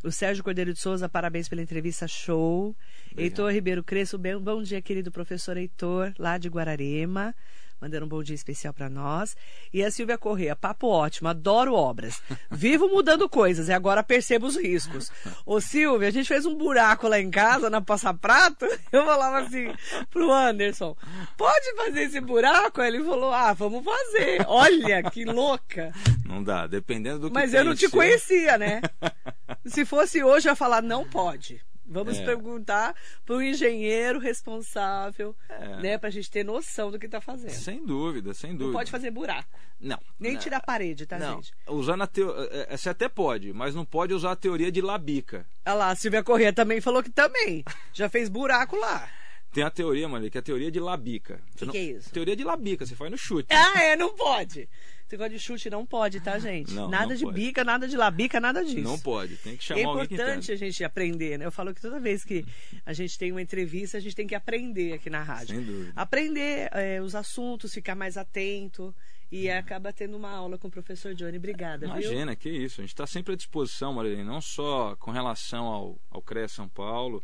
O 0.03 0.11
Sérgio 0.11 0.43
Cordeiro 0.43 0.71
de 0.71 0.79
Souza, 0.79 1.09
parabéns 1.09 1.49
pela 1.49 1.63
entrevista, 1.63 2.07
show. 2.07 2.75
Obrigado. 3.11 3.23
Heitor 3.23 3.51
Ribeiro 3.51 3.83
Cresço, 3.83 4.19
bem, 4.19 4.37
bom 4.37 4.61
dia, 4.61 4.79
querido 4.81 5.11
professor 5.11 5.57
Heitor, 5.57 6.13
lá 6.19 6.37
de 6.37 6.47
Guararema 6.47 7.33
mandando 7.79 8.05
um 8.05 8.09
bom 8.09 8.23
dia 8.23 8.35
especial 8.35 8.73
para 8.73 8.89
nós. 8.89 9.35
E 9.73 9.83
a 9.83 9.91
Silvia 9.91 10.17
Corrêa, 10.17 10.55
papo 10.55 10.87
ótimo, 10.87 11.29
adoro 11.29 11.73
obras. 11.73 12.21
Vivo 12.51 12.87
mudando 12.87 13.29
coisas 13.29 13.67
e 13.67 13.73
agora 13.73 14.03
percebo 14.03 14.47
os 14.47 14.55
riscos. 14.57 15.11
Ô 15.45 15.59
Silvia, 15.59 16.07
a 16.07 16.11
gente 16.11 16.27
fez 16.27 16.45
um 16.45 16.55
buraco 16.55 17.07
lá 17.07 17.19
em 17.19 17.29
casa, 17.29 17.69
na 17.69 17.81
Passa 17.81 18.13
Prato. 18.13 18.65
Eu 18.91 19.05
falava 19.05 19.39
assim 19.39 19.73
pro 20.09 20.31
Anderson, 20.31 20.95
pode 21.37 21.75
fazer 21.75 22.03
esse 22.03 22.21
buraco? 22.21 22.81
Aí 22.81 22.87
ele 22.87 23.03
falou, 23.03 23.33
ah, 23.33 23.53
vamos 23.53 23.83
fazer. 23.83 24.45
Olha, 24.47 25.03
que 25.03 25.25
louca. 25.25 25.91
Não 26.25 26.43
dá, 26.43 26.67
dependendo 26.67 27.19
do 27.19 27.27
que 27.27 27.33
Mas 27.33 27.53
eu 27.53 27.63
não 27.63 27.75
te 27.75 27.89
conhecia, 27.89 28.57
né? 28.57 28.81
Se 29.65 29.85
fosse 29.85 30.23
hoje, 30.23 30.47
eu 30.47 30.51
ia 30.51 30.55
falar, 30.55 30.81
não 30.81 31.07
pode. 31.07 31.61
Vamos 31.87 32.17
é. 32.17 32.25
perguntar 32.25 32.95
para 33.25 33.35
o 33.35 33.41
engenheiro 33.41 34.19
responsável, 34.19 35.35
é. 35.49 35.81
né, 35.81 35.97
para 35.97 36.09
a 36.09 36.11
gente 36.11 36.29
ter 36.31 36.43
noção 36.43 36.89
do 36.91 36.97
que 36.97 37.05
está 37.05 37.21
fazendo. 37.21 37.51
Sem 37.51 37.85
dúvida, 37.85 38.33
sem 38.33 38.51
dúvida. 38.51 38.67
Não 38.67 38.73
pode 38.73 38.91
fazer 38.91 39.11
buraco. 39.11 39.49
Não. 39.79 39.99
Nem 40.19 40.33
não. 40.33 40.39
tirar 40.39 40.61
parede, 40.61 41.05
tá, 41.05 41.19
não. 41.19 41.35
gente? 41.35 41.53
Usando 41.67 42.01
a 42.01 42.07
teo... 42.07 42.33
É, 42.51 42.73
é, 42.73 42.77
você 42.77 42.89
até 42.89 43.07
pode, 43.07 43.53
mas 43.53 43.75
não 43.75 43.85
pode 43.85 44.13
usar 44.13 44.31
a 44.31 44.35
teoria 44.35 44.71
de 44.71 44.81
labica. 44.81 45.45
Olha 45.65 45.75
lá, 45.75 45.89
a 45.91 45.95
Silvia 45.95 46.23
Corrêa 46.23 46.51
também 46.51 46.81
falou 46.81 47.03
que 47.03 47.11
também. 47.11 47.63
Já 47.93 48.09
fez 48.09 48.29
buraco 48.29 48.75
lá. 48.75 49.07
Tem 49.55 49.63
a 49.63 49.69
teoria, 49.69 50.05
mano, 50.09 50.29
que 50.29 50.37
é 50.37 50.39
a 50.39 50.43
teoria 50.43 50.69
de 50.69 50.81
labica. 50.81 51.39
O 51.53 51.57
que, 51.57 51.65
não... 51.65 51.71
que 51.71 51.77
é 51.77 51.83
isso? 51.83 52.11
Teoria 52.11 52.35
de 52.35 52.43
labica, 52.43 52.85
você 52.85 52.93
faz 52.93 53.09
no 53.09 53.17
chute. 53.17 53.47
Ah, 53.53 53.81
é, 53.81 53.95
não 53.95 54.13
pode. 54.13 54.67
Esse 55.05 55.13
negócio 55.13 55.33
de 55.33 55.39
chute 55.39 55.69
não 55.69 55.85
pode, 55.85 56.19
tá, 56.19 56.39
gente? 56.39 56.73
Não, 56.73 56.89
nada 56.89 57.07
não 57.07 57.15
de 57.15 57.23
pode. 57.23 57.35
bica, 57.39 57.63
nada 57.63 57.87
de 57.87 57.95
labica, 57.95 58.39
nada 58.39 58.65
disso. 58.65 58.81
Não 58.81 58.97
pode, 58.97 59.37
tem 59.37 59.55
que 59.55 59.63
chamar 59.63 59.81
é 59.81 59.83
alguém 59.83 60.01
É 60.01 60.05
importante 60.05 60.51
a 60.51 60.55
gente 60.55 60.83
aprender, 60.83 61.37
né? 61.37 61.45
Eu 61.45 61.51
falo 61.51 61.75
que 61.75 61.81
toda 61.81 61.99
vez 61.99 62.23
que 62.23 62.43
a 62.83 62.91
gente 62.91 63.15
tem 63.15 63.31
uma 63.31 63.41
entrevista, 63.41 63.97
a 63.97 64.01
gente 64.01 64.15
tem 64.15 64.25
que 64.25 64.33
aprender 64.33 64.93
aqui 64.93 65.07
na 65.07 65.21
rádio. 65.21 65.57
Sem 65.57 65.63
dúvida. 65.63 65.93
Aprender 65.95 66.69
é, 66.71 66.99
os 67.01 67.13
assuntos, 67.13 67.71
ficar 67.71 67.93
mais 67.93 68.17
atento. 68.17 68.95
E 69.31 69.49
acaba 69.49 69.91
tendo 69.91 70.15
uma 70.15 70.29
aula 70.29 70.57
com 70.57 70.67
o 70.67 70.71
professor 70.71 71.13
Johnny. 71.13 71.37
Obrigada, 71.37 71.85
Imagina, 71.85 72.31
viu? 72.31 72.37
que 72.37 72.49
isso. 72.49 72.79
A 72.79 72.83
gente 72.83 72.93
está 72.93 73.07
sempre 73.07 73.33
à 73.33 73.35
disposição, 73.35 73.91
Marilene, 73.91 74.23
não 74.23 74.39
só 74.39 74.95
com 74.97 75.11
relação 75.11 75.65
ao, 75.65 75.99
ao 76.09 76.21
CREA 76.21 76.47
São 76.47 76.69
Paulo, 76.69 77.23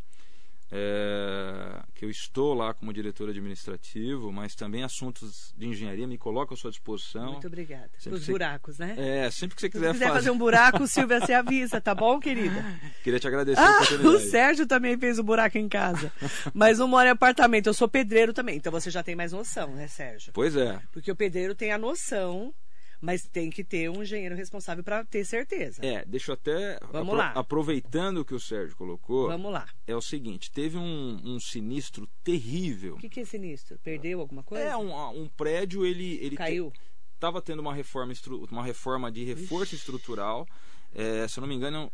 é, 0.71 1.83
que 1.93 2.05
eu 2.05 2.09
estou 2.09 2.53
lá 2.53 2.73
como 2.73 2.93
diretor 2.93 3.29
administrativo, 3.29 4.31
mas 4.31 4.55
também 4.55 4.83
assuntos 4.83 5.53
de 5.57 5.67
engenharia 5.67 6.07
me 6.07 6.17
coloco 6.17 6.53
à 6.53 6.57
sua 6.57 6.71
disposição. 6.71 7.33
Muito 7.33 7.47
obrigada. 7.47 7.89
Os 8.09 8.25
buracos, 8.25 8.79
né? 8.79 8.95
É, 8.97 9.29
sempre 9.29 9.55
que 9.55 9.61
você 9.61 9.69
quiser, 9.69 9.87
Se 9.87 9.93
quiser 9.93 10.05
fazer... 10.05 10.19
fazer 10.19 10.31
um 10.31 10.37
buraco, 10.37 10.87
Silvia, 10.87 11.19
você 11.19 11.33
avisa, 11.33 11.81
tá 11.81 11.93
bom, 11.93 12.19
querida? 12.19 12.63
Queria 13.03 13.19
te 13.19 13.27
agradecer 13.27 13.59
ah, 13.59 13.81
o 14.07 14.19
Sérgio 14.19 14.65
também 14.65 14.97
fez 14.97 15.19
o 15.19 15.21
um 15.21 15.25
buraco 15.25 15.57
em 15.57 15.67
casa. 15.67 16.11
Mas 16.53 16.79
não 16.79 16.87
mora 16.87 17.09
em 17.09 17.11
apartamento, 17.11 17.67
eu 17.67 17.73
sou 17.73 17.89
pedreiro 17.89 18.31
também. 18.31 18.55
Então 18.55 18.71
você 18.71 18.89
já 18.89 19.03
tem 19.03 19.15
mais 19.15 19.33
noção, 19.33 19.75
né, 19.75 19.87
Sérgio? 19.87 20.31
Pois 20.33 20.55
é. 20.55 20.79
Porque 20.93 21.11
o 21.11 21.15
pedreiro 21.15 21.53
tem 21.53 21.73
a 21.73 21.77
noção 21.77 22.53
mas 23.01 23.27
tem 23.27 23.49
que 23.49 23.63
ter 23.63 23.89
um 23.89 24.03
engenheiro 24.03 24.35
responsável 24.35 24.83
para 24.83 25.03
ter 25.03 25.25
certeza. 25.25 25.83
É, 25.83 26.05
deixa 26.05 26.31
eu 26.31 26.33
até. 26.35 26.79
Vamos 26.91 27.09
apro 27.09 27.17
lá. 27.17 27.31
Aproveitando 27.31 28.19
o 28.19 28.25
que 28.25 28.35
o 28.35 28.39
Sérgio 28.39 28.77
colocou. 28.77 29.27
Vamos 29.27 29.51
lá. 29.51 29.67
É 29.87 29.95
o 29.95 30.01
seguinte: 30.01 30.51
teve 30.51 30.77
um, 30.77 31.19
um 31.23 31.39
sinistro 31.39 32.07
terrível. 32.23 32.93
O 32.93 32.97
que, 32.97 33.09
que 33.09 33.21
é 33.21 33.25
sinistro? 33.25 33.79
Perdeu 33.79 34.21
alguma 34.21 34.43
coisa? 34.43 34.63
É, 34.63 34.77
um, 34.77 35.23
um 35.23 35.27
prédio, 35.27 35.85
ele. 35.85 36.19
ele 36.21 36.37
Caiu. 36.37 36.71
Estava 37.15 37.41
te, 37.41 37.45
tendo 37.45 37.59
uma 37.59 37.73
reforma, 37.73 38.13
uma 38.51 38.63
reforma 38.63 39.11
de 39.11 39.23
reforço 39.23 39.75
Ixi. 39.75 39.77
estrutural. 39.77 40.47
É, 40.93 41.27
se 41.27 41.39
eu 41.39 41.41
não 41.41 41.47
me 41.47 41.55
engano, 41.55 41.91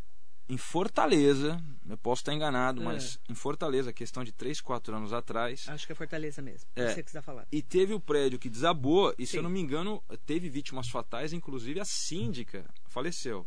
em 0.48 0.56
Fortaleza, 0.56 1.62
eu 1.88 1.96
posso 1.98 2.20
estar 2.22 2.32
enganado, 2.32 2.80
É. 2.80 2.84
mas 2.84 3.18
em 3.28 3.34
Fortaleza, 3.34 3.92
questão 3.92 4.24
de 4.24 4.32
3, 4.32 4.60
4 4.60 4.94
anos 4.96 5.12
atrás. 5.12 5.66
Acho 5.68 5.86
que 5.86 5.92
é 5.92 5.94
Fortaleza 5.94 6.40
mesmo. 6.40 6.68
É. 6.74 6.88
Você 6.94 7.02
que 7.02 7.10
está 7.10 7.20
falando. 7.22 7.46
E 7.52 7.60
teve 7.62 7.92
o 7.92 8.00
prédio 8.00 8.38
que 8.38 8.48
desabou, 8.48 9.14
e 9.18 9.26
se 9.26 9.32
Sim. 9.32 9.36
eu 9.38 9.42
não 9.42 9.50
me 9.50 9.60
engano, 9.60 10.02
teve 10.24 10.48
vítimas 10.48 10.88
fatais, 10.88 11.32
inclusive 11.32 11.80
a 11.80 11.84
síndica 11.84 12.64
faleceu. 12.88 13.46